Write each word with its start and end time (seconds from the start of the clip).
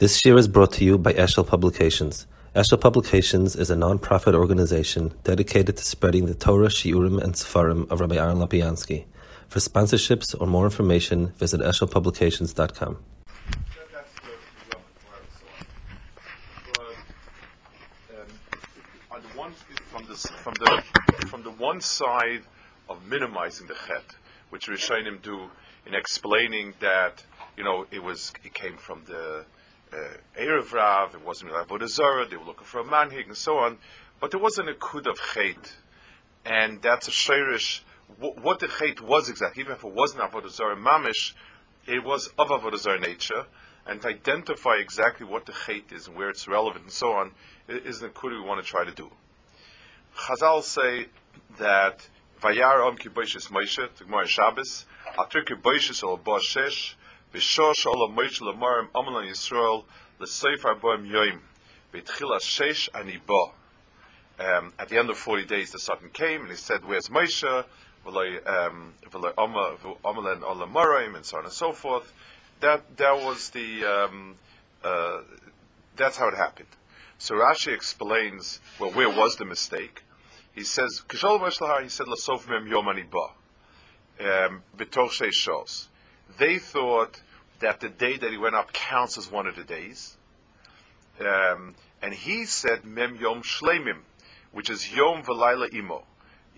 This 0.00 0.24
year 0.24 0.38
is 0.38 0.48
brought 0.48 0.72
to 0.72 0.84
you 0.86 0.96
by 0.96 1.12
Eshel 1.12 1.46
Publications. 1.46 2.26
Eshel 2.56 2.80
Publications 2.80 3.54
is 3.54 3.68
a 3.68 3.76
non-profit 3.76 4.34
organization 4.34 5.12
dedicated 5.24 5.76
to 5.76 5.84
spreading 5.84 6.24
the 6.24 6.32
Torah, 6.32 6.68
Shiurim, 6.68 7.22
and 7.22 7.34
Sefarim 7.34 7.86
of 7.90 8.00
Rabbi 8.00 8.16
Aaron 8.16 8.38
Lopiansky. 8.38 9.04
For 9.48 9.58
sponsorships 9.58 10.34
or 10.40 10.46
more 10.46 10.64
information, 10.64 11.34
visit 11.36 11.60
eshelpublications.com. 11.60 12.96
Um, 18.08 18.26
on 19.10 19.20
the 19.20 19.52
from 19.90 20.04
the 20.06 20.14
from 20.16 20.54
the 20.54 20.82
from 21.26 21.42
the 21.42 21.50
one 21.50 21.82
side 21.82 22.44
of 22.88 23.06
minimizing 23.06 23.66
the 23.66 23.74
chet, 23.74 24.16
which 24.48 24.66
Rishonim 24.66 25.20
do 25.20 25.50
in 25.84 25.92
explaining 25.94 26.72
that 26.80 27.22
you 27.58 27.64
know 27.64 27.84
it 27.90 28.02
was 28.02 28.32
it 28.42 28.54
came 28.54 28.78
from 28.78 29.02
the 29.04 29.44
Uh, 29.92 29.96
Erev 30.38 30.72
Rav, 30.72 31.14
it 31.14 31.26
wasn't 31.26 31.50
Avodah 31.50 31.88
Zarah, 31.88 32.24
they 32.28 32.36
were 32.36 32.44
looking 32.44 32.64
for 32.64 32.80
a 32.80 32.84
manhig 32.84 33.26
and 33.26 33.36
so 33.36 33.58
on, 33.58 33.78
but 34.20 34.30
there 34.30 34.38
wasn't 34.38 34.68
a 34.68 34.74
kud 34.74 35.08
of 35.08 35.18
chet, 35.34 35.76
and 36.44 36.80
that's 36.80 37.08
a 37.08 37.10
shirish. 37.10 37.80
What, 38.20 38.40
what 38.40 38.60
the 38.60 38.68
chet 38.68 39.00
was 39.00 39.28
exactly, 39.28 39.62
even 39.62 39.72
if 39.72 39.82
it 39.82 39.92
wasn't 39.92 40.22
Avodah 40.22 40.50
Zarah 40.50 40.76
mamish, 40.76 41.32
it 41.86 42.04
was 42.04 42.28
of 42.38 42.48
Avodah 42.48 43.00
nature, 43.00 43.46
and 43.84 44.00
to 44.02 44.08
identify 44.08 44.76
exactly 44.76 45.26
what 45.26 45.46
the 45.46 45.52
chet 45.66 45.90
is 45.90 46.06
and 46.06 46.16
where 46.16 46.30
it's 46.30 46.46
relevant 46.46 46.84
and 46.84 46.92
so 46.92 47.12
on 47.12 47.32
is 47.66 47.98
the 47.98 48.10
kud 48.10 48.30
we 48.30 48.40
want 48.40 48.64
to 48.64 48.66
try 48.68 48.84
to 48.84 48.92
do. 48.92 49.10
Chazal 50.16 50.62
say 50.62 51.06
that 51.58 52.06
Vayar 52.40 52.86
Om 52.86 52.96
Kiboishes 52.96 53.48
Moshe, 53.48 53.88
the 53.98 54.26
Shabbos, 54.26 54.86
Atir 55.18 55.44
Kiboishes 55.44 56.00
Shesh, 56.42 56.94
Vishosh 57.32 57.86
Ol 57.86 58.10
Moshe 58.10 58.40
Lamarim 58.40 58.90
Amalan 58.90 59.28
Yisrael, 59.28 59.84
L'Sefer 60.18 60.74
Boim 60.74 61.08
Yoim, 61.08 61.38
V'tchila 61.94 62.40
Shesh 62.40 62.88
Ani 62.94 63.18
Bo. 63.24 63.52
Um, 64.38 64.72
at 64.78 64.88
the 64.88 64.98
end 64.98 65.10
of 65.10 65.18
40 65.18 65.44
days, 65.44 65.70
the 65.70 65.78
Satan 65.78 66.10
came 66.10 66.42
and 66.42 66.50
he 66.50 66.56
said, 66.56 66.84
Where's 66.84 67.08
Moshe? 67.08 67.64
Um, 68.06 68.94
and 69.04 69.14
so 71.26 71.36
on 71.36 71.44
and 71.44 71.52
so 71.52 71.72
forth. 71.72 72.14
That, 72.60 72.96
that 72.96 73.16
was 73.16 73.50
the, 73.50 73.84
um, 73.84 74.36
uh, 74.82 75.18
that's 75.96 76.16
how 76.16 76.28
it 76.28 76.34
happened. 76.34 76.70
So 77.18 77.34
Rashi 77.34 77.74
explains, 77.74 78.60
well, 78.78 78.92
where 78.92 79.10
was 79.10 79.36
the 79.36 79.44
mistake? 79.44 80.04
He 80.54 80.64
says, 80.64 81.02
he 81.10 81.18
said, 81.18 82.06
Lasof 82.06 82.48
mem 82.48 82.66
yomani 82.66 83.04
ba, 83.10 83.34
um. 84.48 84.62
They 86.40 86.58
thought 86.58 87.20
that 87.58 87.80
the 87.80 87.90
day 87.90 88.16
that 88.16 88.30
he 88.30 88.38
went 88.38 88.54
up 88.54 88.72
counts 88.72 89.18
as 89.18 89.30
one 89.30 89.46
of 89.46 89.56
the 89.56 89.62
days. 89.62 90.16
Um, 91.20 91.74
and 92.00 92.14
he 92.14 92.46
said, 92.46 92.82
mem 92.82 93.16
yom 93.16 93.42
shlemim, 93.42 93.98
which 94.50 94.70
is 94.70 94.90
yom 94.90 95.22
v'layla 95.22 95.72
imo. 95.74 96.04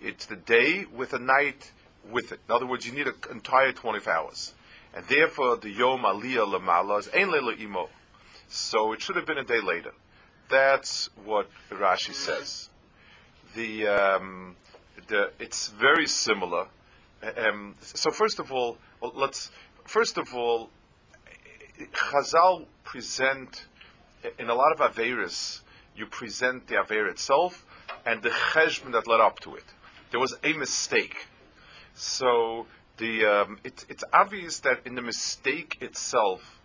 It's 0.01 0.25
the 0.25 0.37
day 0.37 0.85
with 0.85 1.11
a 1.11 1.19
night 1.19 1.73
with 2.09 2.31
it. 2.31 2.39
In 2.47 2.55
other 2.55 2.65
words, 2.65 2.87
you 2.87 2.93
need 2.93 3.07
an 3.07 3.15
entire 3.29 3.73
24 3.73 4.13
hours. 4.13 4.53
And 4.95 5.05
therefore, 5.07 5.57
the 5.57 5.69
yom 5.69 6.03
aliyah 6.03 6.47
lamala 6.47 6.99
is 6.99 7.09
ein 7.09 7.29
leila 7.29 7.59
imo. 7.59 7.89
So 8.47 8.93
it 8.93 9.01
should 9.01 9.17
have 9.17 9.25
been 9.25 9.37
a 9.37 9.43
day 9.43 9.59
later. 9.59 9.91
That's 10.49 11.09
what 11.25 11.49
Rashi 11.69 12.13
says. 12.13 12.69
The, 13.53 13.87
um, 13.87 14.55
the 15.07 15.31
it's 15.39 15.67
very 15.67 16.07
similar. 16.07 16.67
Um, 17.37 17.75
so 17.81 18.11
first 18.11 18.39
of 18.39 18.51
all, 18.51 18.77
let's 19.01 19.51
first 19.85 20.17
of 20.17 20.33
all, 20.33 20.69
Chazal 21.91 22.65
present 22.83 23.65
in 24.39 24.49
a 24.49 24.55
lot 24.55 24.71
of 24.71 24.79
averis. 24.79 25.61
You 25.95 26.05
present 26.05 26.67
the 26.67 26.79
aver 26.79 27.07
itself 27.07 27.65
and 28.05 28.21
the 28.21 28.29
cheshbon 28.29 28.91
that 28.93 29.07
led 29.07 29.19
up 29.19 29.39
to 29.41 29.55
it. 29.55 29.65
There 30.11 30.19
was 30.19 30.35
a 30.43 30.53
mistake. 30.53 31.27
So 31.93 32.65
the 32.97 33.25
um, 33.25 33.59
it, 33.63 33.85
it's 33.89 34.03
obvious 34.13 34.59
that 34.61 34.81
in 34.85 34.95
the 34.95 35.01
mistake 35.01 35.77
itself, 35.81 36.59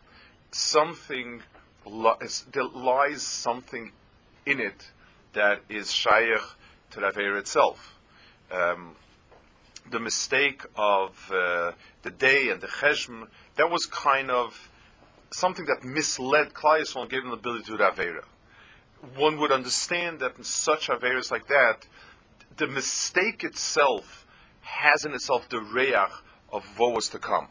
something 0.50 1.42
li- 1.84 2.28
there 2.52 2.64
lies 2.64 3.22
something 3.22 3.92
in 4.46 4.60
it 4.60 4.90
that 5.34 5.60
is 5.68 5.92
shaykh 5.92 6.40
to 6.90 7.00
the 7.00 7.06
Aveir 7.06 7.38
itself. 7.38 7.94
Um, 8.50 8.96
the 9.90 10.00
mistake 10.00 10.62
of 10.76 11.30
uh, 11.32 11.72
the 12.02 12.10
day 12.10 12.50
and 12.50 12.60
the 12.60 12.66
cheshm, 12.66 13.28
that 13.56 13.70
was 13.70 13.86
kind 13.86 14.30
of 14.30 14.68
something 15.30 15.66
that 15.66 15.84
misled 15.84 16.54
Klai 16.54 16.84
and 16.96 17.10
gave 17.10 17.22
him 17.22 17.30
the 17.30 17.36
ability 17.36 17.64
to 17.64 17.70
do 17.72 17.76
the 17.78 17.84
Aveira. 17.84 18.24
One 19.16 19.38
would 19.38 19.52
understand 19.52 20.20
that 20.20 20.36
in 20.38 20.44
such 20.44 20.88
Aveiras 20.88 21.30
like 21.30 21.46
that, 21.48 21.86
the 22.56 22.66
mistake 22.66 23.44
itself 23.44 24.26
has 24.60 25.04
in 25.04 25.14
itself 25.14 25.48
the 25.48 25.60
reach 25.60 25.94
of 26.52 26.64
what 26.78 26.94
was 26.94 27.08
to 27.10 27.18
come. 27.18 27.48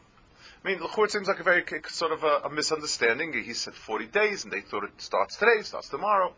I 0.64 0.68
mean, 0.68 0.82
L'chor, 0.82 1.04
it 1.04 1.12
seems 1.12 1.28
like 1.28 1.40
a 1.40 1.44
very 1.44 1.64
sort 1.86 2.12
of 2.12 2.24
a, 2.24 2.40
a 2.44 2.50
misunderstanding. 2.50 3.32
He 3.32 3.54
said 3.54 3.74
40 3.74 4.06
days, 4.06 4.44
and 4.44 4.52
they 4.52 4.60
thought 4.60 4.84
it 4.84 5.00
starts 5.00 5.36
today, 5.36 5.62
starts 5.62 5.88
tomorrow. 5.88 6.34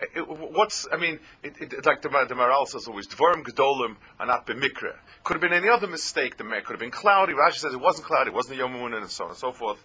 It- 0.00 0.10
it- 0.14 0.28
what's, 0.28 0.86
I 0.92 0.96
mean, 0.96 1.20
it, 1.42 1.54
it, 1.60 1.86
like 1.86 2.02
the, 2.02 2.08
the 2.08 2.34
Maharal 2.34 2.66
says 2.66 2.86
always, 2.88 3.06
Dvorim 3.06 3.44
Gedolim 3.44 3.96
are 4.18 4.26
not 4.26 4.46
b'mikra. 4.46 4.96
Could 5.22 5.34
have 5.34 5.40
been 5.40 5.52
any 5.52 5.68
other 5.68 5.86
mistake. 5.86 6.36
The 6.36 6.44
could 6.44 6.70
have 6.70 6.80
been 6.80 6.90
cloudy. 6.90 7.32
Rashi 7.32 7.58
says 7.58 7.72
it 7.72 7.80
wasn't 7.80 8.06
cloudy, 8.06 8.30
it 8.30 8.34
wasn't 8.34 8.58
the 8.58 8.64
Yom 8.64 8.74
and 8.92 9.08
so 9.10 9.24
on 9.24 9.30
and 9.30 9.38
so 9.38 9.52
forth. 9.52 9.78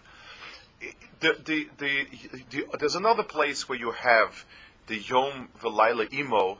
The, 1.20 1.36
the, 1.44 1.68
the, 1.78 2.06
the, 2.50 2.66
there's 2.78 2.96
another 2.96 3.22
place 3.22 3.68
where 3.68 3.78
you 3.78 3.92
have 3.92 4.44
the 4.86 4.96
Yom 4.98 5.48
V'Laila 5.60 6.12
Imo, 6.12 6.58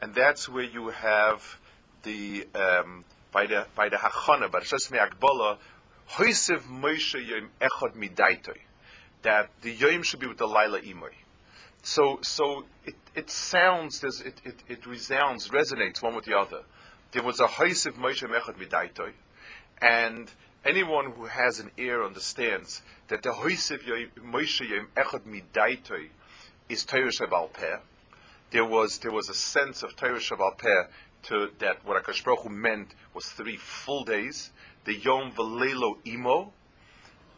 and 0.00 0.14
that's 0.14 0.48
where 0.48 0.64
you 0.64 0.90
have 0.90 1.58
the 2.02 2.46
um, 2.54 3.04
by 3.32 3.46
the 3.46 3.66
by 3.74 3.88
the 3.88 3.96
Hachana, 3.96 4.50
by 4.50 4.60
the 4.60 4.66
Shesmi 4.66 4.98
Akbala, 4.98 5.58
Hoisev 6.10 6.62
Moshe 6.68 7.26
Yom 7.26 7.50
Echad 7.60 7.96
Midaitoi, 7.96 8.58
that 9.22 9.50
the 9.62 9.72
Yom 9.72 10.02
should 10.02 10.20
be 10.20 10.26
with 10.26 10.38
the 10.38 10.46
Laila 10.46 10.80
Imoy. 10.80 11.12
So 11.82 12.18
so 12.22 12.64
it, 13.14 13.30
sounds 13.30 14.02
it, 14.04 14.40
it, 14.44 14.62
it 14.68 14.86
resounds 14.86 15.48
resonates 15.48 16.02
one 16.02 16.14
with 16.14 16.24
the 16.24 16.36
other. 16.36 16.62
There 17.12 17.22
was 17.22 17.40
a 17.40 17.46
Hoisev 17.46 17.94
Moshe 17.94 18.22
Yom 18.22 18.32
Echad 18.32 18.56
Midaitoi, 18.56 19.12
and 19.80 20.30
anyone 20.64 21.12
who 21.12 21.26
has 21.26 21.60
an 21.60 21.70
ear 21.76 22.04
understands 22.04 22.82
that 23.08 23.22
the 23.22 23.30
Yom- 23.30 24.32
Moshe 24.32 24.86
Echad 24.96 25.22
Midaitoi 25.22 26.08
is 26.68 26.84
Torah 26.84 27.10
Shabal 27.10 27.52
Peh 27.52 27.76
there 28.52 28.64
was 28.64 28.98
there 28.98 29.10
was 29.10 29.28
a 29.28 29.34
sense 29.34 29.82
of 29.82 29.96
Torah 29.96 30.20
Shabbat 30.20 30.58
Peh 30.58 30.84
to 31.24 31.50
that 31.58 31.84
what 31.84 32.02
Akash 32.02 32.22
Baruch 32.22 32.40
Hu 32.40 32.50
meant 32.50 32.94
was 33.14 33.26
three 33.26 33.56
full 33.56 34.04
days, 34.04 34.50
the 34.84 34.94
Yom 34.94 35.32
Velelo 35.32 35.96
Imo, 36.06 36.52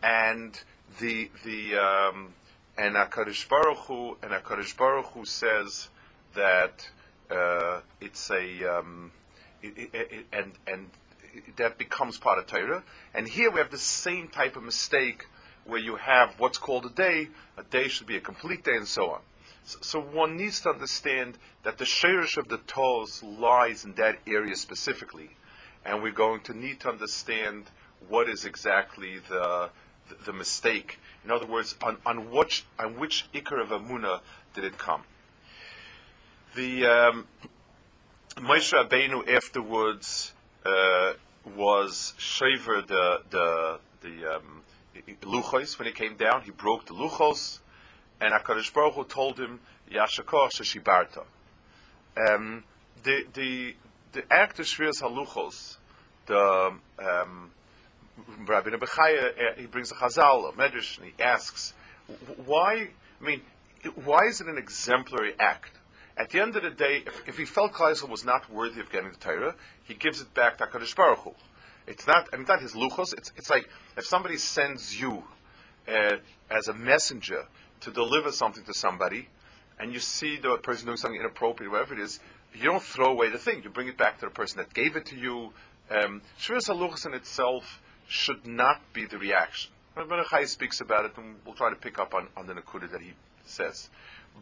and 0.02 0.60
the 1.00 1.30
the 1.44 1.76
um, 1.76 2.34
and 2.76 2.96
Akash 2.96 3.48
Baruch 3.48 3.78
Hu 3.78 4.16
and 4.22 4.32
Akash 4.32 4.76
Baruch 4.76 5.06
Hu 5.06 5.24
says 5.24 5.88
that 6.34 6.88
uh, 7.30 7.80
it's 8.00 8.30
a 8.30 8.78
um, 8.78 9.12
it, 9.62 9.78
it, 9.78 9.90
it, 9.94 10.26
and 10.32 10.52
and 10.66 10.90
that 11.56 11.78
becomes 11.78 12.18
part 12.18 12.38
of 12.38 12.46
Torah. 12.46 12.82
And 13.14 13.26
here 13.26 13.50
we 13.50 13.58
have 13.58 13.70
the 13.70 13.78
same 13.78 14.28
type 14.28 14.56
of 14.56 14.62
mistake 14.62 15.26
where 15.64 15.80
you 15.80 15.96
have 15.96 16.34
what's 16.38 16.58
called 16.58 16.86
a 16.86 16.90
day. 16.90 17.28
A 17.56 17.62
day 17.62 17.88
should 17.88 18.06
be 18.06 18.16
a 18.16 18.20
complete 18.20 18.64
day, 18.64 18.76
and 18.76 18.86
so 18.86 19.10
on. 19.10 19.20
So, 19.64 19.78
so 19.80 20.00
one 20.00 20.36
needs 20.36 20.60
to 20.62 20.70
understand 20.70 21.38
that 21.62 21.78
the 21.78 21.84
shirish 21.84 22.36
of 22.36 22.48
the 22.48 22.58
toes 22.58 23.22
lies 23.22 23.84
in 23.84 23.94
that 23.94 24.18
area 24.26 24.56
specifically, 24.56 25.30
and 25.84 26.02
we're 26.02 26.12
going 26.12 26.40
to 26.42 26.54
need 26.54 26.80
to 26.80 26.90
understand 26.90 27.64
what 28.08 28.28
is 28.28 28.44
exactly 28.44 29.20
the 29.28 29.70
the, 30.08 30.16
the 30.26 30.32
mistake. 30.32 30.98
In 31.24 31.30
other 31.30 31.46
words, 31.46 31.74
on, 31.82 31.96
on 32.04 32.30
which 32.30 32.64
on 32.78 32.98
which 32.98 33.26
ikar 33.32 33.60
of 33.60 33.68
amuna 33.68 34.20
did 34.54 34.64
it 34.64 34.76
come? 34.76 35.02
The 36.54 36.86
um, 36.86 37.26
Moshe 38.36 38.72
Rabbeinu 38.74 39.28
afterwards 39.28 40.32
uh, 40.66 41.14
was 41.56 42.14
shaver 42.18 42.82
the 42.82 43.22
the 43.30 43.78
the 44.02 44.36
um, 44.36 44.62
luchos 45.22 45.78
when 45.78 45.86
he 45.86 45.92
came 45.92 46.16
down. 46.16 46.42
He 46.42 46.50
broke 46.50 46.86
the 46.86 46.94
luchos, 46.94 47.60
and 48.20 48.34
Hakadosh 48.34 48.72
Baruch 48.72 48.94
Hu 48.94 49.04
told 49.04 49.38
him 49.38 49.60
Yashakor 49.90 50.50
Sheshibarta. 50.50 51.24
Um, 52.16 52.64
the 53.02 53.26
the 53.32 53.76
the 54.12 54.32
act 54.32 54.58
of 54.60 54.66
Shviras 54.66 55.00
Haluchos, 55.00 55.78
the 56.26 56.74
um, 56.98 57.50
Rabbeinu 58.46 58.78
Bechaya, 58.78 59.30
uh, 59.30 59.54
he 59.56 59.66
brings 59.66 59.90
a 59.90 59.94
Chazal, 59.94 60.48
a 60.48 60.52
Medrash, 60.52 60.98
and 60.98 61.06
he 61.06 61.22
asks, 61.22 61.74
why? 62.44 62.88
I 63.20 63.24
mean, 63.24 63.40
why 64.04 64.26
is 64.28 64.40
it 64.40 64.46
an 64.46 64.58
exemplary 64.58 65.34
act? 65.38 65.78
At 66.16 66.30
the 66.30 66.40
end 66.40 66.54
of 66.56 66.62
the 66.62 66.70
day, 66.70 67.02
if, 67.06 67.28
if 67.28 67.38
he 67.38 67.44
felt 67.44 67.72
Klal 67.72 67.92
Yisrael 67.92 68.08
was 68.08 68.24
not 68.24 68.48
worthy 68.50 68.80
of 68.80 68.90
getting 68.90 69.10
the 69.10 69.16
Torah, 69.16 69.54
he 69.82 69.94
gives 69.94 70.20
it 70.20 70.32
back 70.32 70.58
to 70.58 70.66
Hakadosh 70.66 70.94
Baruch 70.94 71.18
Hu. 71.20 71.34
It's 71.86 72.06
not. 72.06 72.28
I 72.32 72.36
mean, 72.36 72.46
not 72.48 72.62
his 72.62 72.72
luchos. 72.72 73.12
It's 73.12 73.32
it's 73.36 73.50
like 73.50 73.68
if 73.96 74.06
somebody 74.06 74.38
sends 74.38 74.98
you 74.98 75.24
uh, 75.88 76.16
as 76.50 76.68
a 76.68 76.72
messenger 76.72 77.46
to 77.80 77.90
deliver 77.90 78.32
something 78.32 78.64
to 78.64 78.72
somebody, 78.72 79.28
and 79.78 79.92
you 79.92 79.98
see 79.98 80.36
the 80.36 80.56
person 80.58 80.86
doing 80.86 80.96
something 80.96 81.20
inappropriate, 81.20 81.70
whatever 81.70 81.94
it 81.94 82.00
is, 82.00 82.20
you 82.54 82.62
don't 82.62 82.82
throw 82.82 83.10
away 83.10 83.28
the 83.28 83.38
thing. 83.38 83.62
You 83.62 83.70
bring 83.70 83.88
it 83.88 83.98
back 83.98 84.18
to 84.20 84.26
the 84.26 84.30
person 84.30 84.58
that 84.58 84.72
gave 84.72 84.96
it 84.96 85.06
to 85.06 85.16
you. 85.16 85.52
Um, 85.90 86.22
Shviras 86.40 86.68
Haluchas 86.70 87.04
in 87.04 87.12
itself 87.12 87.82
should 88.08 88.46
not 88.46 88.80
be 88.92 89.06
the 89.06 89.18
reaction. 89.18 89.70
Rabbi 89.96 90.22
Chai 90.28 90.44
speaks 90.44 90.80
about 90.80 91.04
it, 91.04 91.12
and 91.16 91.36
we'll 91.44 91.54
try 91.54 91.70
to 91.70 91.76
pick 91.76 91.98
up 91.98 92.14
on, 92.14 92.28
on 92.36 92.46
the 92.46 92.54
Nakuda 92.54 92.90
that 92.90 93.00
he 93.00 93.12
says. 93.44 93.88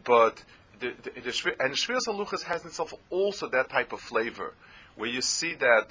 But 0.03 0.43
the, 0.79 0.93
the, 1.03 1.21
the, 1.21 1.55
and 1.59 1.73
Shviras 1.73 2.07
Haluchas 2.07 2.43
has 2.43 2.61
in 2.61 2.67
itself 2.67 2.93
also 3.09 3.47
that 3.49 3.69
type 3.69 3.93
of 3.93 3.99
flavor, 3.99 4.53
where 4.95 5.09
you 5.09 5.21
see 5.21 5.53
that 5.55 5.87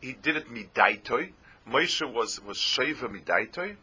he 0.00 0.12
did 0.12 0.36
it 0.36 0.52
midaitoi. 0.52 1.30
Moshe 1.68 2.12
was 2.12 2.40
was 2.44 2.58
sheva 2.58 3.08
midaitoi, 3.08 3.76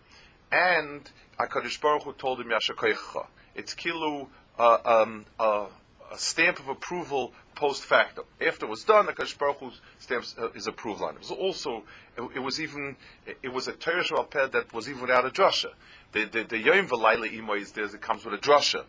and 0.51 1.11
Hakadosh 1.39 1.81
Baruch 1.81 2.03
Hu 2.03 2.13
told 2.13 2.39
him 2.39 2.49
Yashakoicha. 2.49 3.25
It's 3.55 3.73
kilu 3.73 4.27
uh, 4.57 4.77
um, 4.85 5.25
uh, 5.39 5.65
a 6.11 6.17
stamp 6.17 6.59
of 6.59 6.69
approval 6.69 7.33
post 7.55 7.83
facto. 7.83 8.25
After 8.45 8.65
it 8.65 8.69
was 8.69 8.83
done, 8.83 9.07
Hakadosh 9.07 9.37
Baruch 9.37 9.57
Hu 9.59 9.71
stamps 9.99 10.35
uh, 10.37 10.49
his 10.49 10.67
approval 10.67 11.07
on 11.07 11.15
it. 11.15 11.17
It 11.17 11.29
was 11.29 11.31
also 11.31 11.83
it, 12.17 12.21
it 12.35 12.39
was 12.39 12.59
even 12.59 12.95
it 13.41 13.53
was 13.53 13.67
a 13.67 13.73
Torah 13.73 14.03
Shabbat 14.03 14.51
that 14.51 14.73
was 14.73 14.89
even 14.89 15.01
without 15.01 15.25
a 15.25 15.29
drasha. 15.29 15.71
The 16.11 16.25
the, 16.25 16.43
the 16.43 16.57
Yom 16.57 16.87
V'Layla 16.87 17.31
Imo 17.33 17.53
is 17.53 17.71
there. 17.71 17.85
It 17.85 18.01
comes 18.01 18.25
with 18.25 18.33
a 18.33 18.37
drasha. 18.37 18.83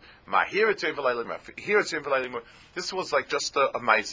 Here 0.49 0.69
it's 0.69 0.83
Yom 0.83 0.95
V'Layla 0.95 1.25
Imo. 1.25 1.37
Here 1.57 1.79
it's 1.79 1.91
Yom 1.91 2.03
V'Layla 2.03 2.25
Imo. 2.25 2.41
This 2.73 2.91
was 2.93 3.11
like 3.11 3.29
just 3.29 3.55
a, 3.55 3.77
a. 3.77 4.03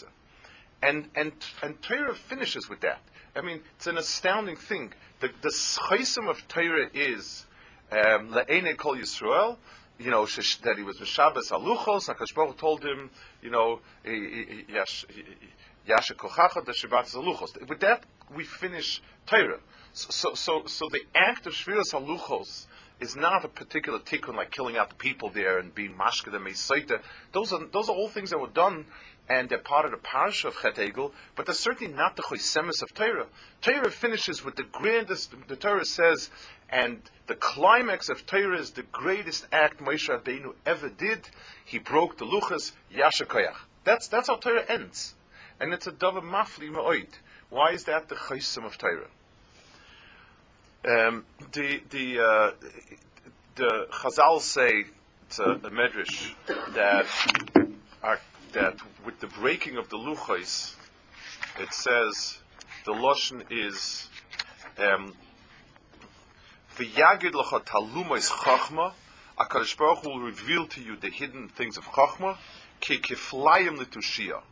And 0.83 1.09
and 1.15 1.33
and 1.63 1.81
Torah 1.83 2.15
finishes 2.15 2.69
with 2.69 2.81
that. 2.81 3.01
I 3.35 3.41
mean, 3.41 3.61
it's 3.77 3.87
an 3.87 3.97
astounding 3.99 4.57
thing. 4.57 4.93
The 5.21 5.31
the 5.41 6.27
of 6.29 6.49
Torah 6.49 6.91
is 6.93 7.47
um, 7.91 8.35
kol 8.77 8.97
Yisrael. 8.97 9.57
You 9.99 10.11
know 10.11 10.27
that 10.27 10.75
he 10.77 10.83
was 10.83 10.97
Shabbos 10.97 11.51
aluchos. 11.51 12.09
Hakadosh 12.09 12.35
Baruch 12.35 12.59
told 12.59 12.85
him, 12.85 13.11
you 13.43 13.51
know, 13.51 13.81
yash 14.05 15.05
kochacha 15.87 16.65
the 16.65 16.73
Shabbat 16.73 17.15
aluchos. 17.15 17.69
With 17.69 17.81
that, 17.81 18.05
we 18.35 18.45
finish 18.45 19.03
Torah. 19.27 19.61
So, 19.93 20.33
so, 20.35 20.63
so, 20.67 20.89
the 20.91 21.03
act 21.15 21.47
of 21.47 21.53
Shviras 21.53 21.93
Haluchos 21.93 22.67
is 22.99 23.15
not 23.15 23.45
a 23.45 23.49
particular 23.49 23.99
tikkun 23.99 24.35
like 24.37 24.51
killing 24.51 24.79
out 24.79 24.89
the 24.89 24.95
people 24.95 25.29
there 25.29 25.59
and 25.59 25.75
being 25.75 25.93
mashka 25.93 26.31
the 26.31 27.01
Those 27.33 27.53
are 27.53 27.67
those 27.73 27.89
are 27.89 27.95
all 27.95 28.09
things 28.09 28.31
that 28.31 28.39
were 28.39 28.47
done 28.47 28.87
and 29.29 29.49
they're 29.49 29.59
part 29.59 29.85
of 29.85 29.93
the 29.93 29.97
parish 29.99 30.45
of 30.45 30.57
Chet 30.61 30.77
Egel, 30.77 31.13
but 31.37 31.47
they're 31.47 31.55
certainly 31.55 31.93
not 31.93 32.17
the 32.17 32.23
chosemis 32.23 32.83
of 32.83 32.93
Torah. 32.93 33.27
Torah 33.61 33.91
finishes 33.91 34.45
with 34.45 34.57
the 34.57 34.65
grandest, 34.65 35.35
the 35.49 35.57
Torah 35.57 35.85
says, 35.85 36.31
and 36.73 37.03
the 37.27 37.35
climax 37.35 38.09
of 38.09 38.27
Torah 38.27 38.59
is 38.59 38.71
the 38.71 38.83
greatest 38.83 39.47
act 39.53 39.79
Moshe 39.81 40.09
Rabbeinu 40.09 40.55
ever 40.65 40.89
did. 40.89 41.29
He 41.65 41.79
broke 41.79 42.17
the 42.17 42.25
luchas, 42.25 42.73
Yasha 42.91 43.27
Koyach. 43.27 43.57
That's, 43.85 44.09
that's 44.09 44.29
how 44.29 44.37
Torah 44.37 44.65
ends. 44.69 45.15
And 45.61 45.73
it's 45.73 45.87
a 45.87 45.93
dava 45.93 46.23
mafli 46.23 46.71
ma'oid. 46.71 47.09
Why 47.51 47.73
is 47.73 47.85
that 47.85 48.09
the 48.09 48.15
chosim 48.15 48.65
of 48.65 48.79
Torah? 48.79 49.09
Um, 50.85 51.27
the, 51.53 51.83
the, 51.91 52.19
uh, 52.19 52.51
the 53.55 53.87
Chazal 53.93 54.41
say, 54.41 54.87
it's 55.27 55.39
a, 55.39 55.57
medrash, 55.71 56.35
that 56.75 57.07
our 58.03 58.19
that 58.53 58.77
with 59.05 59.19
the 59.21 59.27
breaking 59.27 59.77
of 59.77 59.89
the 59.89 59.97
luchos, 59.97 60.75
it 61.59 61.73
says 61.73 62.39
the 62.85 62.93
lashon 62.93 63.43
is 63.51 64.09
um, 64.79 65.15
v'yagid 66.77 67.33
lacha 67.33 67.65
talumos 67.65 68.31
chachma. 68.31 68.93
Akadosh 69.39 69.77
Baruch 69.77 70.05
will 70.05 70.21
reveal 70.21 70.67
to 70.67 70.81
you 70.81 70.97
the 70.97 71.11
hidden 71.11 71.49
things 71.49 71.77
of 71.77 71.85
chachma 71.85 72.37
ki 72.81 72.99
kiflayim 72.99 73.79
litushia, 73.79 74.43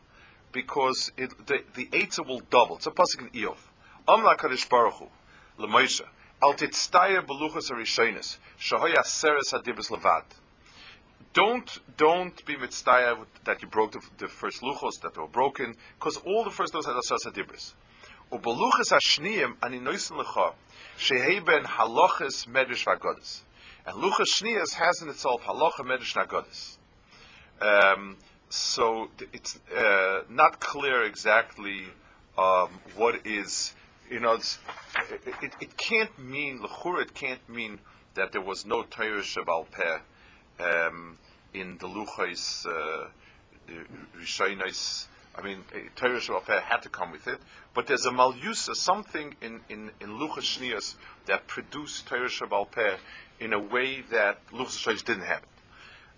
because 0.53 1.13
it, 1.17 1.47
the 1.47 1.63
the 1.75 1.87
eitzah 1.87 2.27
will 2.27 2.41
double. 2.51 2.77
It's 2.77 2.87
a 2.87 2.91
pasuk 2.91 3.21
in 3.21 3.29
Iyov. 3.31 3.59
Am 4.09 4.21
Akadosh 4.21 4.69
Baruch 4.69 4.95
Hu 4.95 5.09
leMoshe 5.59 6.03
al 6.43 6.55
titztayer 6.55 7.27
beluchas 7.27 7.71
arishonis 7.71 8.39
shahoya 8.59 9.05
seres 9.05 9.53
hadibus 9.53 9.91
levad 9.91 10.25
don't 11.33 11.79
don't 11.97 12.45
be 12.45 12.57
mitzvah 12.57 13.17
that 13.45 13.63
you 13.63 13.69
broke 13.69 13.93
the, 13.93 14.01
the, 14.19 14.27
first 14.27 14.63
luchos 14.63 15.01
that 15.03 15.17
were 15.17 15.29
broken, 15.29 15.75
because 15.99 16.17
all 16.19 16.45
the 16.45 16.51
first 16.51 16.73
those 16.73 16.87
had 16.87 16.97
asas 16.97 17.25
hadibris. 17.25 17.75
Hashniyim 18.31 19.57
ani 19.63 19.81
noisen 19.81 20.17
lecha 20.23 20.55
shehei 20.99 21.45
ben 21.45 21.65
halachas 21.65 22.47
medrash 22.47 22.85
vagodas, 22.85 23.41
and 23.87 23.97
luchas 23.97 24.31
shniyas 24.35 24.75
has 24.75 25.03
in 25.03 25.09
itself 25.09 25.43
halacha 25.43 25.81
medrash 25.81 26.15
vagodas. 26.15 26.77
Um, 27.61 28.17
so 28.49 29.11
it's 29.33 29.59
uh, 29.77 30.23
not 30.29 30.61
clear 30.61 31.05
exactly 31.05 31.85
um, 32.39 32.71
what 32.97 33.27
is 33.27 33.75
you 34.11 34.21
know 34.21 34.35
it, 34.35 34.49
it, 35.43 35.53
it, 35.61 35.77
can't 35.77 36.19
mean 36.19 36.61
lechura 36.61 37.03
it 37.03 37.15
can't 37.15 37.47
mean 37.49 37.79
that 38.15 38.33
there 38.33 38.41
was 38.41 38.65
no 38.67 38.83
Torah 38.83 39.21
Shabal 39.23 39.67
Peh 39.71 39.99
um, 40.59 41.19
in 41.55 41.79
the 41.79 41.87
Luchais, 41.87 42.67
uh, 42.67 43.09
I 45.37 45.43
mean, 45.43 45.65
Torah 45.97 46.19
Shabbat 46.19 46.63
had 46.63 46.83
to 46.83 46.89
come 46.89 47.13
with 47.13 47.27
it, 47.29 47.41
but 47.75 47.87
there's 47.87 48.07
a 48.07 48.11
Malyusa, 48.11 48.75
something 48.75 49.35
in, 49.41 49.61
in, 49.69 49.91
in 50.01 50.19
Luchas 50.19 50.59
Shnias 50.59 50.97
that 51.27 51.47
produced 51.47 52.07
Torah 52.07 52.29
Shabbat 52.29 52.99
in 53.39 53.53
a 53.53 53.59
way 53.59 54.03
that 54.11 54.39
Luchas 54.51 54.85
Shnias 54.85 55.05
didn't 55.05 55.25
have. 55.25 55.43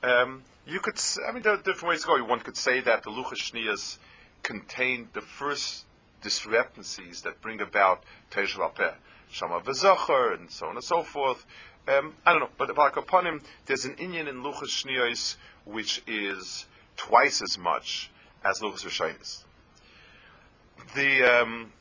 Um, 0.02 0.42
you 0.66 0.80
could, 0.80 1.00
I 1.28 1.32
mean, 1.32 1.42
there 1.42 1.52
are 1.52 1.56
different 1.58 1.88
ways 1.88 2.02
to 2.02 2.06
go. 2.08 2.24
One 2.24 2.40
could 2.40 2.56
say 2.56 2.80
that 2.80 3.02
the 3.02 3.10
Luchas 3.10 3.52
Shnias 3.52 3.98
contained 4.42 5.08
the 5.12 5.20
first 5.20 5.84
discrepancies 6.22 7.22
that 7.22 7.40
bring 7.40 7.60
about 7.60 8.04
Torah 8.30 8.46
Shabbat 8.46 8.94
Shama 9.32 9.60
V'Zachar, 9.60 10.38
and 10.38 10.50
so 10.50 10.66
on 10.66 10.76
and 10.76 10.84
so 10.84 11.02
forth. 11.02 11.46
Um, 11.88 12.14
I 12.24 12.32
don't 12.32 12.40
know, 12.40 12.50
but 12.58 12.76
like 12.76 12.96
upon 12.96 13.26
him, 13.26 13.42
there's 13.66 13.86
an 13.86 13.96
inyan 13.96 14.28
in 14.28 14.42
Luchas 14.42 14.84
Shniyos 14.84 15.36
which 15.64 16.02
is 16.06 16.66
twice 16.96 17.42
as 17.42 17.58
much 17.58 18.10
as 18.44 18.60
Luchas 18.60 18.84
Rishonis. 18.84 19.44
The 20.94 21.22
um, 21.22 21.72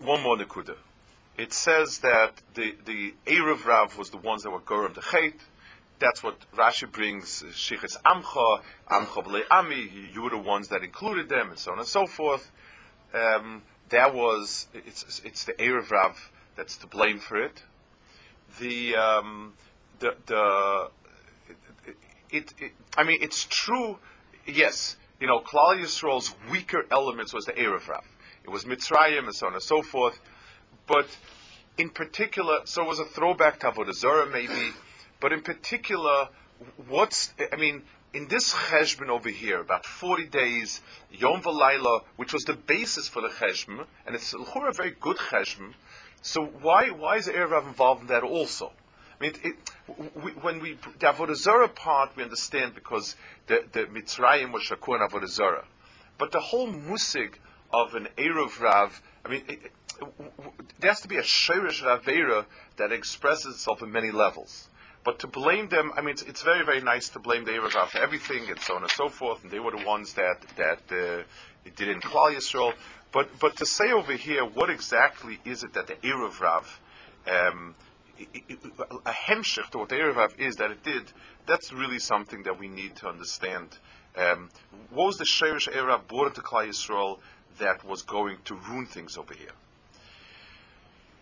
one 0.00 0.22
more 0.22 0.36
Nakuda. 0.36 0.76
It 1.36 1.52
says 1.52 1.98
that 1.98 2.42
the 2.54 2.74
the 2.84 3.14
Erev 3.26 3.64
Rav 3.64 3.98
was 3.98 4.10
the 4.10 4.18
ones 4.18 4.42
that 4.42 4.50
were 4.50 4.60
Goram 4.60 4.92
the 4.94 5.02
Chet. 5.02 5.34
That's 5.98 6.22
what 6.22 6.36
Rashi 6.56 6.90
brings. 6.90 7.42
Shichas 7.52 8.00
Amcha, 8.02 8.60
Amcha 8.90 9.24
B'le 9.24 9.42
Ami. 9.50 9.90
You 10.12 10.22
were 10.22 10.30
the 10.30 10.38
ones 10.38 10.68
that 10.68 10.82
included 10.82 11.28
them, 11.28 11.50
and 11.50 11.58
so 11.58 11.72
on 11.72 11.78
and 11.78 11.86
so 11.86 12.06
forth. 12.06 12.50
Um, 13.14 13.62
that 13.88 14.14
was 14.14 14.68
it's 14.74 15.22
it's 15.24 15.44
the 15.44 15.52
Erev 15.54 15.90
Rav 15.90 16.30
that's 16.56 16.76
to 16.78 16.86
blame 16.86 17.18
for 17.18 17.40
it 17.40 17.62
the 18.58 18.96
um, 18.96 19.54
the 19.98 20.14
the 20.26 20.90
it, 22.30 22.54
it, 22.58 22.72
I 22.96 23.04
mean 23.04 23.18
it's 23.20 23.44
true. 23.48 23.98
Yes, 24.46 24.96
you 25.22 25.28
know, 25.28 25.38
Klal 25.38 25.80
Yisrael's 25.80 26.34
weaker 26.50 26.84
elements 26.90 27.32
was 27.32 27.44
the 27.44 27.52
Erev 27.52 27.86
Rav. 27.86 28.04
It 28.42 28.50
was 28.50 28.64
Mitzrayim 28.64 29.26
and 29.26 29.34
so 29.34 29.46
on 29.46 29.52
and 29.52 29.62
so 29.62 29.80
forth. 29.80 30.18
But 30.88 31.06
in 31.78 31.90
particular, 31.90 32.62
so 32.64 32.82
it 32.82 32.88
was 32.88 32.98
a 32.98 33.04
throwback 33.04 33.60
to 33.60 33.70
Avodah 33.70 33.94
Zarah 33.94 34.26
maybe. 34.26 34.72
But 35.20 35.32
in 35.32 35.42
particular, 35.42 36.28
what's 36.88 37.34
I 37.52 37.54
mean, 37.54 37.82
in 38.12 38.26
this 38.26 38.52
cheshbon 38.52 39.10
over 39.10 39.28
here, 39.28 39.60
about 39.60 39.86
40 39.86 40.26
days, 40.26 40.80
Yom 41.12 41.40
V'Laila, 41.40 42.00
which 42.16 42.32
was 42.32 42.42
the 42.42 42.54
basis 42.54 43.06
for 43.06 43.22
the 43.22 43.28
cheshbon, 43.28 43.86
and 44.04 44.16
it's 44.16 44.34
a 44.34 44.72
very 44.72 44.96
good 45.00 45.18
cheshbon, 45.18 45.74
so 46.20 46.44
why 46.44 46.90
why 46.90 47.18
is 47.18 47.28
Erev 47.28 47.50
Rav 47.50 47.66
involved 47.68 48.00
in 48.02 48.06
that 48.08 48.24
also? 48.24 48.72
I 49.22 49.26
mean, 49.26 49.34
it, 49.44 49.54
we, 50.20 50.32
when 50.32 50.58
we 50.58 50.72
the 50.98 51.06
Avodah 51.06 51.36
Zarah 51.36 51.68
part, 51.68 52.16
we 52.16 52.24
understand 52.24 52.74
because 52.74 53.14
the 53.46 53.62
the 53.70 53.84
Mitzrayim 53.84 54.52
was 54.52 54.64
Shakur 54.64 55.00
and 55.00 55.08
Avodah 55.08 55.28
Zarah, 55.28 55.64
but 56.18 56.32
the 56.32 56.40
whole 56.40 56.66
musig 56.66 57.34
of 57.72 57.94
an 57.94 58.08
Erev 58.18 58.60
Rav, 58.60 59.00
I 59.24 59.28
mean, 59.28 59.44
it, 59.46 59.70
there 60.80 60.90
has 60.90 61.00
to 61.02 61.08
be 61.08 61.18
a 61.18 61.22
Shirish 61.22 61.84
Ravera 61.84 62.46
that 62.78 62.90
expresses 62.90 63.54
itself 63.54 63.80
in 63.80 63.92
many 63.92 64.10
levels. 64.10 64.68
But 65.04 65.20
to 65.20 65.28
blame 65.28 65.68
them, 65.68 65.92
I 65.96 66.00
mean, 66.00 66.10
it's, 66.10 66.22
it's 66.22 66.42
very, 66.42 66.64
very 66.64 66.80
nice 66.80 67.08
to 67.10 67.20
blame 67.20 67.44
the 67.44 67.52
Erev 67.52 67.74
Rav 67.74 67.90
for 67.90 67.98
everything 67.98 68.50
and 68.50 68.58
so 68.58 68.74
on 68.74 68.82
and 68.82 68.90
so 68.90 69.08
forth, 69.08 69.44
and 69.44 69.52
they 69.52 69.60
were 69.60 69.70
the 69.70 69.86
ones 69.86 70.14
that 70.14 70.40
that 70.56 70.80
uh, 70.90 71.22
did 71.76 71.88
in 71.88 72.00
Klal 72.00 72.34
Yisrael. 72.34 72.74
But 73.12 73.38
but 73.38 73.54
to 73.58 73.66
say 73.66 73.92
over 73.92 74.14
here, 74.14 74.44
what 74.44 74.68
exactly 74.68 75.38
is 75.44 75.62
it 75.62 75.74
that 75.74 75.86
the 75.86 75.94
Erev 75.94 76.40
Rav, 76.40 76.80
um, 77.30 77.76
a 79.06 79.10
hemshich 79.10 79.70
to 79.70 79.78
what 79.78 79.88
the 79.88 79.96
Erev 79.96 80.38
is 80.38 80.56
that 80.56 80.70
it 80.70 80.82
did, 80.82 81.12
that's 81.46 81.72
really 81.72 81.98
something 81.98 82.42
that 82.44 82.58
we 82.58 82.68
need 82.68 82.96
to 82.96 83.08
understand. 83.08 83.78
Um, 84.16 84.50
what 84.90 85.06
was 85.06 85.18
the 85.18 85.24
Sheirish 85.24 85.68
Erev 85.68 86.06
brought 86.06 86.28
into 86.28 86.40
Klal 86.40 86.68
Yisrael 86.68 87.18
that 87.58 87.84
was 87.84 88.02
going 88.02 88.38
to 88.44 88.54
ruin 88.54 88.86
things 88.86 89.16
over 89.16 89.34
here? 89.34 89.52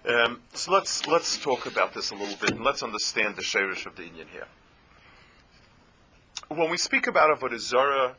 Um, 0.02 0.40
so 0.54 0.72
let's 0.72 1.06
let's 1.06 1.36
talk 1.36 1.66
about 1.66 1.92
this 1.92 2.10
a 2.10 2.14
little 2.14 2.36
bit 2.36 2.52
and 2.52 2.64
let's 2.64 2.82
understand 2.82 3.36
the 3.36 3.42
Sheirish 3.42 3.84
of 3.84 3.96
the 3.96 4.02
inyan 4.02 4.28
here. 4.32 4.46
when 6.48 6.70
we 6.70 6.78
speak 6.78 7.06
about 7.06 7.38
Avodah 7.38 7.58
Zarah 7.58 8.16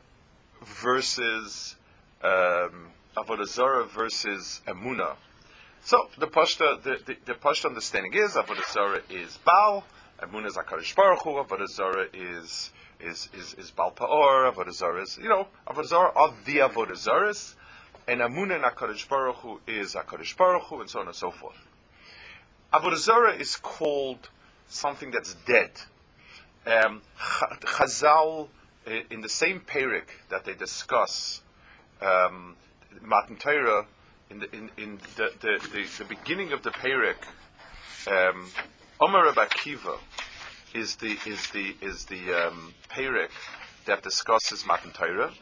versus 0.64 1.74
um, 2.22 2.92
Avodah 3.16 3.46
Zarah 3.46 3.84
versus 3.84 4.62
Emuna, 4.66 5.16
so 5.84 6.08
the 6.18 6.26
pashta 6.26 6.82
the, 6.82 6.98
the, 7.04 7.16
the 7.24 7.34
pashta 7.34 7.66
understanding 7.66 8.12
is 8.14 8.32
Avodah 8.32 8.72
Zarah 8.72 9.00
is 9.10 9.38
Baal, 9.44 9.84
Emuna 10.20 10.46
is 10.46 10.56
Hakadosh 10.56 10.94
Baruch 10.94 11.22
Hu, 11.22 11.30
Avodah 11.30 11.68
Zarah 11.68 12.06
is 12.12 12.70
is 13.00 13.28
is 13.34 13.54
is 13.54 13.70
Baal 13.70 13.92
Paor, 13.92 14.52
Avodah 14.52 14.72
Zarah 14.72 15.02
is 15.02 15.18
you 15.18 15.28
know 15.28 15.48
Avodah 15.66 15.86
Zarah 15.86 16.12
are 16.14 16.34
the 16.44 16.58
Avodah 16.58 16.92
Zarahs, 16.96 17.54
and 18.06 18.20
Emuna 18.20 18.54
and 18.54 18.64
Hakadosh 18.64 19.08
Baruch 19.08 19.36
Hu 19.36 19.60
is 19.66 19.94
Hakadosh 19.94 20.36
Baruch 20.36 20.62
Hu, 20.64 20.80
and 20.80 20.90
so 20.90 21.00
on 21.00 21.06
and 21.06 21.16
so 21.16 21.30
forth. 21.30 21.58
Avodah 22.72 22.96
Zarah 22.96 23.34
is 23.34 23.56
called 23.56 24.30
something 24.68 25.10
that's 25.10 25.34
dead. 25.46 25.72
Um, 26.66 27.02
Chazal, 27.18 28.48
uh, 28.86 28.90
in 29.10 29.20
the 29.20 29.28
same 29.28 29.60
parak 29.60 30.06
that 30.30 30.44
they 30.44 30.54
discuss 30.54 31.42
um, 32.00 32.56
Matan 33.00 33.36
Torah, 33.36 33.86
in 34.32 34.38
the 34.38 34.56
in, 34.56 34.70
in 34.78 34.98
the, 35.16 35.30
the, 35.40 35.68
the, 35.72 35.88
the 35.98 36.04
beginning 36.04 36.52
of 36.52 36.62
the 36.62 36.70
parak, 36.70 37.16
um, 38.10 38.48
Omer 39.00 39.24
Rabbi 39.24 39.46
is 40.74 40.96
the 40.96 41.18
is 41.26 41.50
the 41.50 41.76
is 41.82 42.06
the 42.06 42.46
um, 42.46 42.74
parak 42.88 43.28
that 43.84 44.02
discusses 44.02 44.64
Matan 44.66 44.92
Torah. 44.92 45.32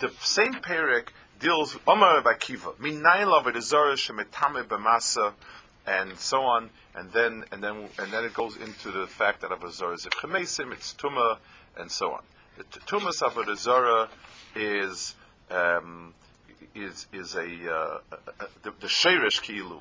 The 0.00 0.10
same 0.20 0.54
parak 0.54 1.08
deals 1.38 1.78
Omer 1.86 2.14
Rabbi 2.16 2.32
Akiva, 2.34 2.74
Minayin 2.76 3.28
Lavid 3.28 3.62
Zorah 3.62 3.94
Shemetame 3.94 4.64
B'masa 4.64 5.32
and 5.86 6.18
so 6.18 6.42
on, 6.42 6.70
and 6.96 7.12
then 7.12 7.44
and 7.52 7.62
then 7.62 7.88
and 7.98 8.12
then 8.12 8.24
it 8.24 8.34
goes 8.34 8.56
into 8.56 8.90
the 8.90 9.06
fact 9.06 9.42
that 9.42 9.50
Avodah 9.50 9.94
is 9.94 10.06
a 10.06 10.10
chemesim, 10.10 10.72
it's 10.72 10.94
tuma, 10.94 11.38
and 11.76 11.90
so 11.90 12.12
on. 12.12 12.22
The 12.58 12.80
tumas 12.80 13.22
Avodah 13.22 14.08
is 14.56 15.14
um, 15.50 16.12
is 16.74 17.06
is 17.12 17.34
a, 17.34 17.40
uh, 17.40 17.98
a, 18.12 18.44
a 18.44 18.48
the, 18.62 18.72
the 18.80 18.86
sheirish 18.86 19.40
kilu 19.42 19.78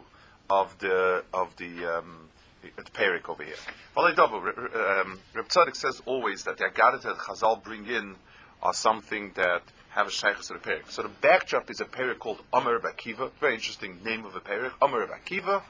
of 0.49 0.77
the 0.79 1.23
of 1.33 1.55
the 1.57 1.97
um, 1.97 2.29
the 2.61 2.91
perik 2.91 3.29
over 3.29 3.43
here. 3.43 3.55
Um, 3.95 5.19
Reb 5.33 5.47
Tzadok 5.47 5.75
says 5.75 6.01
always 6.05 6.43
that 6.43 6.57
the 6.57 6.65
agadah 6.65 7.01
that 7.03 7.17
Chazal 7.17 7.63
bring 7.63 7.85
in 7.87 8.15
are 8.61 8.73
something 8.73 9.31
that 9.35 9.61
have 9.89 10.07
a 10.07 10.11
shaykhs 10.11 10.47
to 10.47 10.53
the 10.53 10.59
perik. 10.59 10.89
So 10.89 11.03
the 11.03 11.09
backdrop 11.09 11.69
is 11.69 11.81
a 11.81 11.85
perik 11.85 12.19
called 12.19 12.41
Omer 12.53 12.79
Bakiva, 12.79 13.31
very 13.39 13.55
interesting 13.55 14.03
name 14.03 14.25
of 14.25 14.35
a 14.35 14.39
perik, 14.39 14.73
Omer 14.81 15.07
Bakiva, 15.07 15.63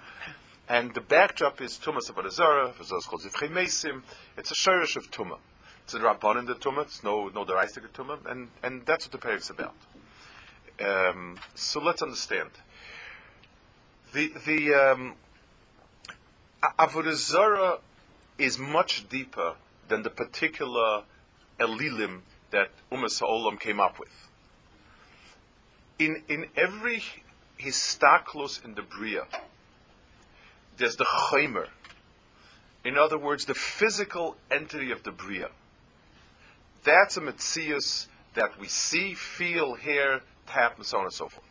and 0.67 0.93
the 0.93 1.01
backdrop 1.01 1.61
is 1.61 1.77
Tumas 1.77 2.09
of 2.09 2.15
Adazara, 2.15 2.73
Vazos 2.73 3.07
called 3.07 3.21
Zivchei 3.21 3.49
Mesim. 3.49 4.01
It's 4.37 4.51
a 4.51 4.55
shirish 4.55 4.95
of 4.95 5.09
Tumah. 5.11 5.37
It's 5.83 5.93
a 5.93 5.99
Rabban 5.99 6.39
in 6.39 6.45
the 6.45 6.55
Tumah, 6.55 6.83
it's 6.83 7.03
no, 7.03 7.29
no 7.29 7.45
Daraistic 7.45 7.87
Tumah, 7.93 8.29
and, 8.29 8.49
and 8.61 8.85
that's 8.85 9.07
what 9.07 9.19
the 9.19 9.27
Perek 9.27 9.37
is 9.37 9.49
about. 9.49 9.73
Um, 10.83 11.37
so 11.55 11.81
let's 11.81 12.01
understand. 12.01 12.49
The, 14.13 14.31
the, 14.45 14.73
um, 14.73 15.15
is 18.37 18.57
much 18.57 19.07
deeper 19.09 19.55
than 19.87 20.03
the 20.03 20.09
particular 20.09 21.03
Elilim 21.59 22.21
that 22.51 22.69
Umas 22.91 23.19
Ha'olam 23.19 23.59
came 23.59 23.79
up 23.79 23.99
with. 23.99 24.27
In, 25.99 26.23
in 26.29 26.45
every 26.55 27.03
histaklus 27.59 28.63
in 28.63 28.75
the 28.75 28.81
Bria, 28.81 29.25
there's 30.77 30.95
the 30.95 31.05
chaymer. 31.05 31.67
In 32.83 32.97
other 32.97 33.17
words, 33.17 33.45
the 33.45 33.53
physical 33.53 34.37
entity 34.49 34.91
of 34.91 35.03
the 35.03 35.11
bria. 35.11 35.49
That's 36.85 37.17
a 37.17 37.21
mitzias 37.21 38.07
that 38.33 38.57
we 38.57 38.67
see, 38.67 39.13
feel, 39.13 39.75
hear, 39.75 40.21
tap, 40.49 40.77
and 40.77 40.85
so 40.85 40.97
on 40.97 41.03
and 41.05 41.13
so 41.13 41.27
forth. 41.27 41.45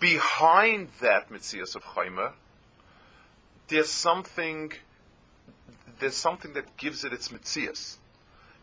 Behind 0.00 0.88
that 1.00 1.30
mitzias 1.30 1.76
of 1.76 1.82
chaymer, 1.84 2.32
there's 3.68 3.90
something. 3.90 4.72
There's 6.00 6.16
something 6.16 6.54
that 6.54 6.76
gives 6.76 7.04
it 7.04 7.12
its 7.12 7.28
mitzias. 7.28 7.98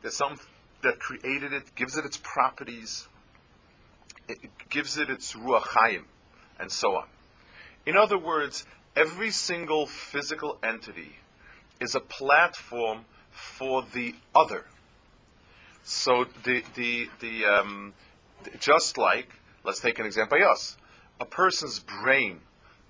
There's 0.01 0.15
something 0.15 0.45
that 0.81 0.99
created 0.99 1.53
it, 1.53 1.75
gives 1.75 1.97
it 1.97 2.05
its 2.05 2.17
properties, 2.17 3.07
it 4.27 4.39
gives 4.69 4.97
it 4.97 5.09
its 5.09 5.33
ruach 5.33 5.63
chayim, 5.63 6.03
and 6.59 6.71
so 6.71 6.95
on. 6.95 7.07
In 7.85 7.97
other 7.97 8.17
words, 8.17 8.65
every 8.95 9.31
single 9.31 9.85
physical 9.85 10.57
entity 10.63 11.15
is 11.79 11.95
a 11.95 11.99
platform 11.99 13.05
for 13.31 13.81
the 13.81 14.15
other. 14.35 14.65
So 15.83 16.25
the 16.43 16.63
the 16.75 17.09
the 17.19 17.45
um, 17.45 17.93
just 18.59 18.97
like 18.97 19.33
let's 19.63 19.79
take 19.79 19.99
an 19.99 20.05
example 20.05 20.39
by 20.39 20.45
us, 20.45 20.77
a 21.19 21.25
person's 21.25 21.79
brain 21.79 22.41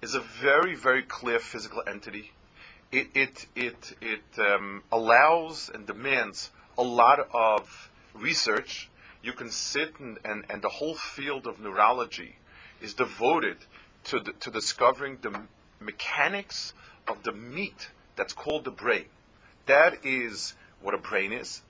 is 0.02 0.16
a 0.16 0.20
very 0.20 0.76
very 0.76 1.04
clear 1.04 1.40
physical 1.40 1.84
entity. 1.88 2.32
It 2.92 3.10
it 3.14 3.48
it 3.56 3.96
it 4.02 4.40
um, 4.40 4.84
allows 4.92 5.70
and 5.74 5.86
demands 5.86 6.52
a 6.78 6.84
lot 6.84 7.20
of 7.34 7.90
research. 8.14 8.90
You 9.22 9.34
can 9.34 9.50
sit 9.52 10.00
and, 10.00 10.18
and, 10.24 10.46
and 10.50 10.62
the 10.62 10.70
whole 10.70 10.96
field 10.96 11.46
of 11.46 11.60
neurology 11.60 12.38
is 12.82 12.94
devoted 12.94 13.58
to 14.06 14.20
the, 14.20 14.32
to 14.32 14.50
discovering 14.50 15.18
the 15.22 15.42
mechanics 15.80 16.74
of 17.08 17.24
the 17.24 17.34
meat 17.34 17.90
that's 18.16 18.34
called 18.34 18.64
the 18.64 18.72
brain. 18.72 19.06
That 19.66 20.06
is 20.06 20.56
what 20.82 20.94
a 20.94 20.98
brain 20.98 21.34
is. 21.34 21.62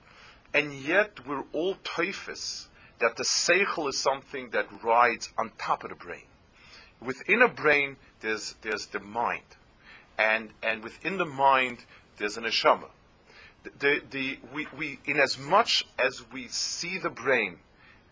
And 0.54 0.72
yet 0.72 1.26
we're 1.26 1.44
all 1.52 1.76
tofes 1.82 2.68
that 3.00 3.16
the 3.16 3.24
seichel 3.24 3.88
is 3.88 3.98
something 3.98 4.50
that 4.50 4.66
rides 4.82 5.30
on 5.38 5.52
top 5.58 5.84
of 5.84 5.90
the 5.90 5.96
brain. 5.96 6.24
Within 7.00 7.42
a 7.42 7.48
brain, 7.48 7.96
there's, 8.20 8.54
there's 8.62 8.86
the 8.86 9.00
mind. 9.00 9.42
And, 10.18 10.50
and 10.62 10.82
within 10.82 11.16
the 11.16 11.24
mind, 11.24 11.84
there's 12.18 12.36
an 12.36 12.44
neshama. 12.44 12.88
The, 13.62 13.70
the, 13.78 14.02
the, 14.10 14.38
we, 14.54 14.66
we, 14.76 14.98
in 15.06 15.18
as 15.18 15.38
much 15.38 15.86
as 15.98 16.24
we 16.32 16.48
see 16.48 16.98
the 16.98 17.10
brain 17.10 17.58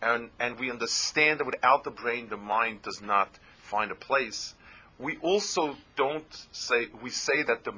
and, 0.01 0.29
and 0.39 0.59
we 0.59 0.71
understand 0.71 1.39
that 1.39 1.45
without 1.45 1.83
the 1.83 1.91
brain, 1.91 2.29
the 2.29 2.37
mind 2.37 2.81
does 2.81 3.01
not 3.01 3.29
find 3.61 3.91
a 3.91 3.95
place, 3.95 4.55
we 4.97 5.17
also 5.17 5.75
don't 5.95 6.47
say, 6.51 6.87
we 7.01 7.09
say 7.09 7.43
that 7.43 7.63
the 7.63 7.73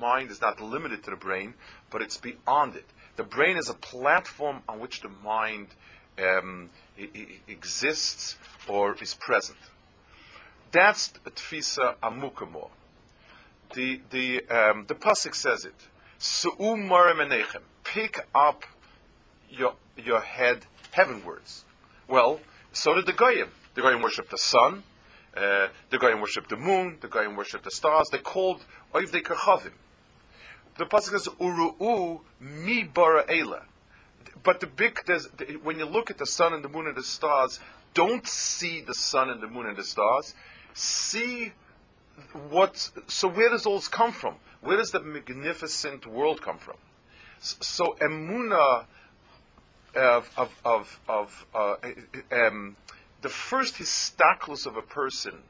mind 0.00 0.30
is 0.30 0.40
not 0.40 0.60
limited 0.60 1.02
to 1.04 1.10
the 1.10 1.16
brain, 1.16 1.54
but 1.90 2.02
it's 2.02 2.16
beyond 2.16 2.76
it. 2.76 2.86
The 3.16 3.24
brain 3.24 3.56
is 3.56 3.68
a 3.68 3.74
platform 3.74 4.62
on 4.68 4.80
which 4.80 5.02
the 5.02 5.10
mind 5.22 5.68
um, 6.18 6.70
exists 7.48 8.36
or 8.68 8.96
is 9.00 9.14
present. 9.14 9.58
That's 10.70 11.08
tfisa 11.08 11.96
amukamo. 12.02 12.70
The 13.74 14.00
the 14.10 14.48
um, 14.48 14.84
the 14.86 14.94
pasuk 14.94 15.34
says 15.34 15.64
it. 15.64 15.88
Pick 17.84 18.26
up 18.34 18.64
your 19.50 19.74
your 19.96 20.20
head 20.20 20.66
heavenwards. 20.92 21.64
Well, 22.08 22.40
so 22.72 22.94
did 22.94 23.06
the 23.06 23.12
goyim. 23.12 23.48
The 23.74 23.82
goyim 23.82 24.02
worship 24.02 24.30
the 24.30 24.38
sun. 24.38 24.84
Uh, 25.34 25.68
the 25.88 25.96
Goyim 25.96 26.20
worship 26.20 26.46
the 26.48 26.56
moon, 26.56 26.98
the 27.00 27.08
Goyim 27.08 27.36
worship 27.36 27.62
the 27.62 27.70
stars. 27.70 28.08
They're 28.10 28.20
called 28.20 28.66
Oivdei 28.94 29.22
Kerchavim. 29.22 29.72
The 30.76 30.84
pasuk 30.84 31.18
says 31.18 31.28
Uru'u 31.40 32.20
mi 32.38 32.84
bara. 32.84 33.24
But 34.42 34.60
the 34.60 34.66
big, 34.66 35.04
the, 35.06 35.60
when 35.62 35.78
you 35.78 35.84
look 35.84 36.10
at 36.10 36.18
the 36.18 36.26
sun 36.26 36.52
and 36.52 36.64
the 36.64 36.68
moon 36.68 36.86
and 36.86 36.96
the 36.96 37.02
stars, 37.02 37.60
don't 37.94 38.26
see 38.26 38.80
the 38.80 38.94
sun 38.94 39.30
and 39.30 39.40
the 39.40 39.46
moon 39.46 39.66
and 39.66 39.76
the 39.76 39.84
stars. 39.84 40.34
See 40.74 41.52
what. 42.50 42.90
So 43.06 43.28
where 43.28 43.50
does 43.50 43.66
all 43.66 43.76
this 43.76 43.88
come 43.88 44.12
from? 44.12 44.36
Where 44.60 44.76
does 44.76 44.90
the 44.90 45.00
magnificent 45.00 46.06
world 46.06 46.40
come 46.42 46.58
from? 46.58 46.76
So 47.38 47.96
emuna 48.00 48.86
of 49.94 50.30
of 50.36 50.60
of, 50.64 51.00
of 51.08 51.46
uh, 51.54 51.74
um, 52.30 52.76
the 53.20 53.28
first 53.28 53.76
histaklus 53.76 54.66
of 54.66 54.76
a 54.76 54.82
person 54.82 55.42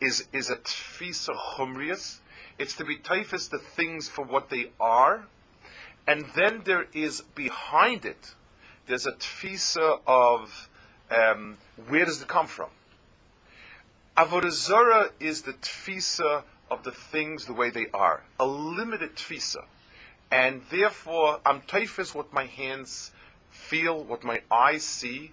is 0.00 0.28
is 0.32 0.50
a 0.50 0.56
tfisa 0.56 1.34
chumrius. 1.34 2.20
It's 2.58 2.74
to 2.76 2.84
be 2.84 2.96
tofes 2.96 3.48
the 3.48 3.58
things 3.58 4.08
for 4.08 4.24
what 4.24 4.48
they 4.50 4.70
are, 4.80 5.26
and 6.06 6.26
then 6.34 6.62
there 6.64 6.86
is 6.92 7.22
behind 7.34 8.04
it. 8.04 8.34
There's 8.86 9.06
a 9.06 9.12
tfisa 9.12 10.00
of 10.06 10.68
um, 11.10 11.58
where 11.88 12.04
does 12.04 12.22
it 12.22 12.28
come 12.28 12.46
from. 12.46 12.70
Avodah 14.16 15.10
is 15.20 15.42
the 15.42 15.52
tfisa 15.52 16.44
of 16.70 16.84
the 16.84 16.90
things 16.90 17.46
the 17.46 17.52
way 17.52 17.70
they 17.70 17.86
are, 17.92 18.22
a 18.40 18.46
limited 18.46 19.16
tfisa, 19.16 19.64
and 20.30 20.62
therefore 20.70 21.40
I'm 21.44 21.60
tofes 21.62 22.14
what 22.14 22.32
my 22.32 22.46
hands 22.46 23.12
feel, 23.50 24.02
what 24.02 24.24
my 24.24 24.40
eyes 24.50 24.84
see, 24.84 25.32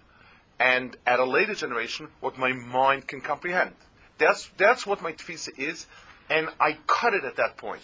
and 0.60 0.96
at 1.06 1.20
a 1.20 1.26
later 1.26 1.56
generation, 1.56 2.10
what 2.20 2.38
my 2.38 2.52
mind 2.52 3.08
can 3.08 3.22
comprehend. 3.22 3.74
That's, 4.18 4.50
that's 4.58 4.86
what 4.86 5.02
my 5.02 5.14
tfisa 5.14 5.58
is, 5.58 5.88
and 6.30 6.50
I 6.60 6.78
cut 6.88 7.14
it 7.14 7.24
at 7.24 7.36
that 7.38 7.58
point. 7.58 7.82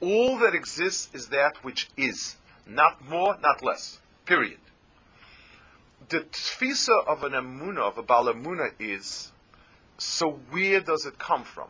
All 0.00 0.38
that 0.38 0.54
exists 0.54 1.08
is 1.14 1.28
that 1.28 1.62
which 1.62 1.88
is. 1.96 2.36
Not 2.66 3.08
more, 3.08 3.36
not 3.40 3.62
less. 3.62 4.00
Period. 4.24 4.58
The 6.08 6.20
tfisa 6.20 7.06
of 7.06 7.22
an 7.22 7.32
amuna, 7.32 7.80
of 7.80 7.98
a 7.98 8.02
balamuna, 8.02 8.72
is 8.78 9.32
so 9.98 10.40
where 10.50 10.80
does 10.80 11.06
it 11.06 11.18
come 11.18 11.44
from? 11.44 11.68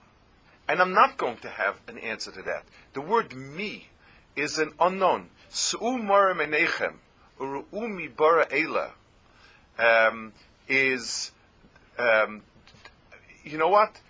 And 0.68 0.80
I'm 0.80 0.92
not 0.92 1.16
going 1.16 1.36
to 1.38 1.48
have 1.48 1.76
an 1.86 1.98
answer 1.98 2.32
to 2.32 2.42
that. 2.42 2.64
The 2.92 3.00
word 3.00 3.34
me 3.34 3.88
is 4.34 4.58
an 4.58 4.72
unknown. 4.80 5.28
Um, 9.78 10.32
is, 10.68 11.30
um, 11.98 12.42
you 13.44 13.58
know 13.58 13.68
what? 13.68 14.00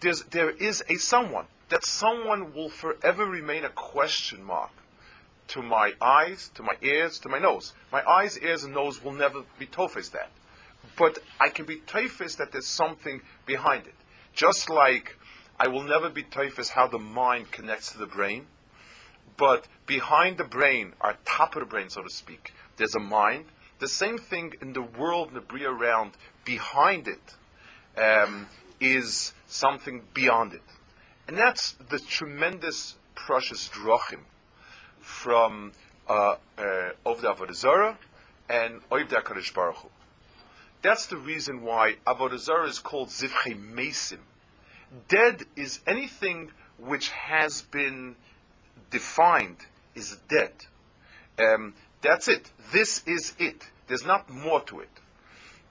There's, 0.00 0.22
there 0.24 0.50
is 0.50 0.84
a 0.88 0.96
someone. 0.96 1.46
That 1.70 1.84
someone 1.84 2.52
will 2.54 2.68
forever 2.68 3.24
remain 3.24 3.64
a 3.64 3.70
question 3.70 4.44
mark 4.44 4.70
to 5.48 5.62
my 5.62 5.92
eyes, 6.00 6.50
to 6.54 6.62
my 6.62 6.74
ears, 6.82 7.18
to 7.20 7.28
my 7.28 7.38
nose. 7.38 7.72
My 7.92 8.02
eyes, 8.08 8.38
ears, 8.38 8.64
and 8.64 8.74
nose 8.74 9.02
will 9.02 9.12
never 9.12 9.42
be 9.58 9.66
tofes 9.66 10.10
that. 10.10 10.30
But 10.96 11.18
I 11.40 11.48
can 11.48 11.64
be 11.64 11.76
tofes 11.86 12.36
that 12.36 12.52
there's 12.52 12.66
something 12.66 13.20
behind 13.46 13.86
it. 13.86 13.94
Just 14.34 14.70
like 14.70 15.16
I 15.58 15.68
will 15.68 15.82
never 15.82 16.08
be 16.08 16.22
tofes 16.22 16.70
how 16.70 16.86
the 16.88 16.98
mind 16.98 17.50
connects 17.50 17.92
to 17.92 17.98
the 17.98 18.06
brain. 18.06 18.46
But 19.36 19.66
behind 19.86 20.38
the 20.38 20.44
brain, 20.44 20.92
our 21.00 21.16
top 21.24 21.56
of 21.56 21.60
the 21.60 21.66
brain, 21.66 21.90
so 21.90 22.02
to 22.02 22.10
speak, 22.10 22.52
there's 22.76 22.94
a 22.94 23.00
mind. 23.00 23.46
The 23.80 23.88
same 23.88 24.18
thing 24.18 24.54
in 24.62 24.72
the 24.72 24.82
world, 24.82 25.28
in 25.28 25.34
the 25.34 25.40
bria 25.40 25.70
around, 25.70 26.12
behind 26.44 27.08
it 27.08 27.34
um, 28.00 28.46
is 28.80 29.32
something 29.46 30.02
beyond 30.14 30.54
it. 30.54 30.62
And 31.26 31.38
that's 31.38 31.72
the 31.72 31.98
tremendous 31.98 32.96
precious 33.14 33.68
drachim 33.68 34.20
from 35.00 35.72
uh, 36.08 36.36
uh, 36.58 36.90
Ovda 37.06 37.36
Avodah 37.36 37.96
and 38.48 38.80
Ovda 38.90 39.22
Kadosh 39.22 39.54
Baruch 39.54 39.76
Hu. 39.76 39.88
That's 40.82 41.06
the 41.06 41.16
reason 41.16 41.62
why 41.62 41.96
Avodah 42.06 42.68
is 42.68 42.78
called 42.78 43.08
Zivchei 43.08 43.58
Mesim. 43.58 44.18
Dead 45.08 45.44
is 45.56 45.80
anything 45.86 46.50
which 46.78 47.08
has 47.08 47.62
been 47.62 48.16
defined 48.90 49.56
is 49.94 50.18
dead. 50.28 50.52
Um, 51.38 51.74
that's 52.02 52.28
it. 52.28 52.50
This 52.72 53.02
is 53.06 53.34
it. 53.38 53.70
There's 53.86 54.04
not 54.04 54.28
more 54.28 54.60
to 54.62 54.80
it. 54.80 54.90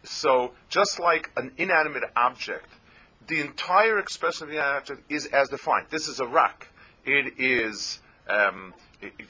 So, 0.04 0.54
just 0.68 1.00
like 1.00 1.32
an 1.38 1.52
inanimate 1.58 2.04
object, 2.16 2.70
the 3.34 3.42
entire 3.42 3.98
expression 3.98 4.44
of 4.44 4.52
the 4.52 4.64
object 4.64 5.12
is 5.12 5.26
as 5.28 5.50
defined. 5.50 5.88
This 5.90 6.08
is 6.08 6.20
a 6.20 6.26
rock. 6.28 6.68
It 7.04 7.34
is 7.40 8.00
um, 8.30 8.76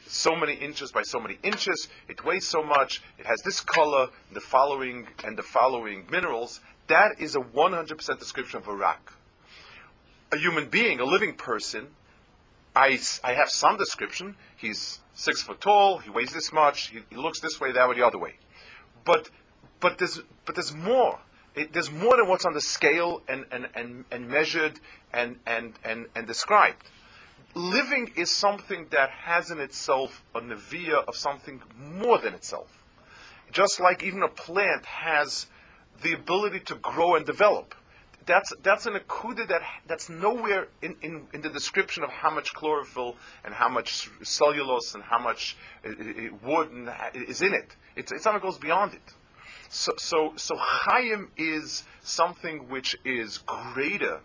so 0.05 0.36
many 0.36 0.55
inches 0.55 0.91
by 0.91 1.03
so 1.03 1.22
many 1.22 1.39
inches. 1.41 1.88
It 2.10 2.25
weighs 2.25 2.45
so 2.45 2.62
much. 2.62 3.01
It 3.17 3.25
has 3.25 3.41
this 3.43 3.62
color, 3.62 4.10
the 4.33 4.41
following, 4.41 5.07
and 5.24 5.38
the 5.38 5.43
following 5.43 6.05
minerals. 6.12 6.60
That 6.88 7.15
is 7.17 7.38
a 7.38 7.39
100% 7.39 8.19
description 8.19 8.60
of 8.60 8.67
a 8.67 8.75
rock. 8.75 9.13
A 10.33 10.38
human 10.38 10.67
being, 10.67 11.00
a 11.00 11.05
living 11.05 11.36
person, 11.36 11.88
I, 12.75 13.00
I 13.24 13.33
have 13.33 13.50
some 13.50 13.77
description. 13.77 14.36
He's 14.57 15.00
six 15.13 15.43
foot 15.43 15.62
tall. 15.62 16.00
He 16.00 16.10
weighs 16.10 16.33
this 16.33 16.51
much. 16.51 16.89
He, 16.89 17.00
he 17.10 17.15
looks 17.15 17.39
this 17.39 17.62
way, 17.62 17.72
that 17.72 17.88
way, 17.88 17.95
the 17.95 18.05
other 18.05 18.17
way. 18.17 18.36
But 19.05 19.29
but 19.79 19.98
there's 19.98 20.19
but 20.45 20.55
there's 20.55 20.74
more. 20.74 21.19
It, 21.55 21.74
there's 21.74 21.91
more 21.91 22.17
than 22.17 22.27
what's 22.27 22.45
on 22.45 22.53
the 22.53 22.62
scale 22.62 23.22
and, 23.27 23.45
and, 23.51 23.67
and, 23.75 24.05
and 24.12 24.27
measured 24.27 24.79
and, 25.13 25.38
and, 25.45 25.74
and, 25.83 26.07
and 26.15 26.25
described 26.25 26.83
living 27.55 28.12
is 28.15 28.31
something 28.31 28.88
that 28.91 29.10
has 29.10 29.51
in 29.51 29.60
itself 29.60 30.24
a 30.33 30.41
nevia 30.41 31.03
of 31.07 31.15
something 31.15 31.62
more 31.77 32.17
than 32.17 32.33
itself. 32.33 32.83
Just 33.51 33.79
like 33.79 34.03
even 34.03 34.24
a 34.24 34.27
plant 34.27 34.86
has 34.86 35.47
the 36.01 36.13
ability 36.13 36.60
to 36.62 36.75
grow 36.75 37.15
and 37.15 37.25
develop. 37.25 37.75
That's, 38.25 38.54
that's 38.63 38.86
an 38.86 38.93
akuda 38.93 39.47
that, 39.49 39.62
that's 39.86 40.10
nowhere 40.10 40.69
in, 40.82 40.95
in, 41.01 41.28
in 41.34 41.41
the 41.41 41.49
description 41.49 42.04
of 42.04 42.10
how 42.10 42.34
much 42.34 42.54
chlorophyll 42.54 43.17
and 43.43 43.54
how 43.54 43.67
much 43.67 44.10
cellulose 44.23 44.95
and 44.95 45.04
how 45.04 45.19
much 45.19 45.58
uh, 45.86 45.89
uh, 45.89 46.30
wood 46.41 46.71
and, 46.71 46.89
uh, 46.89 46.93
is 47.13 47.41
in 47.41 47.54
it. 47.54 47.75
It's, 47.95 48.12
it's 48.12 48.23
something 48.23 48.41
that 48.41 48.45
goes 48.45 48.58
beyond 48.58 48.93
it. 48.93 49.13
So, 49.73 49.93
so, 49.97 50.33
so 50.36 50.55
Chaim 50.55 51.29
is 51.36 51.83
something 52.03 52.69
which 52.69 52.95
is 53.03 53.39
greater 53.39 54.19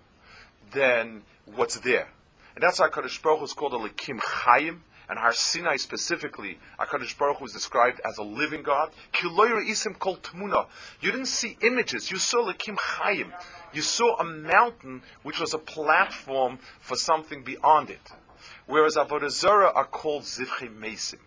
than 0.75 1.23
what's 1.57 1.81
there. 1.81 2.09
And 2.55 2.63
that's 2.63 2.79
why 2.79 2.91
HaKadosh 2.91 3.23
Baruch 3.23 3.39
Hu 3.39 3.45
is 3.47 3.55
called 3.55 3.73
a 3.73 3.79
Likim 3.79 4.21
Chaim, 4.21 4.83
and 5.09 5.19
Har 5.19 5.33
Sinai 5.33 5.77
specifically, 5.77 6.59
HaKadosh 6.79 7.17
Baruch 7.17 7.39
Hu 7.39 7.47
is 7.47 7.55
described 7.55 7.99
as 8.05 8.19
a 8.19 8.23
living 8.23 8.63
God. 8.63 8.91
Isim 9.15 9.99
kol 9.99 10.19
tmuna. 10.19 10.67
You 11.01 11.13
didn't 11.13 11.29
see 11.29 11.57
images, 11.63 12.11
you 12.11 12.19
saw 12.19 12.47
Likim 12.47 12.77
Chaim. 12.79 13.33
You 13.73 13.81
saw 13.81 14.19
a 14.19 14.25
mountain 14.25 15.01
which 15.23 15.41
was 15.41 15.55
a 15.55 15.59
platform 15.59 16.59
for 16.79 16.97
something 16.97 17.43
beyond 17.43 17.89
it. 17.89 18.13
Whereas 18.67 18.97
Avodah 18.97 19.31
Zarah 19.31 19.73
are 19.75 19.87
called 19.87 20.25
Zivchei 20.25 20.69
Mesim. 20.79 21.21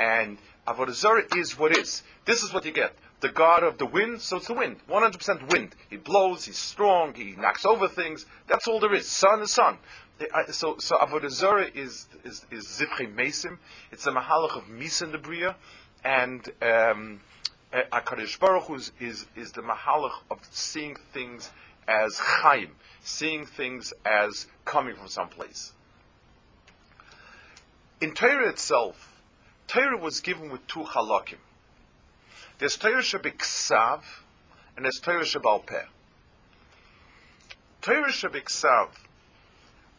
And 0.00 0.38
Avodah 0.66 0.94
Zarah 0.94 1.22
is 1.36 1.56
what 1.56 1.76
is. 1.76 2.02
This 2.24 2.42
is 2.42 2.52
what 2.52 2.64
you 2.64 2.72
get 2.72 2.96
the 3.22 3.30
god 3.30 3.62
of 3.62 3.78
the 3.78 3.86
wind, 3.86 4.20
so 4.20 4.36
it's 4.36 4.48
the 4.48 4.54
wind. 4.54 4.76
100% 4.90 5.50
wind. 5.50 5.74
He 5.88 5.96
blows, 5.96 6.44
he's 6.44 6.58
strong, 6.58 7.14
he 7.14 7.34
knocks 7.38 7.64
over 7.64 7.88
things. 7.88 8.26
That's 8.48 8.68
all 8.68 8.78
there 8.80 8.92
is. 8.92 9.08
Sun 9.08 9.40
is 9.40 9.52
sun 9.52 9.78
so 10.50 10.76
so 10.78 10.96
avodah 10.98 11.30
zarah 11.30 11.68
is 11.74 12.06
is 12.24 12.46
is 12.50 12.66
zivchei 12.66 13.12
mesim. 13.14 13.58
It's 13.90 14.06
a 14.06 14.12
mahalach 14.12 14.56
of 14.56 14.64
misa 14.64 15.10
the 15.10 15.18
bria, 15.18 15.56
and 16.04 16.46
um, 16.60 17.20
Hakadosh 17.72 18.38
Baruch 18.38 18.70
is, 18.70 18.92
is 19.00 19.26
is 19.36 19.52
the 19.52 19.62
mahalach 19.62 20.18
of 20.30 20.38
seeing 20.50 20.96
things 21.12 21.50
as 21.88 22.18
chaim, 22.18 22.72
seeing 23.00 23.46
things 23.46 23.92
as 24.04 24.46
coming 24.64 24.96
from 24.96 25.08
someplace. 25.08 25.72
In 28.00 28.14
Torah 28.14 28.48
itself, 28.48 29.22
Torah 29.66 29.96
was 29.96 30.20
given 30.20 30.50
with 30.50 30.66
two 30.66 30.80
halakim. 30.80 31.38
There's 32.62 32.76
Torah 32.76 33.02
shebiksav, 33.02 34.02
and 34.76 34.84
there's 34.84 35.00
Torah 35.00 35.24
shebal 35.24 35.66
peh. 35.66 35.82
Torah 37.80 38.12
shebiksav 38.12 38.90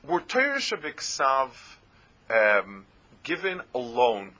were 0.02 0.22
Torah 0.22 0.60
Shabiksav 0.60 1.50
um, 2.30 2.86
given 3.24 3.60
alone, 3.76 4.36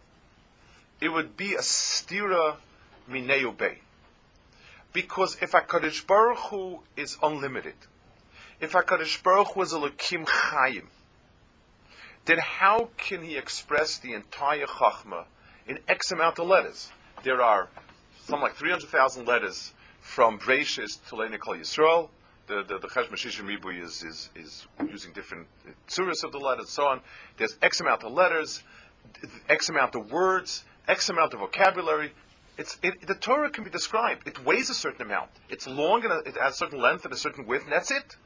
it 1.02 1.10
would 1.10 1.36
be 1.36 1.56
a 1.56 1.60
stira 1.60 2.56
mineu 3.12 3.58
bay. 3.58 3.80
Because 4.94 5.36
if 5.42 5.52
HaKadosh 5.52 6.08
Baruch 6.08 6.38
Hu 6.50 6.80
is 6.96 7.18
unlimited, 7.22 7.76
if 8.62 8.72
HaKadosh 8.72 9.22
Baruch 9.22 9.50
Hu 9.50 9.64
is 9.64 9.74
a 9.74 9.80
Lakim 9.80 10.26
Chayim, 10.26 10.86
then 12.24 12.38
how 12.38 12.88
can 12.96 13.22
he 13.22 13.36
express 13.36 13.98
the 13.98 14.14
entire 14.14 14.66
Chachma 14.66 15.26
in 15.68 15.80
X 15.90 16.14
amount 16.14 16.40
of 16.40 16.48
letters? 16.48 16.90
There 17.26 17.42
are 17.42 17.68
something 18.26 18.42
like 18.42 18.56
300,000 18.56 19.28
letters 19.28 19.74
from 20.00 20.40
Breishis 20.40 21.00
to 21.10 21.16
Leinikol 21.16 21.60
Yisrael, 21.60 22.10
the 22.48 22.64
the, 22.64 22.78
the 22.80 22.88
Chesh 22.88 23.08
Mashishim 23.08 23.46
Ribui 23.48 23.82
is, 23.82 24.04
is 24.04 24.30
is 24.36 24.68
using 24.90 25.14
different 25.14 25.48
tsuras 25.88 26.24
of 26.24 26.32
the 26.32 26.40
letters, 26.40 26.66
and 26.66 26.70
so 26.70 26.86
on. 26.86 27.02
There's 27.38 27.58
X 27.62 27.80
amount 27.80 28.04
of 28.04 28.12
letters, 28.12 28.64
X 29.50 29.70
amount 29.70 29.96
of 29.96 30.12
words, 30.12 30.66
X 30.88 31.10
amount 31.10 31.34
of 31.34 31.40
vocabulary. 31.40 32.14
It's 32.58 32.78
it, 32.84 33.08
the 33.08 33.16
Torah 33.16 33.50
can 33.50 33.64
be 33.64 33.70
described. 33.70 34.28
It 34.28 34.44
weighs 34.46 34.70
a 34.70 34.74
certain 34.74 35.02
amount. 35.02 35.32
It's 35.50 35.68
long 35.68 36.04
and 36.04 36.28
it 36.28 36.38
has 36.38 36.54
a 36.54 36.58
certain 36.58 36.80
length 36.80 37.06
and 37.06 37.14
a 37.14 37.18
certain 37.18 37.48
width, 37.48 37.64
and 37.64 37.74
that's 37.74 37.92
it. 37.92 38.18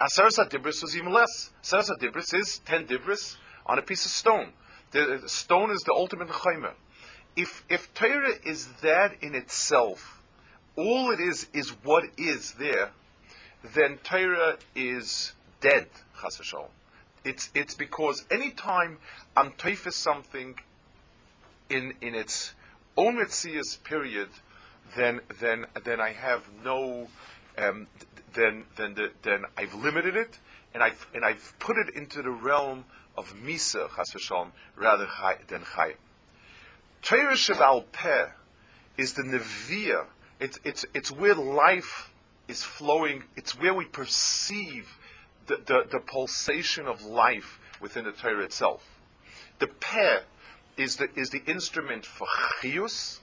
Aseres 0.00 0.38
Dibris 0.48 0.82
was 0.82 0.96
even 0.96 1.12
less. 1.12 1.50
Aseres 1.62 1.90
Dibris 1.98 2.34
is 2.34 2.60
ten 2.64 2.86
Dibris 2.86 3.36
on 3.66 3.78
a 3.78 3.82
piece 3.82 4.04
of 4.04 4.12
stone. 4.12 4.52
The, 4.92 5.18
the 5.22 5.28
stone 5.28 5.70
is 5.70 5.82
the 5.82 5.92
ultimate 5.92 6.28
chaymer. 6.28 6.74
If 7.36 7.64
if 7.68 7.92
Torah 7.94 8.34
is 8.44 8.68
that 8.82 9.22
in 9.22 9.34
itself, 9.34 10.22
all 10.74 11.10
it 11.10 11.20
is 11.20 11.46
is 11.52 11.70
what 11.84 12.04
is 12.16 12.52
there 12.52 12.90
then 13.74 13.98
Torah 13.98 14.56
is 14.74 15.32
dead, 15.60 15.86
chas 16.20 16.38
v'shalom. 16.38 16.68
It's, 17.24 17.50
it's 17.54 17.74
because 17.74 18.24
anytime 18.30 18.98
I'm 19.36 19.52
teifis 19.52 19.94
something 19.94 20.58
in, 21.68 21.94
in 22.00 22.14
its 22.14 22.54
own 22.96 23.16
Metzias 23.16 23.82
period, 23.82 24.28
then, 24.96 25.20
then, 25.40 25.66
then 25.84 26.00
I 26.00 26.12
have 26.12 26.44
no, 26.64 27.08
um, 27.58 27.88
then, 28.34 28.64
then, 28.76 28.94
the, 28.94 29.10
then 29.22 29.44
I've 29.56 29.74
limited 29.74 30.16
it, 30.16 30.38
and 30.72 30.82
I've, 30.82 31.06
and 31.14 31.24
I've 31.24 31.54
put 31.58 31.76
it 31.78 31.94
into 31.94 32.22
the 32.22 32.30
realm 32.30 32.84
of 33.16 33.34
Misa, 33.44 33.88
chas 33.96 34.12
v'shalom, 34.12 34.50
rather 34.76 35.08
than 35.48 35.62
Chayim. 35.62 35.96
Torah 37.06 37.34
Shabal 37.34 37.84
Peh 37.92 38.30
is 38.98 39.12
the 39.12 39.22
Neviah, 39.22 40.06
it's, 40.40 40.58
it's, 40.64 40.84
it's 40.92 41.12
where 41.12 41.36
life 41.36 42.12
is 42.48 42.64
flowing, 42.64 43.22
it's 43.36 43.56
where 43.56 43.72
we 43.72 43.84
perceive 43.84 44.98
the, 45.46 45.58
the, 45.64 45.86
the 45.88 46.00
pulsation 46.00 46.86
of 46.86 47.04
life 47.04 47.60
within 47.80 48.06
the 48.06 48.10
Torah 48.10 48.42
itself. 48.42 48.82
The 49.60 49.68
peh 49.68 50.18
is 50.76 50.96
the 50.96 51.08
is 51.14 51.30
the 51.30 51.44
instrument 51.46 52.04
for 52.04 52.26
chiyus, 52.60 53.20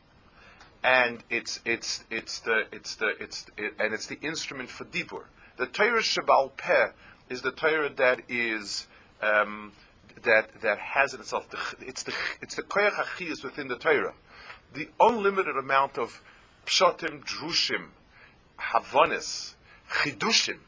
and 0.82 1.22
it's 1.30 1.60
it's 1.66 2.06
it's 2.10 2.40
the 2.40 2.64
it's 2.72 2.96
the 2.96 3.12
it's 3.20 3.48
it, 3.58 3.74
and 3.80 3.94
it's 3.94 4.08
the 4.08 4.20
instrument 4.22 4.70
for 4.70 4.86
dibur. 4.86 5.26
The 5.58 5.68
Torah 5.68 6.02
Shabal 6.02 6.56
Peh 6.56 6.92
is 7.30 7.42
the 7.42 7.52
Torah 7.52 7.90
that 7.90 8.22
is 8.30 8.88
um, 9.22 9.74
that 10.22 10.62
that 10.62 10.78
has 10.78 11.14
in 11.14 11.22
itself 11.22 11.48
it's 11.82 12.04
the 12.04 12.14
it's 12.42 12.56
the 12.56 12.64
koyach 12.64 13.44
within 13.44 13.68
the 13.68 13.78
Torah, 13.78 14.14
the 14.74 14.90
unlimited 15.00 15.58
amount 15.58 15.98
of 15.98 16.22
pshatim, 16.66 17.24
drushim, 17.26 17.88
havanis, 18.60 19.56
chidushim 19.90 20.60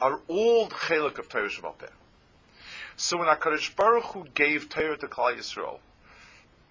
are 0.00 0.20
all 0.28 0.66
the 0.66 0.74
chelik 0.74 1.18
of 1.18 1.28
Torah 1.28 1.48
Peh. 1.78 1.86
So 2.96 3.18
when 3.18 3.28
Hakadosh 3.28 3.74
Baruch 3.74 4.04
Hu 4.04 4.26
gave 4.34 4.68
Torah 4.68 4.96
to 4.98 5.06
Klal 5.06 5.36
Yisrael, 5.36 5.78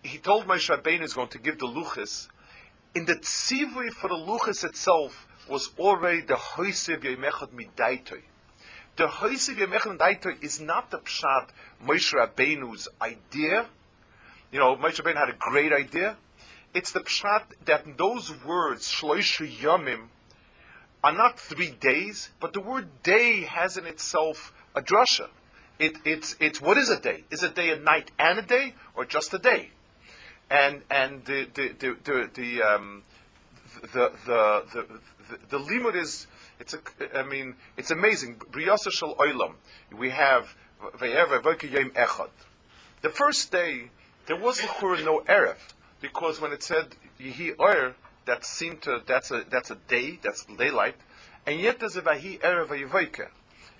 he 0.03 0.17
told 0.17 0.45
Moshe 0.45 0.75
Rabbeinu 0.75 1.03
is 1.03 1.13
going 1.13 1.29
to 1.29 1.39
give 1.39 1.59
the 1.59 1.67
luchas. 1.67 2.27
In 2.93 3.05
the 3.05 3.15
tzivui 3.15 3.89
for 3.89 4.07
the 4.07 4.15
luchas 4.15 4.63
itself 4.63 5.27
was 5.49 5.69
already 5.79 6.21
the 6.21 6.35
hoisev 6.35 7.03
yemechad 7.03 7.49
midaitoi. 7.49 8.21
The 8.97 9.07
hoisev 9.07 9.57
yemechad 9.57 9.97
midaitoi 9.97 10.43
is 10.43 10.59
not 10.59 10.91
the 10.91 10.99
pshat 10.99 11.49
Moshe 11.85 12.13
Rabbeinu's 12.13 12.87
idea. 13.01 13.67
You 14.51 14.59
know, 14.59 14.75
Moshe 14.75 15.01
Rabbeinu 15.01 15.17
had 15.17 15.29
a 15.29 15.37
great 15.39 15.71
idea. 15.71 16.17
It's 16.73 16.91
the 16.91 16.99
pshat 16.99 17.43
that 17.65 17.97
those 17.97 18.33
words 18.43 18.91
shloisha 18.91 19.49
yomim 19.49 20.07
are 21.03 21.13
not 21.13 21.39
three 21.39 21.71
days, 21.71 22.29
but 22.39 22.53
the 22.53 22.59
word 22.59 23.03
day 23.03 23.41
has 23.41 23.77
in 23.77 23.85
itself 23.85 24.53
a 24.75 24.81
drasha. 24.81 25.29
It, 25.79 25.97
it's, 26.05 26.35
it's 26.39 26.61
what 26.61 26.77
is 26.77 26.89
a 26.89 26.99
day? 26.99 27.23
Is 27.31 27.43
a 27.43 27.49
day 27.49 27.71
a 27.71 27.75
night 27.77 28.11
and 28.19 28.37
a 28.37 28.43
day, 28.43 28.75
or 28.95 29.05
just 29.05 29.33
a 29.33 29.39
day? 29.39 29.71
And 30.49 30.81
and 30.91 31.25
the 31.25 31.47
the 31.53 31.69
the 31.79 31.97
the, 32.03 32.29
the 32.33 32.61
um, 32.61 33.03
the, 33.81 34.11
the, 34.25 34.63
the, 34.73 34.85
the, 35.29 35.57
the 35.57 35.63
limud 35.63 35.95
is 35.95 36.27
it's 36.59 36.73
a 36.73 36.79
I 37.17 37.23
mean 37.23 37.55
it's 37.77 37.91
amazing. 37.91 38.41
Shel 38.53 39.15
oilam. 39.15 39.53
We 39.97 40.09
have 40.09 40.55
echad. 40.83 42.29
The 43.01 43.09
first 43.09 43.51
day 43.51 43.89
there 44.27 44.37
was 44.37 44.61
no 44.61 45.21
erev 45.27 45.57
because 46.01 46.39
when 46.39 46.51
it 46.51 46.63
said 46.63 46.95
yihi 47.19 47.59
oir, 47.59 47.95
that 48.25 48.45
seemed 48.45 48.81
to 48.83 49.01
that's 49.05 49.31
a 49.31 49.43
that's 49.49 49.71
a 49.71 49.75
day 49.87 50.19
that's 50.21 50.45
daylight, 50.45 50.95
and 51.45 51.59
yet 51.59 51.79
there's 51.79 51.95
a 51.95 52.01
vahi 52.01 52.39
erev 52.39 53.27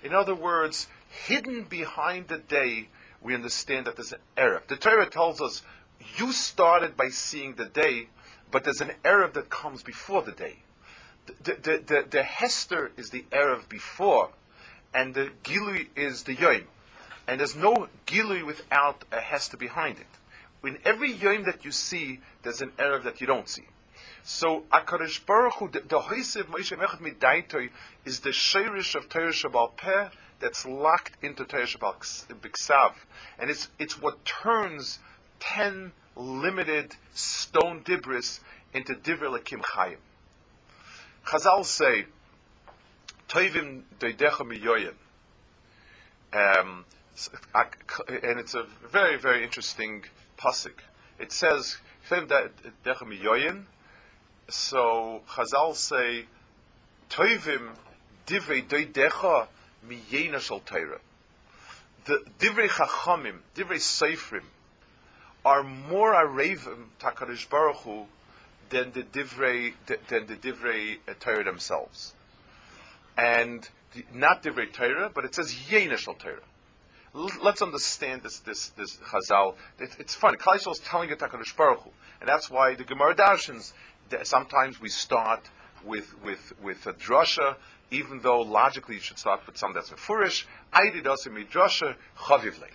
In 0.02 0.14
other 0.14 0.34
words, 0.34 0.88
hidden 1.08 1.64
behind 1.64 2.28
the 2.28 2.38
day, 2.38 2.88
we 3.20 3.34
understand 3.34 3.86
that 3.86 3.96
there's 3.96 4.12
an 4.12 4.20
erev. 4.36 4.66
The 4.66 4.76
Torah 4.76 5.08
tells 5.08 5.40
us 5.40 5.62
you 6.16 6.32
started 6.32 6.96
by 6.96 7.08
seeing 7.08 7.54
the 7.54 7.66
day, 7.66 8.08
but 8.50 8.64
there's 8.64 8.80
an 8.80 8.92
erev 9.04 9.34
that 9.34 9.50
comes 9.50 9.82
before 9.82 10.22
the 10.22 10.32
day. 10.32 10.58
The, 11.26 11.34
the, 11.42 11.82
the, 11.86 12.04
the 12.10 12.22
Hester 12.22 12.90
is 12.96 13.10
the 13.10 13.24
erev 13.30 13.68
before, 13.68 14.30
and 14.92 15.14
the 15.14 15.30
Gilui 15.44 15.88
is 15.96 16.24
the 16.24 16.34
Yom. 16.34 16.62
And 17.26 17.38
there's 17.38 17.54
no 17.54 17.88
Gilui 18.06 18.44
without 18.44 19.04
a 19.12 19.20
Hester 19.20 19.56
behind 19.56 19.98
it. 19.98 20.06
In 20.66 20.78
every 20.84 21.12
Yom 21.12 21.44
that 21.44 21.64
you 21.64 21.70
see, 21.70 22.20
there's 22.42 22.60
an 22.60 22.72
erev 22.78 23.04
that 23.04 23.20
you 23.20 23.26
don't 23.26 23.48
see. 23.48 23.66
So 24.24 24.62
Akadosh 24.72 25.24
Baruch 25.26 25.54
Hu, 25.54 25.68
the 25.68 25.80
Hoisev 25.80 26.44
Moshe 26.44 26.76
Mechad 26.76 27.00
Midaitoi, 27.00 27.70
is 28.04 28.20
the 28.20 28.30
Sheirish 28.30 28.94
of 28.94 29.08
Torah 29.08 29.32
Shabbat 29.32 29.76
Peh 29.76 30.08
that's 30.38 30.64
locked 30.64 31.16
into 31.22 31.44
Torah 31.44 31.66
Shabbat 31.66 32.26
Biksav, 32.40 32.94
and 33.38 33.50
it's 33.50 33.68
it's 33.78 34.00
what 34.00 34.24
turns 34.24 35.00
ten 35.40 35.92
limited 36.14 36.96
stone 37.12 37.82
dibris 37.82 38.40
into 38.72 38.94
divir 38.94 39.36
lakim 39.36 39.60
chayim. 39.60 39.96
Chazal 41.26 41.64
say, 41.64 42.06
"Toivim 43.28 43.82
doidecha 43.98 44.44
miyoyin," 44.46 44.94
um, 46.32 46.84
and 47.52 48.40
it's 48.40 48.54
a 48.54 48.64
very 48.90 49.16
very 49.16 49.44
interesting 49.44 50.04
pasuk. 50.38 50.80
It 51.18 51.32
says. 51.32 51.78
So 54.48 55.22
Chazal 55.28 55.74
say, 55.74 56.26
"Toivim 57.08 57.76
divrei 58.26 58.66
doidecha 58.66 59.46
miyena 59.86 60.64
Torah." 60.64 61.00
The 62.04 62.24
divrei 62.40 62.68
chachamim, 62.68 63.38
divrei 63.54 63.78
seifrim, 63.78 64.44
are 65.44 65.62
more 65.62 66.12
arevim 66.12 66.86
takarish 66.98 67.48
baruch 67.48 67.76
Hu 67.76 68.06
than 68.72 68.90
the 68.92 69.02
divrei 69.02 69.74
than 69.86 70.26
the 70.26 70.34
divrei 70.34 70.96
uh, 71.06 71.12
Torah 71.20 71.44
themselves, 71.44 72.14
and 73.16 73.68
the, 73.94 74.04
not 74.12 74.42
divrei 74.42 74.72
Torah, 74.72 75.10
but 75.14 75.24
it 75.24 75.34
says 75.34 75.52
yenishal 75.52 76.18
Torah. 76.18 76.48
let's 77.42 77.60
understand 77.60 78.22
this 78.22 78.38
this 78.40 78.70
this 78.70 78.96
Chazal. 78.96 79.54
It, 79.78 79.90
it's 79.98 80.14
funny. 80.14 80.38
Klal 80.38 80.56
is 80.70 80.78
telling 80.80 81.10
it 81.10 81.18
Takarish 81.18 81.54
Baruch 81.54 81.80
Hu, 81.80 81.90
and 82.20 82.28
that's 82.28 82.50
why 82.50 82.74
the 82.74 82.84
Gemara 82.84 83.14
Darshans. 83.14 83.72
Sometimes 84.24 84.80
we 84.80 84.88
start 84.88 85.50
with 85.84 86.20
with 86.22 86.54
with 86.62 86.86
a 86.86 86.94
drasha, 86.94 87.56
even 87.90 88.20
though 88.20 88.40
logically 88.40 88.94
you 88.96 89.00
should 89.00 89.18
start 89.18 89.46
with 89.46 89.58
something 89.58 89.74
that's 89.74 89.90
mefurish. 89.90 90.44
I 90.72 90.88
did 90.90 91.06
also 91.06 91.30
midrasha 91.30 91.94
chavivle. 92.18 92.68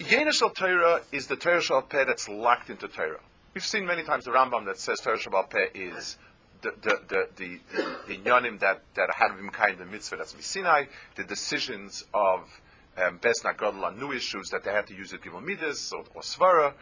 Yenishal 0.00 0.54
Torah 0.54 1.02
is 1.12 1.26
the 1.26 1.36
Torah 1.36 1.60
Shal 1.60 1.82
Peh 1.82 2.04
that's 2.04 2.28
locked 2.28 2.70
into 2.70 2.88
Torah. 2.88 3.20
We've 3.54 3.64
seen 3.64 3.84
many 3.84 4.02
times 4.02 4.24
the 4.24 4.30
Rambam 4.30 4.64
that 4.64 4.78
says 4.78 5.00
Torah 5.00 5.18
Shal 5.18 5.42
Peh 5.44 5.68
is 5.74 6.16
the 6.62 6.72
the 6.80 7.00
the 7.06 7.28
the, 7.36 7.60
the, 8.08 8.16
the 8.16 8.58
that 8.60 8.80
that 8.94 9.14
had 9.14 9.36
been 9.36 9.50
kind 9.50 9.78
of 9.78 9.90
mitzvah 9.90 10.16
that's 10.16 10.34
Sinai, 10.44 10.84
the 11.16 11.24
decisions 11.24 12.04
of 12.14 12.48
um, 12.96 13.18
Bes 13.18 13.42
Nagadol 13.42 13.84
on 13.84 13.98
new 13.98 14.12
issues 14.12 14.48
that 14.50 14.64
they 14.64 14.72
had 14.72 14.86
to 14.86 14.94
use 14.94 15.12
at 15.12 15.20
Gimel 15.20 15.44
Midas 15.44 15.92
or, 15.92 16.04
or 16.14 16.22
Svara, 16.22 16.72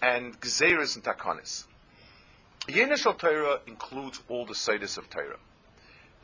and 0.00 0.40
Gzeres 0.40 0.94
and 0.96 1.04
Takanis. 1.04 1.66
Yenishal 2.66 3.18
Torah 3.18 3.60
includes 3.66 4.22
all 4.28 4.46
the 4.46 4.54
Seides 4.54 4.96
of 4.96 5.10
Torah. 5.10 5.36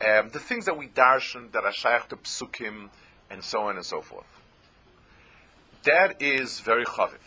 Um, 0.03 0.29
the 0.29 0.39
things 0.39 0.65
that 0.65 0.75
we 0.75 0.87
darshan 0.87 1.51
that 1.51 1.65
are 1.65 1.71
shaykh 1.71 2.09
to 2.09 2.15
psukim 2.15 2.89
and 3.29 3.43
so 3.43 3.61
on 3.61 3.75
and 3.75 3.85
so 3.85 4.01
forth. 4.01 4.25
That 5.83 6.21
is 6.21 6.61
very 6.61 6.83
chaviv. 6.83 7.19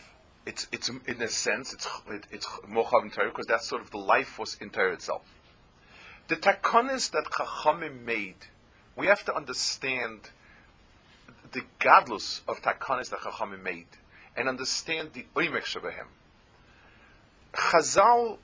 It's, 0.47 0.65
it's 0.71 0.87
in 0.87 1.21
a 1.21 1.27
sense, 1.27 1.73
it's, 1.73 1.85
it, 2.09 2.25
it's 2.31 2.47
more 2.69 2.85
chaviv 2.85 3.13
Torah 3.13 3.27
because 3.27 3.47
that's 3.47 3.67
sort 3.67 3.81
of 3.81 3.91
the 3.91 3.97
life 3.97 4.27
force 4.27 4.55
in 4.61 4.69
Torah 4.69 4.93
itself. 4.93 5.21
The 6.29 6.37
takonis 6.37 7.11
that 7.11 7.25
Chachamim 7.25 8.05
made, 8.05 8.37
we 8.95 9.07
have 9.07 9.25
to 9.25 9.35
understand 9.35 10.29
the 11.51 11.63
gadlus 11.81 12.39
of 12.47 12.61
takonis 12.61 13.09
that 13.09 13.19
Chachamim 13.19 13.61
made 13.61 13.87
and 14.37 14.47
understand 14.47 15.09
the 15.11 15.25
oimek 15.35 15.63
shabahem. 15.63 16.07
Chazal, 17.53 18.37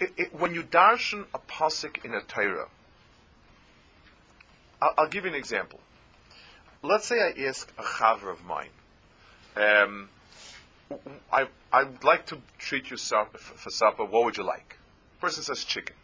it, 0.00 0.12
it, 0.16 0.40
when 0.40 0.54
you 0.54 0.62
darshan 0.62 1.26
a 1.34 1.38
pasuk 1.38 2.06
in 2.06 2.14
a 2.14 2.22
Torah, 2.22 2.68
I'll, 4.80 4.94
I'll, 4.96 5.08
give 5.08 5.24
you 5.24 5.30
an 5.30 5.36
example. 5.36 5.80
Let's 6.82 7.06
say 7.06 7.16
I 7.20 7.48
ask 7.48 7.70
a 7.78 7.82
chaver 7.82 8.32
of 8.32 8.42
mine, 8.46 8.70
um, 9.56 10.08
I 11.32 11.48
I 11.72 11.84
would 11.84 12.04
like 12.04 12.26
to 12.26 12.38
treat 12.58 12.90
you 12.90 12.96
for 12.96 13.70
supper. 13.70 14.04
What 14.04 14.24
would 14.24 14.36
you 14.36 14.44
like? 14.44 14.78
Person 15.20 15.42
says 15.42 15.64
chicken. 15.64 15.96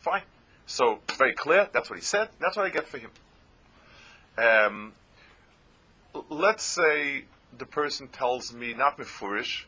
Fine. 0.00 0.22
So 0.66 1.00
very 1.18 1.34
clear. 1.34 1.68
That's 1.72 1.90
what 1.90 1.98
he 1.98 2.04
said. 2.04 2.28
That's 2.40 2.56
what 2.56 2.66
I 2.66 2.70
get 2.70 2.86
for 2.86 2.98
him. 2.98 3.10
Um, 4.38 4.92
let's 6.30 6.64
say 6.64 7.24
the 7.56 7.66
person 7.66 8.08
tells 8.08 8.52
me 8.52 8.72
not 8.72 8.98
mefurish, 8.98 9.64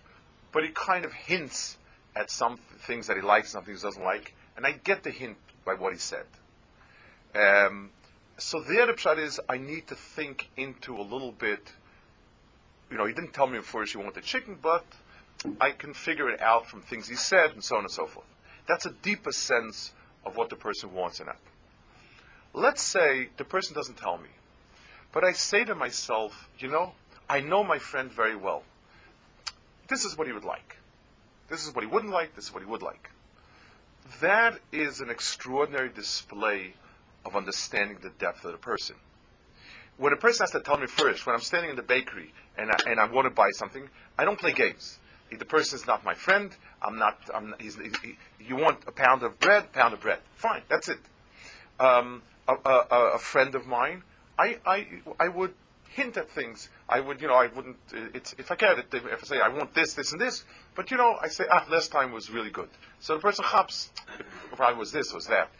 but 0.52 0.64
he 0.64 0.70
kind 0.70 1.04
of 1.04 1.12
hints 1.12 1.76
at 2.16 2.30
some 2.30 2.56
things 2.86 3.06
that 3.08 3.16
he 3.16 3.22
likes, 3.22 3.50
some 3.50 3.64
things 3.64 3.82
he 3.82 3.86
doesn't 3.86 4.04
like, 4.04 4.34
and 4.56 4.66
I 4.66 4.72
get 4.72 5.02
the 5.02 5.10
hint 5.10 5.36
by 5.64 5.74
what 5.74 5.92
he 5.92 5.98
said. 5.98 6.26
Um, 7.34 7.90
so 8.38 8.60
the 8.60 8.74
pshat 8.74 9.18
is 9.18 9.40
I 9.48 9.58
need 9.58 9.88
to 9.88 9.94
think 9.94 10.50
into 10.56 10.96
a 10.96 11.02
little 11.02 11.32
bit 11.32 11.72
you 12.94 12.98
know, 12.98 13.06
he 13.06 13.12
didn't 13.12 13.32
tell 13.32 13.48
me 13.48 13.58
before 13.58 13.84
he 13.84 13.98
wanted 13.98 14.14
the 14.14 14.20
chicken, 14.20 14.56
but 14.62 14.84
I 15.60 15.72
can 15.72 15.94
figure 15.94 16.30
it 16.30 16.40
out 16.40 16.64
from 16.64 16.80
things 16.80 17.08
he 17.08 17.16
said 17.16 17.50
and 17.50 17.64
so 17.64 17.74
on 17.74 17.82
and 17.82 17.90
so 17.90 18.06
forth. 18.06 18.28
That's 18.68 18.86
a 18.86 18.92
deeper 18.92 19.32
sense 19.32 19.92
of 20.24 20.36
what 20.36 20.48
the 20.48 20.54
person 20.54 20.94
wants 20.94 21.18
in 21.18 21.26
it. 21.26 21.34
Let's 22.52 22.82
say 22.82 23.30
the 23.36 23.44
person 23.44 23.74
doesn't 23.74 23.96
tell 23.96 24.18
me, 24.18 24.28
but 25.10 25.24
I 25.24 25.32
say 25.32 25.64
to 25.64 25.74
myself, 25.74 26.48
you 26.60 26.68
know, 26.68 26.92
I 27.28 27.40
know 27.40 27.64
my 27.64 27.80
friend 27.80 28.12
very 28.12 28.36
well. 28.36 28.62
This 29.88 30.04
is 30.04 30.16
what 30.16 30.28
he 30.28 30.32
would 30.32 30.44
like. 30.44 30.76
This 31.48 31.66
is 31.66 31.74
what 31.74 31.82
he 31.82 31.90
wouldn't 31.90 32.12
like. 32.12 32.36
This 32.36 32.44
is 32.44 32.54
what 32.54 32.62
he 32.62 32.68
would 32.68 32.82
like. 32.82 33.10
That 34.20 34.60
is 34.70 35.00
an 35.00 35.10
extraordinary 35.10 35.88
display 35.88 36.74
of 37.24 37.34
understanding 37.34 37.98
the 38.00 38.10
depth 38.10 38.44
of 38.44 38.52
the 38.52 38.58
person. 38.58 38.94
When 39.96 40.12
a 40.12 40.16
person 40.16 40.44
has 40.44 40.50
to 40.50 40.60
tell 40.60 40.78
me 40.78 40.86
first, 40.86 41.26
when 41.26 41.34
I'm 41.34 41.42
standing 41.42 41.70
in 41.70 41.76
the 41.76 41.82
bakery 41.82 42.32
and 42.58 42.70
I, 42.70 42.90
and 42.90 43.00
I 43.00 43.06
want 43.06 43.26
to 43.26 43.30
buy 43.30 43.50
something, 43.52 43.88
I 44.18 44.24
don't 44.24 44.38
play 44.38 44.52
games. 44.52 44.98
If 45.30 45.38
the 45.38 45.44
person 45.44 45.78
is 45.78 45.86
not 45.86 46.04
my 46.04 46.14
friend. 46.14 46.54
I'm 46.82 46.98
not. 46.98 47.18
I'm, 47.34 47.54
he's, 47.58 47.76
he, 47.76 48.16
you 48.38 48.56
want 48.56 48.80
a 48.86 48.92
pound 48.92 49.22
of 49.22 49.38
bread? 49.40 49.72
Pound 49.72 49.94
of 49.94 50.00
bread. 50.00 50.18
Fine, 50.36 50.62
that's 50.68 50.88
it. 50.88 50.98
Um, 51.80 52.22
a, 52.46 52.52
a, 52.52 53.10
a, 53.14 53.18
friend 53.18 53.54
of 53.54 53.66
mine, 53.66 54.02
I, 54.38 54.58
I, 54.64 54.86
I 55.18 55.28
would 55.28 55.54
hint 55.88 56.16
at 56.16 56.30
things. 56.30 56.68
I 56.88 57.00
would, 57.00 57.20
you 57.20 57.28
know, 57.28 57.34
I 57.34 57.48
wouldn't. 57.48 57.76
It's, 57.92 58.34
if 58.38 58.52
I 58.52 58.54
cared, 58.54 58.84
if 58.92 59.22
I 59.22 59.26
say 59.26 59.40
I 59.40 59.48
want 59.48 59.74
this, 59.74 59.94
this, 59.94 60.12
and 60.12 60.20
this, 60.20 60.44
but 60.74 60.90
you 60.90 60.96
know, 60.96 61.16
I 61.20 61.28
say 61.28 61.44
ah, 61.50 61.66
last 61.70 61.90
time 61.90 62.12
was 62.12 62.30
really 62.30 62.50
good. 62.50 62.68
So 63.00 63.14
the 63.14 63.20
person 63.20 63.44
chaps, 63.50 63.90
probably 64.54 64.78
was 64.78 64.92
this, 64.92 65.12
was 65.12 65.26
that. 65.26 65.50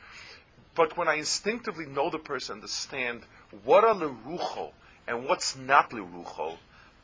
But 0.75 0.97
when 0.97 1.09
I 1.09 1.15
instinctively 1.15 1.87
know 1.87 2.11
the 2.11 2.19
person, 2.19 2.57
understand 2.57 3.23
what 3.65 3.85
are 3.85 3.95
lerucho 3.95 4.73
and 5.07 5.27
what's 5.27 5.57
not 5.57 5.91
lerucho, 5.91 6.57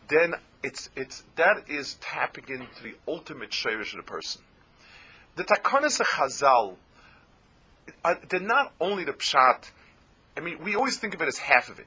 then 0.09 0.35
it's 0.63 0.91
it's 0.97 1.25
that 1.37 1.65
is 1.69 1.95
tapping 2.01 2.45
into 2.49 2.83
the 2.83 2.95
ultimate 3.07 3.51
shayrish 3.51 3.93
of 3.93 3.99
the 3.99 4.03
person. 4.03 4.43
The 5.37 5.45
takanas 5.45 6.01
of 6.01 6.07
Chazal, 6.07 6.75
uh, 8.05 8.15
they're 8.29 8.41
not 8.41 8.73
only 8.81 9.05
the 9.05 9.13
pshat. 9.13 9.71
I 10.37 10.41
mean, 10.41 10.63
we 10.63 10.75
always 10.75 10.99
think 10.99 11.15
of 11.15 11.23
it 11.23 11.29
as 11.29 11.39
half 11.39 11.69
of 11.69 11.79
it. 11.79 11.87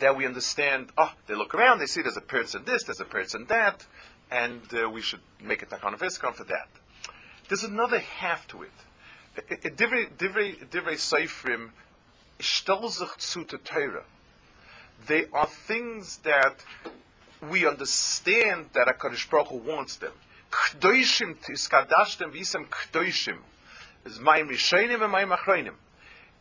That 0.00 0.16
we 0.16 0.26
understand. 0.26 0.90
Oh, 0.96 1.12
they 1.26 1.34
look 1.34 1.54
around, 1.54 1.78
they 1.78 1.86
see 1.86 2.02
there's 2.02 2.16
a 2.16 2.20
person 2.20 2.64
this, 2.64 2.84
there's 2.84 3.00
a 3.00 3.04
person 3.04 3.46
that, 3.48 3.86
and 4.30 4.62
uh, 4.74 4.88
we 4.88 5.00
should 5.00 5.20
make 5.42 5.62
a 5.62 5.66
takan 5.66 5.94
of 5.94 6.36
for 6.36 6.44
that. 6.44 6.68
There's 7.48 7.64
another 7.64 7.98
half 7.98 8.46
to 8.48 8.62
it. 8.62 8.70
A 9.36 9.70
Divrei 9.70 10.08
Seifrim 10.18 11.70
sich 12.40 13.18
zu 13.18 13.44
Torah. 13.44 14.04
They 15.06 15.26
are 15.32 15.46
things 15.46 16.18
that 16.18 16.64
we 17.50 17.66
understand 17.66 18.70
that 18.72 18.88
HaKadosh 18.88 19.30
Baruch 19.30 19.48
Hu 19.48 19.56
wants 19.58 19.96
them. 19.96 20.12
Kdoishim 20.50 21.36
tiskadashtem 21.36 22.32
visam 22.32 22.68
kdoishim. 22.68 23.38
Is 24.04 24.18
mayim 24.18 24.48
rishonim 24.48 25.02
and 25.02 25.12
mayim 25.12 25.36
achronim. 25.36 25.74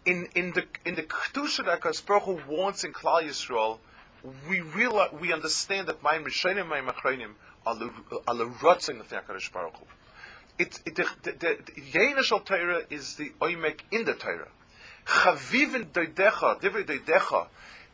In, 0.06 0.30
in 0.36 0.54
the 0.54 0.66
in 0.86 0.96
the 0.96 1.04
kedusha 1.04 1.66
that 1.66 1.82
HaKadosh 1.82 2.06
Baruch 2.06 2.24
Hu 2.24 2.40
wants 2.48 2.84
in 2.84 2.94
Klal 2.94 3.24
Yisrael, 3.24 3.80
we 4.50 4.62
realize, 4.62 5.12
we 5.20 5.32
understand 5.32 5.88
that 5.88 6.02
mayim 6.02 6.26
rishonim 6.26 6.62
and 6.62 6.88
mayim 6.88 6.94
achronim 6.94 7.34
are 7.66 7.76
the 7.76 8.46
rotzing 8.46 9.00
of 9.00 9.10
the 9.10 9.18
HaKadosh 9.18 9.52
Baruch 9.52 9.76
Hu. 9.76 9.86
It, 10.60 10.80
it, 10.86 10.96
the, 10.96 11.08
the, 11.22 11.32
the, 11.34 11.58
the 11.94 12.42
Torah 12.44 12.82
is 12.90 13.16
the 13.16 13.32
oimek 13.42 13.82
in 13.92 14.06
the 14.06 14.14
Torah. 14.14 14.48
Chavivin 15.08 15.86
doidecha, 15.86 16.60
doidecha, 16.62 17.48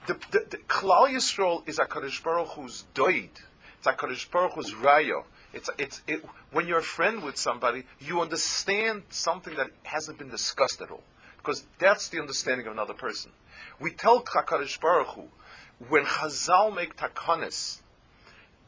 the, 0.07 0.13
the, 0.31 0.45
the 0.49 0.57
Klal 0.57 1.09
Yisrael 1.09 1.67
is 1.67 1.79
a 1.79 1.85
Kadosh 1.85 2.21
Baruch 2.23 2.49
Hu's 2.49 2.85
doid. 2.93 3.29
It's 3.77 3.87
a 3.87 3.93
Kadosh 3.93 4.29
Baruch 4.29 4.53
Hu's 4.53 4.73
rayo. 4.73 5.25
It's, 5.53 5.69
it's, 5.77 6.01
it, 6.07 6.25
when 6.51 6.67
you're 6.67 6.79
a 6.79 6.83
friend 6.83 7.23
with 7.23 7.37
somebody, 7.37 7.83
you 7.99 8.21
understand 8.21 9.03
something 9.09 9.55
that 9.55 9.69
hasn't 9.83 10.17
been 10.17 10.29
discussed 10.29 10.81
at 10.81 10.89
all. 10.89 11.03
Because 11.37 11.65
that's 11.77 12.09
the 12.09 12.19
understanding 12.19 12.65
of 12.65 12.73
another 12.73 12.93
person. 12.93 13.31
We 13.79 13.91
tell 13.91 14.23
HaKadosh 14.23 14.81
Baruch 14.81 15.09
Hu, 15.09 15.23
when 15.87 16.05
Chazal 16.05 16.73
make 16.75 16.97
takanis, 16.97 17.81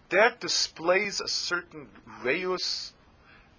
that 0.09 0.39
displays 0.39 1.19
a 1.19 1.27
certain 1.27 1.87
reus, 2.21 2.93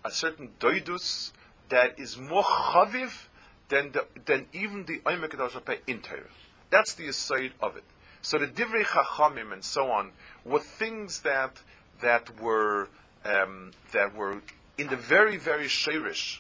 a 0.05 0.11
certain 0.11 0.51
doidus, 0.61 1.33
that 1.70 1.99
is 1.99 2.16
more 2.16 2.44
chaviv 2.44 3.27
than, 3.68 3.92
the, 3.92 4.07
than 4.24 4.46
even 4.52 4.85
the 4.85 4.98
Oimek 5.00 5.31
Kadosh 5.31 5.79
in 5.87 6.00
Torah. 6.00 6.22
That's 6.70 6.94
the 6.94 7.09
aside 7.09 7.52
of 7.61 7.76
it. 7.76 7.85
So 8.22 8.38
the 8.38 8.46
divrei 8.46 8.83
chachamim 8.83 9.52
and 9.52 9.62
so 9.62 9.90
on 9.90 10.11
were 10.44 10.59
things 10.59 11.20
that 11.20 11.61
that 12.02 12.40
were 12.40 12.88
um, 13.24 13.70
that 13.92 14.14
were 14.16 14.42
in 14.76 14.88
the 14.88 14.96
very 14.96 15.37
very 15.37 15.66
shirish 15.66 16.38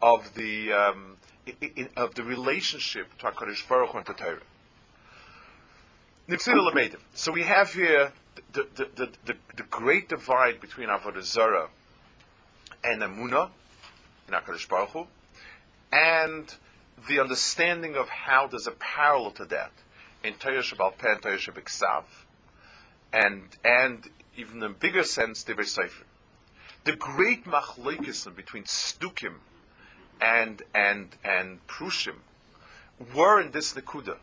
of 0.00 0.34
the 0.34 0.72
um, 0.72 1.16
in, 1.46 1.70
in, 1.76 1.88
of 1.96 2.14
the 2.14 2.22
relationship 2.22 3.06
to 3.18 3.26
Hakadosh 3.26 3.68
Baruch 3.68 3.90
Hu 3.90 3.98
and 3.98 4.06
to 4.06 4.14
Torah. 4.14 4.40
So 7.14 7.32
we 7.32 7.42
have 7.42 7.72
here 7.72 8.12
the, 8.52 8.66
the, 8.74 8.88
the, 8.94 9.08
the, 9.26 9.36
the 9.56 9.62
great 9.64 10.08
divide 10.08 10.60
between 10.60 10.88
Avodah 10.88 11.22
Zarah 11.22 11.68
and 12.82 13.02
Amunah 13.02 13.50
in 14.28 14.34
Hakadosh 14.34 14.68
Baruch 14.68 14.90
Hu, 14.90 15.06
and 15.92 16.54
the 17.08 17.20
understanding 17.20 17.96
of 17.96 18.08
how 18.08 18.46
there's 18.46 18.66
a 18.66 18.72
parallel 18.72 19.32
to 19.32 19.44
that 19.46 19.72
in 20.22 20.34
Torah 20.34 20.62
Shabbal 20.62 20.96
Peh 20.96 21.12
and 21.12 21.22
Torah 21.22 21.36
Shabbat 21.36 22.04
and 23.12 23.42
and 23.64 24.08
even 24.36 24.56
in 24.58 24.62
a 24.64 24.68
bigger 24.70 25.04
sense, 25.04 25.44
Divrei 25.44 25.66
Sefer. 25.66 26.04
The 26.84 26.96
great 26.96 27.44
machlokes 27.44 28.34
between 28.34 28.64
Stukim 28.64 29.34
and 30.20 30.62
and 30.74 31.16
and 31.24 31.64
Prushim 31.66 32.16
were 33.14 33.40
in 33.40 33.52
this 33.52 33.74
Nekuda. 33.74 34.16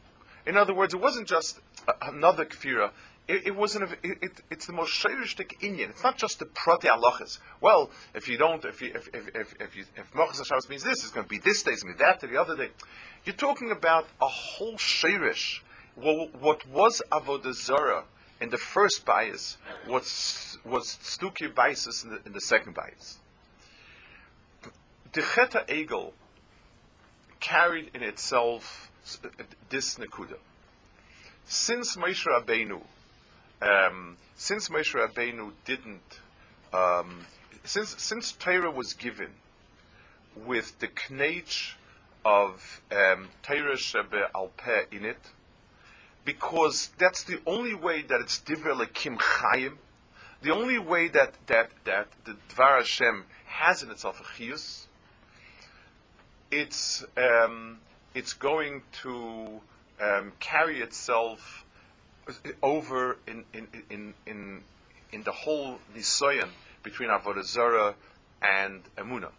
In 0.45 0.57
other 0.57 0.73
words, 0.73 0.93
it 0.93 0.99
wasn't 0.99 1.27
just 1.27 1.59
another 2.01 2.45
kfira 2.45 2.91
it, 3.27 3.47
it 3.47 3.55
wasn't. 3.55 3.85
A, 3.85 3.93
it, 4.03 4.17
it, 4.21 4.31
it's 4.49 4.65
the 4.65 4.73
most 4.73 4.91
shayristic 4.91 5.59
inyan. 5.61 5.89
It's 5.89 6.03
not 6.03 6.17
just 6.17 6.39
the 6.39 6.45
prati 6.45 6.87
halachas. 6.87 7.39
Well, 7.61 7.91
if 8.13 8.27
you 8.27 8.37
don't, 8.37 8.63
if 8.65 8.81
you, 8.81 8.91
if 8.93 9.07
if 9.13 9.27
if 9.35 9.55
if, 9.59 9.75
you, 9.75 9.85
if 9.95 10.11
Mochas 10.13 10.69
means 10.69 10.83
this, 10.83 11.03
it's 11.03 11.11
going 11.11 11.25
to 11.25 11.29
be 11.29 11.37
this 11.37 11.63
day, 11.63 11.71
it's 11.71 11.83
going 11.83 11.95
to 11.95 11.97
be 11.97 12.03
that 12.03 12.19
day, 12.19 12.27
the 12.27 12.41
other 12.41 12.55
day. 12.55 12.69
You're 13.23 13.35
talking 13.35 13.71
about 13.71 14.07
a 14.19 14.27
whole 14.27 14.75
shayrish. 14.75 15.59
Well, 15.95 16.29
what 16.39 16.67
was 16.67 17.01
avodah 17.11 17.53
zarah 17.53 18.05
in 18.39 18.49
the 18.49 18.57
first 18.57 19.05
bias 19.05 19.57
was 19.87 20.57
was 20.65 20.97
stuki 21.01 21.53
biases 21.53 22.03
in 22.03 22.09
the, 22.09 22.21
in 22.25 22.33
the 22.33 22.41
second 22.41 22.73
bias. 22.73 23.19
The 25.13 25.21
cheta 25.21 25.65
egel 25.67 26.13
carried 27.39 27.91
in 27.93 28.01
itself 28.01 28.91
uh, 29.23 29.27
this 29.69 29.95
nekuda. 29.95 30.37
Since 31.45 31.97
Moshe 31.97 32.25
Rabbeinu 32.25 32.81
um, 33.61 34.17
since 34.35 34.69
Moshe 34.69 34.93
Rabbeinu 34.93 35.51
didn't, 35.65 36.19
um, 36.73 37.25
since 37.63 38.01
since 38.01 38.31
Torah 38.31 38.71
was 38.71 38.93
given 38.93 39.29
with 40.35 40.79
the 40.79 40.87
knech 40.87 41.73
of 42.25 42.81
um, 42.91 43.29
Torah 43.43 43.75
Shebe 43.75 44.31
Alpeh 44.33 44.91
in 44.91 45.05
it, 45.05 45.29
because 46.25 46.89
that's 46.97 47.23
the 47.23 47.39
only 47.45 47.73
way 47.73 48.01
that 48.01 48.21
it's 48.21 48.39
Divrei 48.39 48.85
Lekim 48.85 49.17
Chayim, 49.17 49.73
the 50.41 50.51
only 50.51 50.79
way 50.79 51.07
that 51.09 51.35
that 51.47 51.69
that 51.85 52.07
the 52.25 52.37
Dvar 52.49 52.79
Hashem 52.79 53.25
has 53.45 53.83
in 53.83 53.91
itself 53.91 54.19
a 54.19 54.23
chiyus, 54.23 54.85
it's 56.49 57.05
um, 57.17 57.79
it's 58.15 58.33
going 58.33 58.81
to 59.03 59.61
um, 60.01 60.31
carry 60.39 60.81
itself 60.81 61.65
over 62.61 63.17
in 63.27 63.43
in 63.53 63.67
in 63.89 64.13
in, 64.25 64.63
in 65.11 65.23
the 65.23 65.31
whole 65.31 65.79
nisoyan 65.95 66.49
between 66.83 67.09
avodah 67.09 67.43
zarah 67.43 67.95
and 68.41 68.81
emuna. 68.97 69.29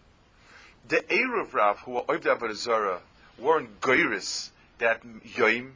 The 0.89 0.97
Erev 0.97 1.53
Rav 1.53 1.81
who 1.81 1.93
were 1.93 2.03
Oivd 2.03 2.25
Avodah 2.25 2.55
Zarah 2.55 3.01
weren't 3.39 3.81
goyris 3.81 4.51
that 4.79 5.03
yoim. 5.03 5.73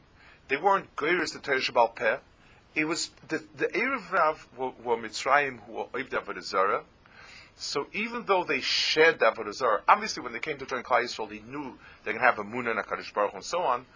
They 0.48 0.56
weren't 0.56 0.94
goyris 0.96 1.32
the 1.32 1.38
Torah 1.38 1.60
Shabbal 1.60 1.94
Peh. 1.94 2.18
It 2.74 2.84
was 2.86 3.10
the 3.28 3.42
the 3.56 3.66
Erev 3.66 4.10
Rav 4.12 4.48
were, 4.56 4.72
were 4.82 4.96
Mitzrayim 4.96 5.60
who 5.66 5.74
were 5.74 5.84
Oivd 5.86 6.10
Avodah 6.10 6.42
Zarah. 6.42 6.82
So 7.58 7.86
even 7.92 8.26
though 8.26 8.44
they 8.44 8.60
shared 8.60 9.20
the 9.20 9.26
Avodah 9.26 9.54
Zarah, 9.54 9.82
obviously 9.88 10.22
when 10.22 10.32
they 10.32 10.40
came 10.40 10.58
to 10.58 10.66
join 10.66 10.82
Klal 10.82 11.04
Yisrael, 11.04 11.28
they 11.28 11.40
knew 11.40 11.78
they 12.04 12.12
can 12.12 12.20
have 12.20 12.38
a 12.38 12.42
and 12.42 12.78
a 12.78 12.82
Kaddish 12.82 13.14
Baruch 13.14 13.34
and 13.34 13.44
so 13.44 13.62
on, 13.62 13.86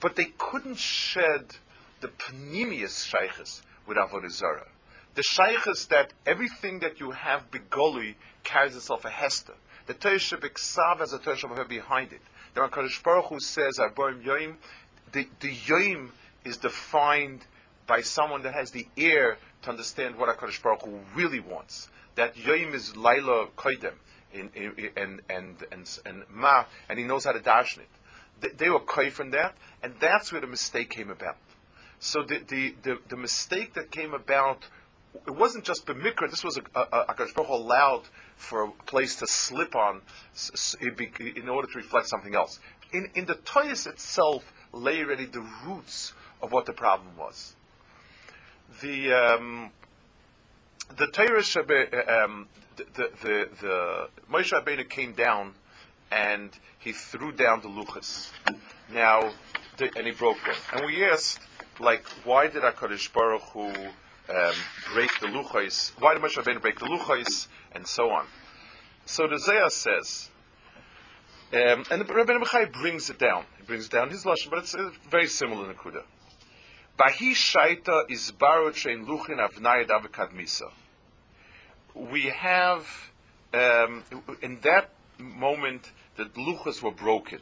but 0.00 0.16
they 0.16 0.32
couldn't 0.38 0.78
shed 0.78 1.56
the 2.02 2.08
panemius 2.08 3.06
shaykhs 3.06 3.62
with 3.86 3.96
avodah 3.96 4.30
zarah. 4.30 4.68
The 5.14 5.22
shaykhs 5.22 5.86
that 5.86 6.12
everything 6.26 6.80
that 6.80 7.00
you 7.00 7.12
have 7.12 7.50
begoli 7.50 8.16
carries 8.44 8.76
itself 8.76 9.04
a 9.06 9.10
hester. 9.10 9.54
The 9.86 9.94
Torah 9.94 10.16
Shabbat 10.16 10.98
has 10.98 11.12
a 11.12 11.18
Torah 11.18 11.64
behind 11.64 12.12
it. 12.12 12.20
The 12.54 12.60
Hakadosh 12.60 13.02
Baruch 13.02 13.26
Hu 13.26 13.40
says, 13.40 13.78
"Arboim 13.78 14.22
yoim." 14.22 14.56
The 15.12 15.28
the 15.40 15.54
yoim 15.54 16.10
is 16.44 16.56
defined 16.58 17.46
by 17.86 18.02
someone 18.02 18.42
that 18.42 18.54
has 18.54 18.70
the 18.70 18.86
ear 18.96 19.38
to 19.62 19.70
understand 19.70 20.16
what 20.16 20.28
Hakadosh 20.36 20.62
Baruch 20.62 20.82
really 21.14 21.40
wants. 21.40 21.88
That 22.16 22.34
yoim 22.34 22.74
is 22.74 22.96
Laila 22.96 23.46
Koidem. 23.56 23.94
In, 24.32 24.50
in, 24.54 24.90
and, 24.96 25.20
and, 25.28 25.56
and, 25.70 25.98
and 26.06 26.22
Ma, 26.30 26.64
and 26.88 26.98
he 26.98 27.04
knows 27.04 27.24
how 27.26 27.32
to 27.32 27.40
dash 27.40 27.76
it. 27.76 27.86
They, 28.40 28.48
they 28.48 28.70
were 28.70 28.80
koi 28.80 29.10
from 29.10 29.30
that, 29.32 29.54
and 29.82 29.94
that's 30.00 30.32
where 30.32 30.40
the 30.40 30.46
mistake 30.46 30.88
came 30.88 31.10
about. 31.10 31.36
So 32.04 32.24
the, 32.24 32.40
the, 32.48 32.74
the, 32.82 32.98
the, 33.10 33.16
mistake 33.16 33.74
that 33.74 33.92
came 33.92 34.12
about, 34.12 34.66
it 35.24 35.30
wasn't 35.30 35.62
just 35.62 35.86
B'mikra, 35.86 36.28
this 36.28 36.42
was 36.42 36.58
a, 36.58 36.62
a, 36.74 37.14
a, 37.16 37.42
allowed 37.48 38.02
for 38.34 38.64
a 38.64 38.70
place 38.86 39.14
to 39.20 39.26
slip 39.28 39.76
on 39.76 40.00
in 40.80 41.48
order 41.48 41.68
to 41.68 41.78
reflect 41.78 42.08
something 42.08 42.34
else. 42.34 42.58
In, 42.92 43.08
in 43.14 43.26
the 43.26 43.36
Toyas 43.36 43.86
itself 43.86 44.52
lay 44.72 45.00
already 45.00 45.26
the 45.26 45.46
roots 45.64 46.12
of 46.42 46.50
what 46.50 46.66
the 46.66 46.72
problem 46.72 47.16
was. 47.16 47.54
The, 48.80 49.12
um, 49.12 49.70
the 50.96 51.06
Torah 51.06 51.42
Shabbat, 51.42 52.24
um, 52.24 52.48
the, 52.74 52.84
the, 52.94 53.10
the, 53.22 53.48
the 53.60 54.08
Moshe 54.28 54.50
Rabbeinu 54.50 54.88
came 54.88 55.12
down 55.12 55.54
and 56.10 56.50
he 56.80 56.90
threw 56.90 57.30
down 57.30 57.60
the 57.60 57.68
luchas. 57.68 58.32
Now, 58.92 59.30
the, 59.76 59.88
and 59.96 60.04
he 60.04 60.12
broke 60.12 60.42
them. 60.44 60.56
And 60.72 60.86
we 60.86 61.04
asked, 61.04 61.38
like, 61.80 62.06
why 62.24 62.48
did 62.48 62.62
HaKadosh 62.62 63.12
Baruch 63.12 63.42
Hu 63.42 63.68
um, 63.68 64.54
break 64.92 65.10
the 65.20 65.26
luchas? 65.26 65.92
Why 65.98 66.14
did 66.14 66.22
Moshe 66.22 66.36
Rabbeinu 66.36 66.60
break 66.60 66.78
the 66.78 66.86
luchas? 66.86 67.48
And 67.72 67.86
so 67.86 68.10
on. 68.10 68.26
So 69.06 69.26
the 69.26 69.36
Zayah 69.36 69.70
says, 69.70 70.30
um, 71.52 71.84
and 71.90 72.02
Rabbeinu 72.02 72.42
Bechaya 72.42 72.72
brings 72.72 73.10
it 73.10 73.18
down. 73.18 73.44
He 73.58 73.64
brings 73.64 73.88
down 73.88 74.10
his 74.10 74.24
lashon, 74.24 74.50
but 74.50 74.60
it's 74.60 74.76
very 75.10 75.26
similar 75.26 75.62
in 75.62 75.68
the 75.68 75.74
Kuda. 75.74 76.02
Bahi 76.96 77.34
shaita 77.34 78.10
is 78.10 78.32
barotrain 78.32 79.06
luchin 79.06 79.38
avnayad 79.38 79.88
avakadmisa. 79.88 80.70
We 81.94 82.24
have 82.26 82.86
um, 83.52 84.04
in 84.40 84.60
that 84.60 84.90
moment 85.18 85.90
the 86.16 86.24
luchas 86.24 86.82
were 86.82 86.90
broken. 86.90 87.40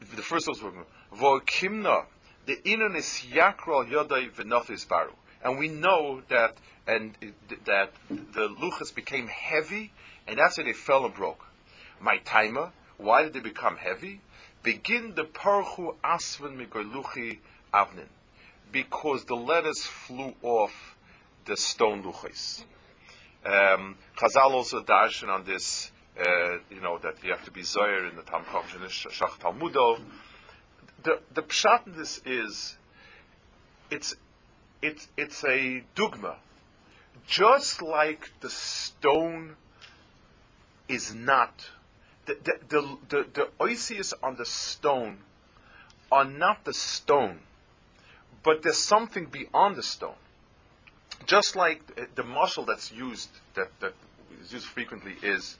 The 0.00 0.22
first 0.22 0.46
ones 0.48 0.62
were 0.62 1.40
Kimna, 1.40 2.04
the 2.46 2.56
inon 2.64 2.96
is 2.96 3.24
yakral 3.30 3.88
yodai 3.88 4.30
v'nothis 4.30 4.88
baru, 4.88 5.12
and 5.42 5.58
we 5.58 5.68
know 5.68 6.22
that 6.28 6.56
and 6.86 7.16
that 7.64 7.92
the 8.08 8.48
luchas 8.48 8.94
became 8.94 9.26
heavy, 9.26 9.92
and 10.26 10.38
that's 10.38 10.56
they 10.56 10.72
fell 10.72 11.04
and 11.04 11.14
broke. 11.14 11.46
My 12.00 12.18
timer, 12.18 12.72
why 12.96 13.24
did 13.24 13.32
they 13.34 13.40
become 13.40 13.76
heavy? 13.76 14.20
Begin 14.62 15.14
the 15.14 15.24
parchu 15.24 15.96
asvan 16.04 16.56
migoluchi 16.56 17.38
avnin, 17.74 18.08
because 18.70 19.24
the 19.24 19.34
letters 19.36 19.84
flew 19.84 20.34
off 20.42 20.96
the 21.44 21.56
stone 21.56 22.02
luchas. 22.02 22.64
Um, 23.44 23.96
Chazal 24.16 24.50
also 24.50 24.82
darshan 24.82 25.28
on 25.28 25.44
this 25.44 25.92
uh, 26.18 26.58
you 26.70 26.80
know, 26.80 26.98
that 26.98 27.22
you 27.22 27.30
have 27.30 27.44
to 27.44 27.50
be 27.50 27.60
Zoyer 27.60 28.08
in 28.08 28.16
the 28.16 28.22
Tam 28.22 28.42
Shach 28.44 29.38
Talmudo. 29.38 30.00
The, 31.06 31.20
the 31.32 31.42
pshat 31.42 31.86
in 31.86 31.96
this 31.96 32.20
is, 32.26 32.76
it's, 33.92 34.16
it's, 34.82 35.06
it's 35.16 35.44
a 35.44 35.84
dogma. 35.94 36.38
Just 37.28 37.80
like 37.80 38.32
the 38.40 38.50
stone 38.50 39.54
is 40.88 41.14
not, 41.14 41.70
the, 42.24 42.36
the, 42.42 42.58
the, 42.68 42.98
the, 43.08 43.48
the 43.60 44.16
on 44.20 44.34
the 44.34 44.44
stone 44.44 45.18
are 46.10 46.24
not 46.24 46.64
the 46.64 46.74
stone, 46.74 47.38
but 48.42 48.64
there's 48.64 48.76
something 48.76 49.26
beyond 49.26 49.76
the 49.76 49.84
stone. 49.84 50.18
Just 51.24 51.54
like 51.54 52.16
the 52.16 52.24
muscle 52.24 52.64
that's 52.64 52.90
used, 52.90 53.30
that, 53.54 53.70
that 53.78 53.94
is 54.42 54.52
used 54.52 54.66
frequently 54.66 55.14
is, 55.22 55.56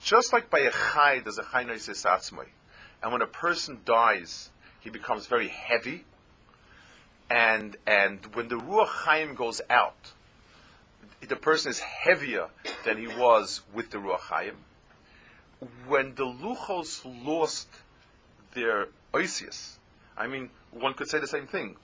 just 0.00 0.32
like 0.32 0.48
by 0.48 0.60
a 0.60 0.70
chai, 0.70 1.18
there's 1.18 1.38
a 1.38 1.44
chai 1.50 1.64
noises 1.64 2.04
atzmai. 2.04 2.46
And 3.02 3.10
when 3.10 3.22
a 3.22 3.26
person 3.26 3.80
dies, 3.84 4.49
he 4.80 4.90
becomes 4.90 5.26
very 5.26 5.48
heavy. 5.48 6.04
And, 7.30 7.76
and 7.86 8.18
when 8.34 8.48
the 8.48 8.56
Ruach 8.56 8.88
Chaim 8.88 9.34
goes 9.34 9.60
out, 9.70 10.12
the 11.26 11.36
person 11.36 11.70
is 11.70 11.78
heavier 11.78 12.48
than 12.84 12.96
he 12.98 13.06
was 13.06 13.60
with 13.72 13.90
the 13.90 13.98
Ruach 13.98 14.20
Chaim. 14.20 14.56
When 15.86 16.14
the 16.14 16.24
Luchos 16.24 17.02
lost 17.24 17.68
their 18.54 18.88
Oisius, 19.12 19.76
I 20.16 20.26
mean, 20.26 20.50
one 20.72 20.94
could 20.94 21.08
say 21.08 21.18
the 21.18 21.26
same 21.26 21.46
thing. 21.46 21.76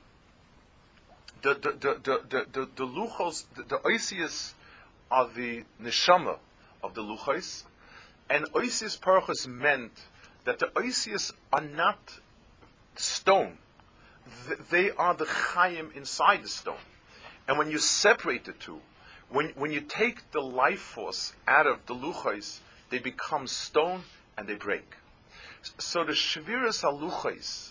The, 1.43 1.55
the, 1.55 1.73
the, 1.73 2.01
the, 2.03 2.21
the, 2.29 2.47
the, 2.53 2.69
the 2.75 2.87
Luchos, 2.87 3.45
the, 3.55 3.63
the 3.63 3.79
Oisius 3.79 4.55
are 5.11 5.29
the 5.29 5.65
Neshama 5.81 6.39
of 6.83 6.95
the 6.95 7.03
Luchos, 7.03 7.65
and 8.29 8.47
Oisius 8.53 8.99
Parachus 8.99 9.47
meant 9.47 9.93
that 10.45 10.59
the 10.59 10.67
Oisius 10.67 11.33
are 11.53 11.61
not 11.61 12.19
stone. 12.99 13.59
they 14.71 14.91
are 14.93 15.15
the 15.15 15.27
Chaim 15.27 15.91
inside 15.95 16.43
the 16.43 16.49
stone. 16.49 16.85
And 17.49 17.59
when 17.59 17.71
you 17.71 17.79
separate 17.79 18.45
the 18.45 18.53
two, 18.53 18.81
when, 19.29 19.51
when 19.51 19.73
you 19.73 19.81
take 19.81 20.31
the 20.33 20.41
life 20.41 20.81
force 20.81 21.35
out 21.47 21.67
of 21.67 21.85
the 21.87 21.95
Luchais, 21.95 22.59
they 22.91 22.99
become 22.99 23.47
stone 23.47 24.03
and 24.37 24.47
they 24.47 24.55
break. 24.55 24.95
So 25.79 26.05
the 26.05 26.13
Shaviras 26.13 26.85
Aluchais 26.85 27.71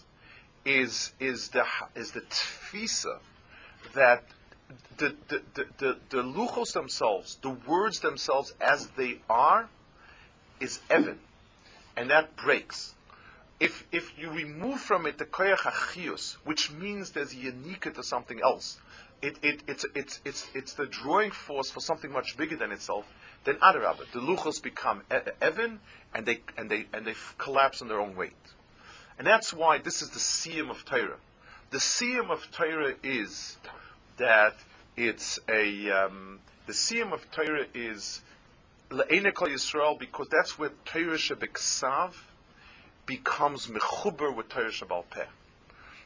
is, 0.66 1.14
is 1.20 1.50
the, 1.50 1.66
is 1.96 2.12
the 2.12 2.22
tfisa 2.22 3.20
that 3.94 4.24
the, 4.98 5.16
the, 5.28 5.42
the, 5.54 5.66
the, 5.78 5.98
the 6.10 6.24
luchos 6.24 6.74
themselves, 6.74 7.38
the 7.42 7.50
words 7.50 8.00
themselves 8.00 8.54
as 8.60 8.88
they 8.98 9.20
are, 9.30 9.70
is 10.60 10.80
Evan, 10.90 11.20
and 11.96 12.10
that 12.10 12.36
breaks. 12.36 12.95
If, 13.60 13.88
if 13.92 14.18
you 14.18 14.30
remove 14.30 14.82
from 14.82 15.06
it 15.06 15.18
the 15.18 15.26
koyach 15.26 15.60
achius, 15.60 16.34
which 16.44 16.72
means 16.72 17.12
there's 17.12 17.34
a 17.34 17.38
unique 17.38 17.94
to 17.94 18.04
something 18.04 18.42
else, 18.42 18.80
it, 19.22 19.38
it, 19.42 19.62
it's, 19.68 19.86
it's, 19.96 20.20
it's, 20.26 20.48
it's 20.54 20.74
the 20.74 20.86
drawing 20.86 21.32
force 21.32 21.72
for 21.72 21.80
something 21.80 22.12
much 22.12 22.36
bigger 22.38 22.58
than 22.58 22.72
itself, 22.72 23.06
then 23.46 23.56
Adarabah, 23.56 24.12
the 24.12 24.20
luchos 24.20 24.62
become 24.62 25.04
even, 25.42 25.80
and 26.14 26.26
they, 26.26 26.42
and, 26.58 26.70
they, 26.70 26.86
and 26.94 27.06
they 27.06 27.14
collapse 27.38 27.82
on 27.82 27.88
their 27.88 28.00
own 28.00 28.16
weight. 28.16 28.34
And 29.18 29.26
that's 29.26 29.54
why 29.54 29.78
this 29.78 30.02
is 30.02 30.10
the 30.10 30.20
siyum 30.20 30.70
of 30.70 30.84
Torah. 30.84 31.18
The 31.70 31.78
siyum 31.78 32.30
of 32.30 32.52
Torah 32.52 32.96
is 33.04 33.58
that 34.18 34.56
it's 34.98 35.40
a, 35.48 35.90
um, 35.92 36.40
the 36.68 36.74
siyum 36.74 37.14
of 37.14 37.30
Torah 37.32 37.66
is 37.74 38.22
Le'enekal 38.90 39.48
Yisrael, 39.48 39.98
because 39.98 40.28
that's 40.30 40.60
where 40.60 40.72
Torah 40.84 41.18
Shebeksav 41.18 42.14
becomes 43.06 43.68
mechuber 43.68 44.36
with 44.36 44.50
Torah 44.50 44.72
Shebal 44.72 45.06
Peh. 45.10 45.26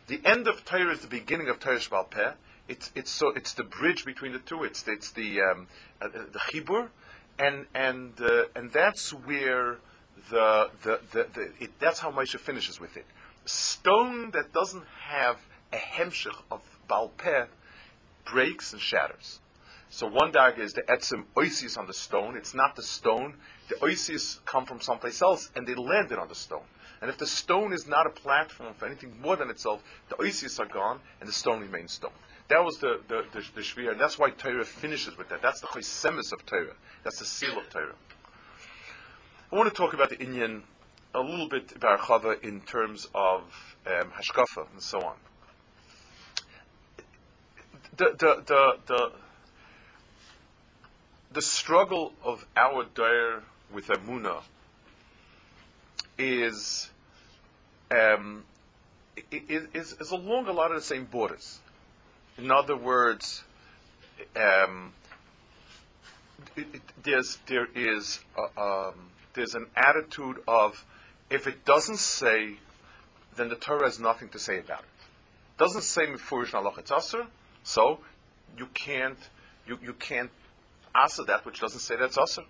The 0.08 0.22
end 0.26 0.48
of 0.48 0.66
Torah 0.66 0.92
is 0.92 1.02
the 1.02 1.08
beginning 1.08 1.50
of 1.50 1.60
Torah 1.60 1.78
Shebal 1.78 2.10
Peh. 2.10 2.32
It's, 2.68 2.92
it's, 2.96 3.12
so, 3.12 3.30
it's 3.30 3.54
the 3.54 3.64
bridge 3.64 4.06
between 4.06 4.32
the 4.34 4.40
two. 4.40 4.64
It's, 4.64 4.88
it's 4.88 5.12
the, 5.12 5.42
um, 5.42 5.68
uh, 6.02 6.08
the 6.10 6.40
chibur, 6.40 6.90
and, 7.38 7.66
and, 7.74 8.14
uh, 8.22 8.44
and 8.56 8.72
that's 8.72 9.12
where 9.12 9.78
the, 10.30 10.70
the, 10.84 11.00
the, 11.12 11.28
the 11.34 11.52
it, 11.60 11.80
that's 11.80 12.00
how 12.00 12.12
Moshe 12.12 12.38
finishes 12.40 12.80
with 12.80 12.98
it. 12.98 13.06
Stone 13.46 14.32
that 14.32 14.54
doesn't 14.54 14.86
have 15.08 15.38
a 15.74 15.78
hemshich 15.78 16.36
of 16.52 16.62
Baal 16.88 17.10
Peh 17.10 17.46
breaks 18.26 18.74
and 18.74 18.82
shatters. 18.82 19.40
So 19.90 20.08
one 20.08 20.32
darga 20.32 20.60
is 20.60 20.74
the 20.74 20.84
etzim 20.84 21.26
oisius 21.36 21.78
on 21.78 21.88
the 21.88 21.94
stone. 21.94 22.38
It's 22.38 22.54
not 22.54 22.76
the 22.76 22.84
stone. 22.84 23.36
The 23.70 23.76
oisius 23.76 24.40
come 24.46 24.66
from 24.66 24.82
someplace 24.82 25.22
else, 25.22 25.50
and 25.56 25.66
they 25.68 25.74
landed 25.74 26.20
on 26.20 26.28
the 26.28 26.36
stone. 26.36 26.64
And 27.02 27.10
if 27.10 27.18
the 27.18 27.26
stone 27.26 27.72
is 27.72 27.88
not 27.88 28.06
a 28.06 28.10
platform 28.10 28.74
for 28.74 28.86
anything 28.86 29.20
more 29.22 29.36
than 29.36 29.50
itself, 29.50 29.82
the 30.10 30.16
oisius 30.16 30.60
are 30.60 30.66
gone, 30.66 31.00
and 31.20 31.30
the 31.30 31.34
stone 31.34 31.62
remains 31.62 31.94
stone. 31.94 32.12
That 32.50 32.64
was 32.64 32.80
the 32.80 33.02
the, 33.08 33.26
the, 33.32 33.44
the 33.56 33.62
shvir, 33.62 33.92
and 33.92 34.02
that's 34.02 34.20
why 34.20 34.32
Torah 34.32 34.66
finishes 34.66 35.18
with 35.18 35.30
that. 35.30 35.42
That's 35.42 35.62
the 35.62 35.68
chosemis 35.68 36.34
of 36.34 36.46
Torah. 36.46 36.76
That's 37.04 37.20
the 37.20 37.26
seal 37.26 37.58
of 37.58 37.70
Torah. 37.70 37.96
I 39.52 39.56
want 39.56 39.70
to 39.70 39.76
talk 39.76 39.94
about 39.94 40.10
the 40.10 40.18
Inyan 40.18 40.64
a 41.14 41.22
little 41.22 41.48
bit 41.48 41.74
about 41.76 42.44
in 42.44 42.62
terms 42.62 43.08
of 43.16 43.78
um, 43.88 44.12
hashkafa 44.12 44.68
and 44.72 44.82
so 44.82 45.02
on. 45.02 45.16
The 47.96 48.16
the 48.18 48.44
the, 48.46 48.78
the 48.86 49.12
the 51.32 51.42
struggle 51.42 52.14
of 52.24 52.46
our 52.56 52.86
Dair 52.96 53.44
with 53.72 53.88
Amuna 53.88 54.42
is, 56.18 56.88
um, 57.91 58.43
is, 59.32 59.93
is 59.93 60.12
along 60.12 60.47
a 60.47 60.52
lot 60.52 60.72
of 60.72 60.78
the 60.78 60.84
same 60.84 61.05
borders. 61.05 61.59
In 62.38 62.51
other 62.51 62.76
words, 62.76 63.43
um, 64.36 64.93
it, 66.55 66.68
it, 66.74 66.82
there's 67.03 67.38
there 67.47 67.68
is 67.76 68.20
um, 68.57 68.93
there's 69.34 69.55
an 69.55 69.68
attitude 69.76 70.38
of 70.47 70.86
if 71.30 71.47
it 71.47 71.66
doesn't 71.66 71.99
say, 71.99 72.55
then 73.36 73.49
the 73.49 73.55
Torah 73.55 73.86
has 73.86 73.99
nothing 73.99 74.30
to 74.30 74.39
say 74.39 74.59
about 74.59 74.80
it. 74.80 74.86
it 74.86 75.57
Doesn't 75.57 75.84
say 75.84 76.07
mifurish 76.07 76.51
nalachat 76.51 77.28
so 77.64 77.99
you 78.57 78.68
can't 78.74 79.18
you, 79.68 79.78
you 79.84 79.93
can't 79.93 80.32
answer 80.95 81.24
that 81.24 81.45
which 81.45 81.59
doesn't 81.59 81.80
say 81.80 81.95
that's 81.95 82.18
asa. 82.18 82.43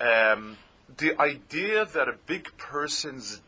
Um, 0.00 0.56
the 0.96 1.20
idea 1.20 1.84
that 1.84 2.08
a 2.08 2.14
big 2.26 2.56
person's 2.56 3.40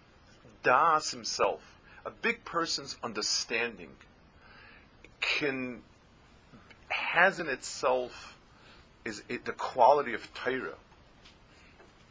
das 0.65 1.12
himself, 1.12 1.79
a 2.05 2.11
big 2.11 2.45
person's 2.45 2.97
understanding, 3.05 3.91
can 5.21 5.83
has 6.89 7.39
in 7.39 7.49
itself 7.49 8.37
is 9.05 9.23
it, 9.29 9.45
the 9.45 9.53
quality 9.53 10.15
of 10.15 10.33
Torah 10.35 10.77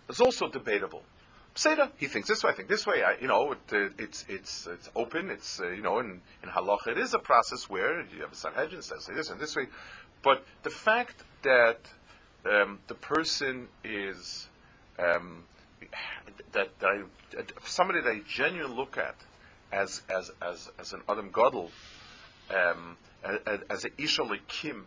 It's 0.10 0.20
also 0.20 0.48
debatable. 0.50 1.04
Seder, 1.56 1.90
he 1.98 2.08
thinks 2.08 2.28
this 2.28 2.44
way, 2.44 2.50
I 2.50 2.54
think 2.54 2.68
this 2.68 2.88
way. 2.88 3.04
I, 3.04 3.16
you 3.22 3.28
know, 3.28 3.52
it, 3.52 3.60
uh, 3.72 3.90
it's 4.00 4.26
it's 4.28 4.68
it's 4.68 4.90
open. 4.96 5.30
It's 5.30 5.60
uh, 5.60 5.70
you 5.70 5.84
know, 5.84 6.00
in 6.00 6.22
in 6.42 6.50
halacha, 6.50 6.88
it 6.88 6.98
is 6.98 7.14
a 7.14 7.20
process 7.20 7.70
where 7.70 8.02
you 8.02 8.22
have 8.22 8.32
a 8.32 8.36
sanhedrin 8.36 8.82
says 8.82 9.06
this 9.06 9.30
and 9.30 9.40
this 9.40 9.56
way. 9.56 9.68
But 10.24 10.46
the 10.64 10.72
fact 10.72 11.24
that 11.44 11.80
um, 12.46 12.80
the 12.88 12.96
person 12.96 13.68
is 13.84 14.48
um, 14.98 15.44
that, 16.52 16.70
I, 16.82 17.02
somebody 17.66 18.02
that 18.02 18.10
I 18.10 18.22
genuinely 18.28 18.76
look 18.76 18.98
at 18.98 19.16
as 19.72 20.02
as 20.10 20.32
as, 20.42 20.72
as 20.80 20.94
an 20.94 21.02
Adam 21.10 21.32
Gadol, 21.34 21.72
um, 22.54 22.98
as, 23.24 23.60
as 23.70 23.86
a 23.86 23.90
Kim, 24.48 24.86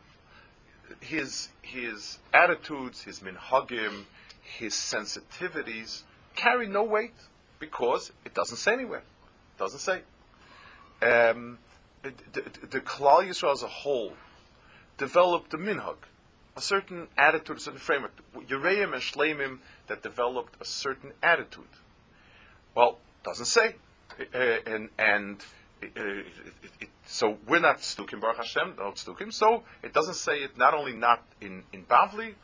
his 1.01 1.49
his 1.63 2.19
attitudes, 2.33 3.03
his 3.03 3.21
minhagim, 3.21 4.05
his 4.59 4.75
sensitivities 4.75 6.03
carry 6.37 6.69
no 6.69 6.85
weight 6.85 7.15
because 7.59 8.13
it 8.25 8.35
doesn't 8.35 8.59
say 8.59 8.73
anywhere. 8.73 9.01
It 9.01 9.59
doesn't 9.59 9.81
say. 9.81 10.03
Um, 11.03 11.59
the, 12.03 12.13
the, 12.33 12.67
the 12.67 12.81
Klal 12.81 13.27
Yisrael 13.27 13.53
as 13.53 13.63
a 13.63 13.69
whole 13.69 14.13
developed 14.97 15.51
the 15.51 15.59
minhag, 15.59 15.97
a 16.57 16.61
certain 16.61 17.09
attitude, 17.19 17.59
a 17.59 17.61
certain 17.61 17.79
framework. 17.79 18.13
Yereim 18.49 18.95
and 18.95 19.03
Shleimim 19.03 19.59
that 19.89 20.03
developed 20.03 20.55
a 20.61 20.65
certain 20.65 21.13
attitude. 21.23 21.69
Well, 22.75 22.99
doesn't 23.25 23.47
say, 23.47 23.77
uh, 24.35 24.39
and 24.67 24.89
and 24.99 25.45
uh, 25.83 25.87
it, 25.87 26.25
it, 26.81 26.89
so 27.07 27.39
we're 27.47 27.61
not 27.61 27.79
stukim 27.79 28.21
Baruch 28.21 28.39
Hashem, 28.39 28.75
not 28.79 28.97
stukim. 28.97 29.33
So 29.33 29.65
it 29.83 29.93
doesn't 29.93 30.15
say 30.15 30.39
it 30.39 30.57
not 30.57 30.75
only 30.75 30.93
not 30.93 31.23
in 31.41 31.65
in 31.73 31.85
Bavli, 31.85 32.35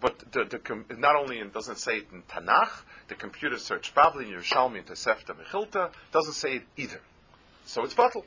but 0.00 0.18
the, 0.32 0.44
the 0.44 0.96
not 0.96 1.16
only 1.16 1.38
it 1.38 1.52
doesn't 1.52 1.78
say 1.78 1.98
it 1.98 2.06
in 2.12 2.22
Tanakh. 2.22 2.82
The 3.08 3.14
computer 3.14 3.58
search 3.58 3.94
Bavli, 3.94 4.26
in 4.26 4.38
Yerushalmi, 4.38 4.78
and 4.78 4.86
Tosefta, 4.86 5.34
Mechilta 5.34 5.90
doesn't 6.12 6.34
say 6.34 6.56
it 6.56 6.62
either. 6.76 7.00
So 7.64 7.84
it's 7.84 7.94
battle. 7.94 8.24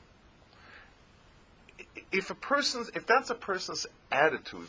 If 2.11 2.29
a 2.29 2.35
person, 2.35 2.85
if 2.93 3.07
that's 3.07 3.29
a 3.29 3.35
person's 3.35 3.87
attitude, 4.11 4.67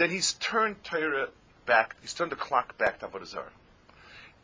then 0.00 0.08
he's 0.08 0.32
turned 0.32 0.82
Torah 0.82 1.28
back. 1.66 1.94
He's 2.00 2.14
turned 2.14 2.32
the 2.32 2.36
clock 2.36 2.78
back 2.78 3.00
to 3.00 3.06
Avodah 3.06 3.26
Zarah. 3.26 3.52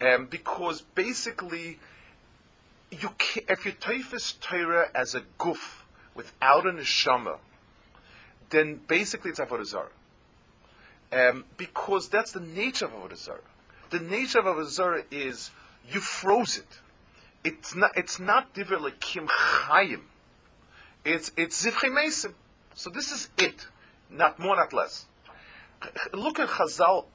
Um, 0.02 0.26
because 0.26 0.82
basically, 0.82 1.78
you 2.90 3.10
if 3.48 3.64
you 3.64 3.72
taifis 3.72 4.38
Torah 4.38 4.90
as 4.94 5.14
a 5.14 5.22
goof 5.38 5.86
without 6.14 6.66
a 6.66 6.72
neshama, 6.72 7.38
then 8.50 8.80
basically 8.86 9.30
it's 9.30 9.40
avodah 9.40 9.64
zarah. 9.64 9.88
Um, 11.10 11.46
because 11.56 12.10
that's 12.10 12.32
the 12.32 12.40
nature 12.40 12.84
of 12.84 12.92
avodah 12.92 13.16
zarah. 13.16 13.40
The 13.88 14.00
nature 14.00 14.40
of 14.40 14.44
avodah 14.44 14.68
zarah 14.68 15.04
is 15.10 15.50
you 15.90 16.00
froze 16.00 16.58
it. 16.58 16.80
It's 17.42 17.74
not. 17.74 17.92
It's 17.96 18.20
not 18.20 18.52
divrei 18.52 18.90
lekim 18.90 19.28
chayim. 19.28 20.02
It's 21.06 21.32
it's 21.38 21.64
zivchei 21.64 22.34
So 22.74 22.90
this 22.90 23.10
is 23.10 23.30
it, 23.38 23.66
not 24.10 24.38
more, 24.38 24.56
not 24.56 24.74
less. 24.74 25.06
Look 26.12 26.38
at 26.38 26.48
Chazal. 26.48 27.06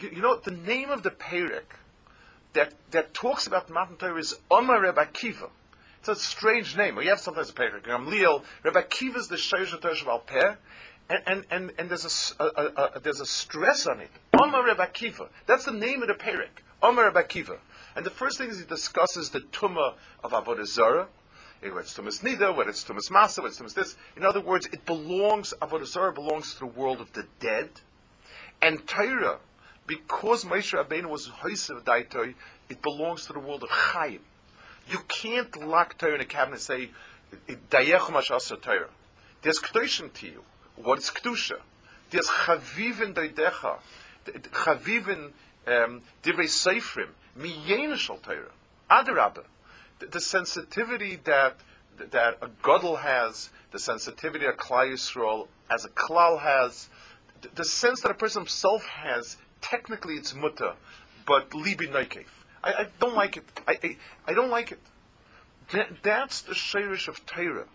You 0.00 0.22
know 0.22 0.36
the 0.36 0.50
name 0.50 0.90
of 0.90 1.02
the 1.02 1.10
Perek 1.10 1.62
that, 2.52 2.74
that 2.90 3.14
talks 3.14 3.46
about 3.46 3.70
Matan 3.70 3.96
Torah 3.96 4.18
is 4.18 4.38
Omar 4.50 4.80
Rebbe 4.80 5.04
Akiva. 5.04 5.50
It's 6.00 6.08
a 6.08 6.16
strange 6.16 6.76
name. 6.76 6.96
We 6.96 7.06
have 7.06 7.20
sometimes 7.20 7.50
a 7.50 7.52
Perek 7.52 7.82
Gamliel. 7.82 8.42
Rebbe 8.62 8.82
Akiva 8.82 9.16
is 9.16 9.28
the 9.28 9.36
Shaysh 9.36 9.80
Torah 9.80 9.94
Shabal 9.94 10.26
Peh. 10.26 10.54
And, 11.08 11.22
and, 11.26 11.44
and, 11.50 11.72
and 11.78 11.90
there's, 11.90 12.34
a, 12.38 12.44
a, 12.44 12.48
a, 12.96 13.00
there's 13.00 13.20
a 13.20 13.26
stress 13.26 13.86
on 13.86 14.00
it. 14.00 14.10
Omar 14.40 14.66
Rebbe 14.66 14.86
Akiva. 14.86 15.28
That's 15.46 15.64
the 15.64 15.72
name 15.72 16.02
of 16.02 16.08
the 16.08 16.14
Perek. 16.14 16.62
Omar 16.82 17.06
Rebbe 17.06 17.22
Akiva. 17.22 17.58
And 17.96 18.04
the 18.04 18.10
first 18.10 18.38
thing 18.38 18.50
is 18.50 18.58
he 18.58 18.64
discusses 18.64 19.30
the 19.30 19.40
Tumah 19.40 19.94
of 20.22 20.32
Avodah 20.32 20.66
Zarah. 20.66 21.08
Whether 21.62 21.80
it's 21.80 21.96
Tumas 21.96 22.22
Nida, 22.22 22.54
whether 22.54 22.68
it's 22.68 22.84
Tumas 22.84 23.10
Masa, 23.10 23.38
whether 23.38 23.48
it's 23.48 23.58
Tumas 23.58 23.74
this. 23.74 23.96
In 24.16 24.24
other 24.24 24.40
words, 24.40 24.66
it 24.66 24.84
belongs, 24.84 25.54
Avodah 25.62 25.86
Zarah 25.86 26.12
belongs 26.12 26.54
to 26.54 26.60
the 26.60 26.66
world 26.66 27.00
of 27.00 27.12
the 27.14 27.26
dead. 27.40 27.70
And 28.64 28.86
Torah 28.86 29.40
because 29.86 30.46
Moshe 30.46 30.72
Rabbeinu 30.72 31.10
was 31.10 31.28
Hoisev 31.28 31.82
Daitoi, 31.82 32.32
it 32.70 32.80
belongs 32.80 33.26
to 33.26 33.34
the 33.34 33.38
world 33.38 33.62
of 33.62 33.68
Chaim. 33.68 34.20
You 34.88 35.00
can't 35.06 35.54
lock 35.66 35.98
Torah 35.98 36.14
in 36.14 36.22
a 36.22 36.24
cabinet 36.24 36.54
and 36.54 36.62
say, 36.62 36.90
Dayech 37.68 38.06
Mashasa 38.06 38.62
Torah. 38.62 38.88
There's 39.42 39.58
Kedoshim 39.58 40.14
to 40.14 40.26
you. 40.26 40.44
What 40.76 41.00
is 41.00 41.10
Kedusha? 41.10 41.58
There's 42.08 42.26
Chavivin 42.26 43.12
Daidecha. 43.12 43.80
Chavivin 44.24 45.32
um, 45.66 46.00
Divrei 46.22 46.48
Seifrim. 46.48 47.08
Miyen 47.38 47.94
Shal 47.96 48.16
Torah. 48.16 48.50
Adarabba. 48.90 49.44
The, 49.98 50.20
sensitivity 50.20 51.16
that 51.24 51.56
that 51.98 52.38
a 52.40 52.48
Gadol 52.62 52.96
has, 52.96 53.50
the 53.72 53.78
sensitivity 53.78 54.46
a 54.46 54.52
Klal 54.52 54.90
Yisrael 54.92 55.48
as 55.70 55.84
a 55.84 55.90
Klal 55.90 56.40
has, 56.40 56.88
the, 57.54 57.64
sense 57.64 58.00
that 58.02 58.10
a 58.10 58.14
person 58.14 58.42
himself 58.42 58.86
has 58.86 59.36
technically 59.60 60.14
it's 60.14 60.34
mutter, 60.34 60.74
but 61.26 61.50
libi 61.50 61.88
neikev. 61.90 62.26
I, 62.62 62.72
I, 62.72 62.86
don't 63.00 63.14
like 63.14 63.36
it. 63.36 63.44
I, 63.66 63.78
I, 63.82 63.96
I 64.28 64.34
don't 64.34 64.50
like 64.50 64.72
it. 64.72 64.80
That, 65.72 66.02
that's 66.02 66.42
the 66.42 66.54
shirish 66.54 67.08
of 67.08 67.24
Torah. 67.26 67.66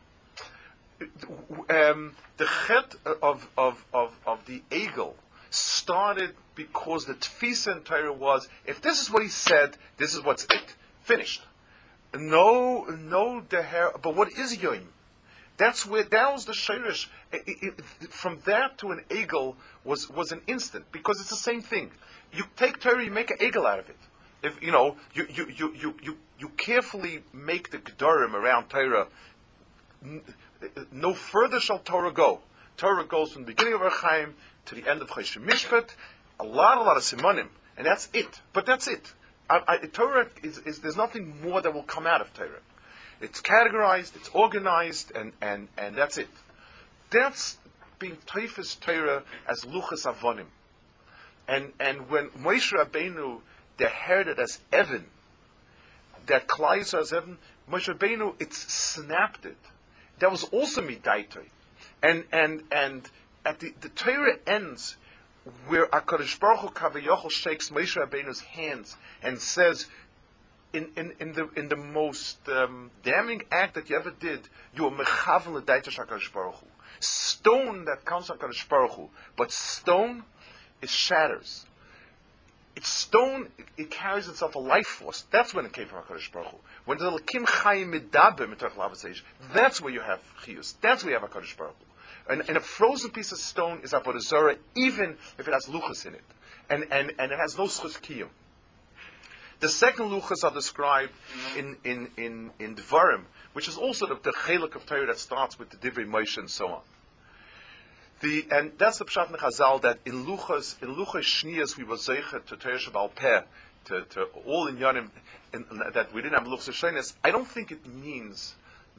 Um, 1.70 2.15
the 2.38 2.47
chet 2.67 2.95
of, 3.22 3.47
of, 3.57 3.86
of, 3.93 4.11
of 4.26 4.45
the 4.45 4.61
eagle 4.72 5.15
started 5.49 6.36
because 6.55 7.05
the 7.05 7.13
tfisa 7.13 7.78
in 7.78 7.84
Torah 7.84 8.13
was, 8.13 8.47
if 8.65 8.82
this 8.82 9.01
is 9.01 9.09
what 9.09 9.24
he 9.24 9.30
said, 9.30 9.78
this 9.97 10.13
is 10.13 10.24
what's 10.24 10.43
it. 10.45 10.76
Finished. 11.03 11.41
No, 12.13 12.84
no 12.86 13.41
deher, 13.47 13.99
but 14.01 14.15
what 14.15 14.32
is 14.34 14.57
yoim? 14.57 14.88
That's 15.60 15.86
where 15.86 16.03
that 16.03 16.32
was 16.32 16.45
the 16.45 16.53
shirish. 16.53 17.07
From 18.10 18.39
that 18.45 18.78
to 18.78 18.91
an 18.91 19.03
eagle 19.12 19.57
was 19.84 20.10
was 20.10 20.32
an 20.32 20.41
instant 20.47 20.86
because 20.93 21.20
it's 21.20 21.30
the 21.30 21.36
same 21.36 21.62
thing. 21.62 21.91
You 22.32 22.45
take 22.55 22.80
Torah, 22.80 23.03
you 23.03 23.12
make 23.12 23.30
an 23.30 23.38
eagle 23.41 23.68
out 23.68 23.80
of 23.80 23.89
it. 23.89 23.97
If 24.41 24.64
you 24.64 24.72
know, 24.72 24.95
you 25.14 25.28
you 25.30 25.47
you 25.49 25.76
you 25.76 25.95
you, 26.01 26.18
you 26.39 26.49
carefully 26.55 27.24
make 27.34 27.72
the 27.72 27.78
gedarim 27.78 28.34
around 28.34 28.70
Torah. 28.70 29.07
No 30.93 31.14
further 31.14 31.60
shall 31.60 31.80
Torah 31.80 32.14
go. 32.14 32.39
Torah 32.78 33.03
goes 33.03 33.34
from 33.34 33.41
the 33.41 33.47
beginning 33.47 33.74
of 33.74 33.82
Orach 33.82 33.99
Chaim 33.99 34.36
to 34.68 34.76
the 34.76 34.89
end 34.89 35.01
of 35.01 35.10
Choshen 35.10 35.45
Mishpat. 35.45 35.89
A 36.39 36.45
lot, 36.45 36.78
a 36.78 36.84
lot 36.84 36.95
of 36.95 37.03
simonim, 37.03 37.49
and 37.76 37.86
that's 37.86 38.07
it. 38.14 38.39
But 38.53 38.66
that's 38.66 38.88
it. 38.88 39.14
I, 39.49 39.62
I, 39.68 39.78
Torah 39.88 40.28
is, 40.41 40.60
is 40.60 40.80
there's 40.80 40.95
nothing 40.95 41.41
more 41.41 41.62
that 41.62 41.74
will 41.74 41.84
come 41.84 42.07
out 42.07 42.22
of 42.22 42.34
Torah. 42.34 42.62
It's 43.22 43.41
categorized, 43.41 44.15
it's 44.15 44.30
organized, 44.30 45.11
and, 45.15 45.34
and, 45.41 45.67
and 45.78 45.95
that's 45.95 46.17
it. 46.17 46.30
That's 47.09 47.57
being 47.97 48.17
Teifis 48.26 48.80
Torah 48.80 49.24
as 49.47 49.61
Luchas 49.61 50.05
Avonim. 50.05 50.45
And, 51.47 51.74
and 51.80 52.09
when 52.09 52.30
Moshe 52.30 52.72
Rabbeinu 52.74 53.41
inherited 53.78 54.39
as 54.39 54.59
Evan, 54.72 55.05
that 56.28 56.47
Klai 56.47 56.82
as 56.93 57.11
Evan, 57.11 57.38
Moshe 57.70 57.93
Rabbeinu, 57.93 58.36
it's 58.39 58.57
snapped 58.72 59.45
it. 59.45 59.57
That 60.20 60.32
was 60.32 60.43
also 60.45 60.82
Midaitoi. 60.82 61.47
And, 62.01 62.24
and, 62.32 62.63
and 62.72 63.09
at 63.45 63.59
the, 63.59 63.74
the 63.82 63.89
Torah 63.89 64.38
ends 64.45 64.97
where 65.67 65.88
HaKadosh 65.88 66.39
Baruch 66.39 66.78
Hu 66.78 67.30
shakes 67.30 67.70
Moshe 67.70 67.97
Rabbeinu's 67.97 68.41
hands 68.41 68.95
and 69.24 69.39
says, 69.39 69.88
in, 70.74 70.89
in, 70.95 71.13
in, 71.20 71.34
the, 71.34 71.49
in 71.55 71.70
the 71.70 71.76
most 71.76 72.38
um, 72.49 72.91
damning 73.03 73.43
act 73.51 73.76
that 73.76 73.89
you 73.89 73.95
ever 73.95 74.11
did, 74.11 74.47
you 74.76 74.86
are 74.86 74.91
mechavel 74.91 75.53
l'daita 75.53 75.89
shakadosh 75.89 76.32
baruch 76.32 76.55
Hu. 76.55 76.67
Stone 76.99 77.86
that 77.86 78.03
comes 78.03 78.28
from 78.28 78.38
Kadosh 78.38 78.67
Baruch 78.67 78.91
Hu, 78.91 79.09
but 79.38 79.51
stone 79.51 80.24
it 80.82 80.89
shatters. 80.89 81.65
It's 82.76 82.89
stone. 82.89 83.49
It, 83.57 83.65
it, 83.78 83.91
carries 83.91 84.28
itself 84.28 84.55
a 84.55 84.59
life 84.59 84.88
force. 84.88 85.26
That's 85.32 85.53
when 85.53 85.65
it 85.65 85.74
came 85.74 85.88
from 85.88 86.03
Hakadosh 86.03 86.32
Baruch 86.32 86.51
Hu. 86.51 86.57
When 86.86 86.97
the 86.97 87.11
Lakim 87.11 87.45
Chayim 87.45 87.93
Mitoch 87.93 89.22
that's 89.53 89.82
where 89.82 89.93
you 89.93 90.01
have 90.01 90.20
Chiyus. 90.43 90.76
That's 90.82 91.03
where 91.03 91.13
you 91.13 91.20
have 91.20 91.30
Hakadosh 91.30 91.57
Baruch 91.57 91.76
Hu. 91.80 92.34
And, 92.34 92.47
and, 92.47 92.57
a 92.57 92.61
frozen 92.61 93.11
piece 93.11 93.32
of 93.32 93.39
stone 93.39 93.80
is 93.82 93.91
Avodah 93.91 94.22
Zarah, 94.22 94.57
even 94.76 95.17
if 95.39 95.47
it 95.47 95.53
has 95.53 95.65
luchas 95.65 96.05
in 96.05 96.13
it, 96.13 96.24
and 96.70 96.86
and 96.91 97.11
and 97.17 97.32
it 97.32 97.39
has 97.39 97.57
no 97.57 97.63
schus. 97.63 97.97
The 99.60 99.70
second 99.70 100.10
luchas 100.10 100.43
are 100.43 100.53
described 100.53 101.12
in, 101.57 101.76
in, 101.84 102.10
in, 102.16 102.51
in 102.60 102.76
Dvarim, 102.76 103.24
which 103.53 103.68
is 103.68 103.78
also 103.78 104.05
the, 104.07 104.16
the 104.16 104.32
chelik 104.32 104.76
of 104.76 104.86
Torah 104.86 105.07
that 105.07 105.18
starts 105.18 105.60
with 105.60 105.70
the 105.70 105.78
Divrei 105.78 106.07
Moshe 106.07 106.38
and 106.38 106.49
so 106.49 106.68
on. 106.68 106.82
The, 108.22 108.45
and 108.51 108.72
that's 108.78 108.99
the 108.99 109.05
Pshat 109.05 109.30
Chazal 109.32 109.82
that 109.82 109.99
in 110.05 110.26
Luchas, 110.26 110.82
in 110.82 110.95
Luchas 110.95 111.24
Shnias 111.24 111.78
we 111.78 111.84
were 111.84 111.95
Zeicha 111.95 112.45
to 112.45 112.55
Torah 112.55 112.78
Shabal 112.78 113.14
Peh, 113.16 113.41
to, 113.86 114.01
to 114.01 114.24
all 114.45 114.68
in 114.68 114.78
Yonim, 114.78 115.10
that 115.93 116.14
we 116.14 116.22
didn't 116.22 116.38
have 116.38 116.47
Luchas 116.47 116.74
Shnias. 116.74 117.16
I 117.24 117.32
don't 117.32 117.47
think 117.47 117.72
it 117.72 117.86
means 117.86 118.55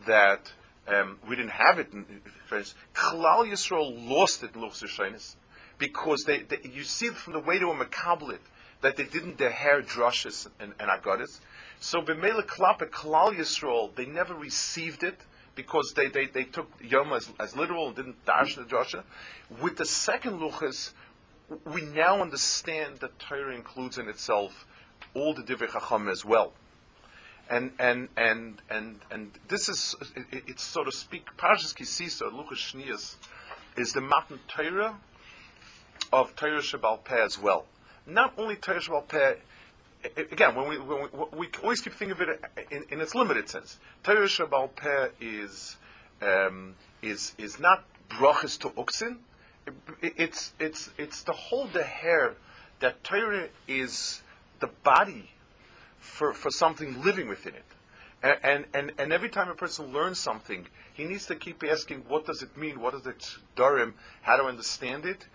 that 0.06 0.52
um, 0.88 1.18
we 1.28 1.36
didn't 1.36 1.52
have 1.52 1.78
it 1.78 1.92
in 1.92 2.04
Klal 2.94 3.46
Yisrael 3.46 4.08
lost 4.08 4.42
it 4.42 4.54
in 4.54 4.60
Luchas 4.60 4.84
Shnias 4.84 5.36
because 5.78 6.24
they, 6.24 6.40
they, 6.40 6.58
you 6.64 6.84
see 6.84 7.08
from 7.08 7.32
the 7.32 7.40
way 7.40 7.58
they 7.58 7.64
were 7.64 7.74
makablit, 7.74 8.38
that 8.80 8.96
they 8.96 9.04
didn't 9.04 9.38
hair 9.40 9.82
drushes 9.82 10.48
and, 10.58 10.72
and 10.80 10.90
agadis. 10.90 11.40
So 11.80 12.02
b'mele 12.02 12.46
klape 12.46 12.90
klal 12.90 13.34
Yisrael, 13.34 13.94
they 13.94 14.06
never 14.06 14.34
received 14.34 15.02
it 15.02 15.20
because 15.54 15.92
they, 15.94 16.08
they, 16.08 16.26
they 16.26 16.44
took 16.44 16.70
Yom 16.82 17.12
as, 17.12 17.30
as 17.38 17.56
literal 17.56 17.88
and 17.88 17.96
didn't 17.96 18.24
dash 18.24 18.56
the 18.56 18.64
Joshua. 18.64 19.04
With 19.60 19.76
the 19.76 19.84
second 19.84 20.40
Luchas, 20.40 20.92
we 21.64 21.82
now 21.82 22.22
understand 22.22 22.98
that 23.00 23.18
Torah 23.18 23.54
includes 23.54 23.98
in 23.98 24.08
itself 24.08 24.66
all 25.14 25.34
the 25.34 25.42
Divrei 25.42 25.70
Chacham 25.70 26.08
as 26.08 26.24
well. 26.24 26.52
And, 27.50 27.72
and, 27.80 28.08
and, 28.16 28.62
and, 28.70 29.00
and 29.10 29.32
this 29.48 29.68
is, 29.68 29.96
it, 30.14 30.44
it's 30.46 30.62
so 30.62 30.84
to 30.84 30.92
speak, 30.92 31.26
Parshas 31.36 31.74
Ki 31.74 31.84
Sisa, 31.84 32.24
Luchas 32.24 32.72
Shnias, 32.72 33.16
is 33.76 33.92
the 33.92 34.00
Matan 34.00 34.38
Torah 34.46 34.96
of 36.12 36.36
Torah 36.36 36.60
Shabbal 36.60 37.02
Peh 37.04 37.20
as 37.20 37.38
well. 37.38 37.66
Not 38.10 38.34
only 38.36 38.56
Torah 38.56 38.80
Shabbal 38.80 39.36
again, 40.16 40.54
when 40.54 40.68
we, 40.68 40.78
when 40.78 41.02
we, 41.02 41.38
we 41.38 41.48
always 41.62 41.80
keep 41.80 41.92
thinking 41.92 42.12
of 42.12 42.28
it 42.28 42.44
in, 42.70 42.84
in 42.90 43.00
its 43.00 43.14
limited 43.14 43.48
sense. 43.48 43.78
Torah 44.02 44.26
Shabbal 44.26 44.70
is, 45.20 45.76
um, 46.22 46.74
is, 47.02 47.34
is 47.38 47.60
not 47.60 47.84
brachas 48.08 48.58
to 48.60 48.72
oxen. 48.76 49.20
It, 50.00 50.14
it's, 50.16 50.54
it's, 50.58 50.90
it's 50.98 51.22
to 51.24 51.32
hold 51.32 51.72
the 51.72 51.84
hair 51.84 52.34
that 52.80 53.04
Torah 53.04 53.48
is 53.68 54.22
the 54.58 54.68
body 54.82 55.30
for, 55.98 56.32
for 56.32 56.50
something 56.50 57.02
living 57.02 57.28
within 57.28 57.54
it. 57.54 57.64
And, 58.42 58.66
and, 58.74 58.92
and 58.98 59.12
every 59.12 59.28
time 59.28 59.48
a 59.48 59.54
person 59.54 59.92
learns 59.92 60.18
something, 60.18 60.66
he 60.92 61.04
needs 61.04 61.26
to 61.26 61.34
keep 61.34 61.62
asking, 61.64 62.04
what 62.08 62.26
does 62.26 62.42
it 62.42 62.56
mean? 62.56 62.80
What 62.80 62.94
is 62.94 63.06
it, 63.06 63.36
Darim? 63.56 63.94
How 64.22 64.36
to 64.36 64.44
understand 64.44 65.06
it? 65.06 65.26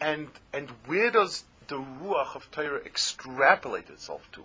And, 0.00 0.28
and 0.52 0.70
where 0.86 1.10
does 1.10 1.44
the 1.70 1.76
Ruach 1.76 2.36
of 2.36 2.50
Torah 2.50 2.84
extrapolate 2.84 3.88
itself 3.88 4.28
to? 4.32 4.44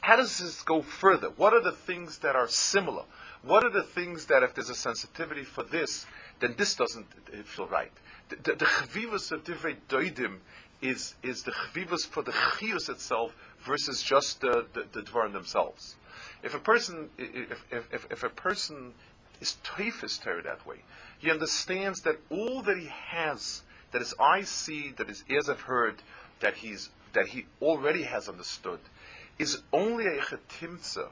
How 0.00 0.16
does 0.16 0.38
this 0.38 0.62
go 0.62 0.82
further? 0.82 1.30
What 1.30 1.52
are 1.52 1.60
the 1.60 1.72
things 1.72 2.18
that 2.18 2.36
are 2.36 2.48
similar? 2.48 3.04
What 3.42 3.64
are 3.64 3.70
the 3.70 3.82
things 3.82 4.26
that, 4.26 4.42
if 4.42 4.54
there's 4.54 4.70
a 4.70 4.74
sensitivity 4.74 5.42
for 5.42 5.64
this, 5.64 6.06
then 6.38 6.54
this 6.56 6.76
doesn't 6.76 7.06
feel 7.44 7.66
right? 7.66 7.92
The, 8.28 8.36
the, 8.36 8.64
chavivas 8.64 9.32
of 9.32 9.42
divrei 9.44 9.76
doidim 9.88 10.38
is, 10.80 11.16
is 11.22 11.42
the 11.42 11.50
chavivas 11.50 12.06
for 12.06 12.22
the 12.22 12.30
chiyus 12.30 12.88
itself 12.88 13.34
versus 13.60 14.02
just 14.02 14.40
the, 14.40 14.66
the, 14.72 14.84
the 14.92 15.02
dvarim 15.02 15.32
themselves. 15.32 15.96
If 16.42 16.54
a 16.54 16.60
person, 16.60 17.10
if, 17.18 17.64
if, 17.70 18.06
if, 18.10 18.22
a 18.22 18.28
person 18.28 18.94
is 19.40 19.56
toifis 19.64 20.22
Torah 20.22 20.42
that 20.42 20.66
way, 20.66 20.84
he 21.18 21.30
understands 21.30 22.00
that 22.02 22.20
all 22.30 22.62
that 22.62 22.78
he 22.78 22.88
has, 23.08 23.62
that 23.90 24.00
his 24.00 24.14
eyes 24.20 24.48
see, 24.48 24.92
that 24.96 25.08
his 25.08 25.24
ears 25.28 25.48
have 25.48 25.62
heard, 25.62 26.02
that 26.40 26.54
he's 26.54 26.90
that 27.12 27.28
he 27.28 27.46
already 27.60 28.02
has 28.04 28.28
understood, 28.28 28.80
is 29.38 29.62
only 29.72 30.06
a 30.06 30.20
chetimtza. 30.20 31.08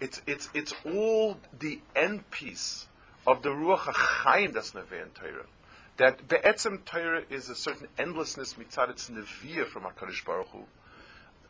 It's 0.00 0.22
it's 0.26 0.48
it's 0.54 0.74
all 0.84 1.38
the 1.58 1.80
end 1.94 2.30
piece 2.30 2.86
of 3.26 3.42
the 3.42 3.50
ruach 3.50 3.80
hachayim 3.80 4.52
that's 4.52 4.74
in 4.74 4.80
Torah. 5.14 5.46
That 5.98 6.26
be'etzem 6.28 6.84
Torah 6.84 7.22
is 7.28 7.50
a 7.50 7.54
certain 7.54 7.88
endlessness 7.98 8.54
mitzad 8.54 8.88
its 8.88 9.10
neviah 9.10 9.66
from 9.66 9.82
Hakadosh 9.82 10.24
Baruch 10.24 10.48
Hu. 10.48 10.64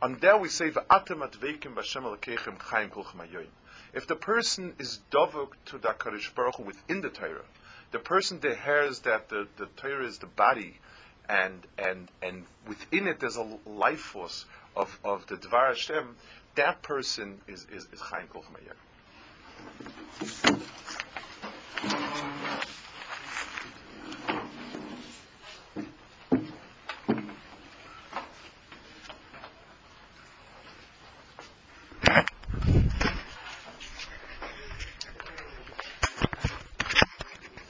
And 0.01 0.19
there 0.19 0.35
we 0.35 0.49
say, 0.49 0.69
V'atem 0.71 1.25
adveikim 1.25 1.73
b'Hashem 1.75 2.03
alekechem 2.03 2.57
chayim 2.57 2.89
kulchem 2.89 3.25
hayoyim. 3.25 3.47
If 3.93 4.07
the 4.07 4.15
person 4.15 4.73
is 4.79 4.99
dovuk 5.11 5.51
to 5.65 5.77
the 5.77 5.89
Kadosh 5.89 6.33
Baruch 6.33 6.55
Hu 6.55 6.63
within 6.63 7.01
the 7.01 7.09
Torah, 7.09 7.45
the 7.91 7.99
person 7.99 8.39
that 8.39 8.59
hears 8.59 8.99
that 8.99 9.29
the, 9.29 9.47
the 9.57 9.67
Torah 9.77 10.05
is 10.05 10.17
the 10.17 10.27
body, 10.27 10.79
and 11.31 11.65
and 11.77 12.09
and 12.21 12.43
within 12.67 13.07
it 13.07 13.19
there's 13.19 13.37
a 13.37 13.47
life 13.65 13.99
force 13.99 14.45
of, 14.75 14.99
of 15.03 15.27
the 15.27 15.35
Dvar 15.35 15.69
Hashem, 15.69 16.15
that 16.55 16.81
person 16.81 17.39
is, 17.47 17.65
is, 17.71 17.87
is 17.91 17.99
Chaim 17.99 18.27
Kol 18.27 18.43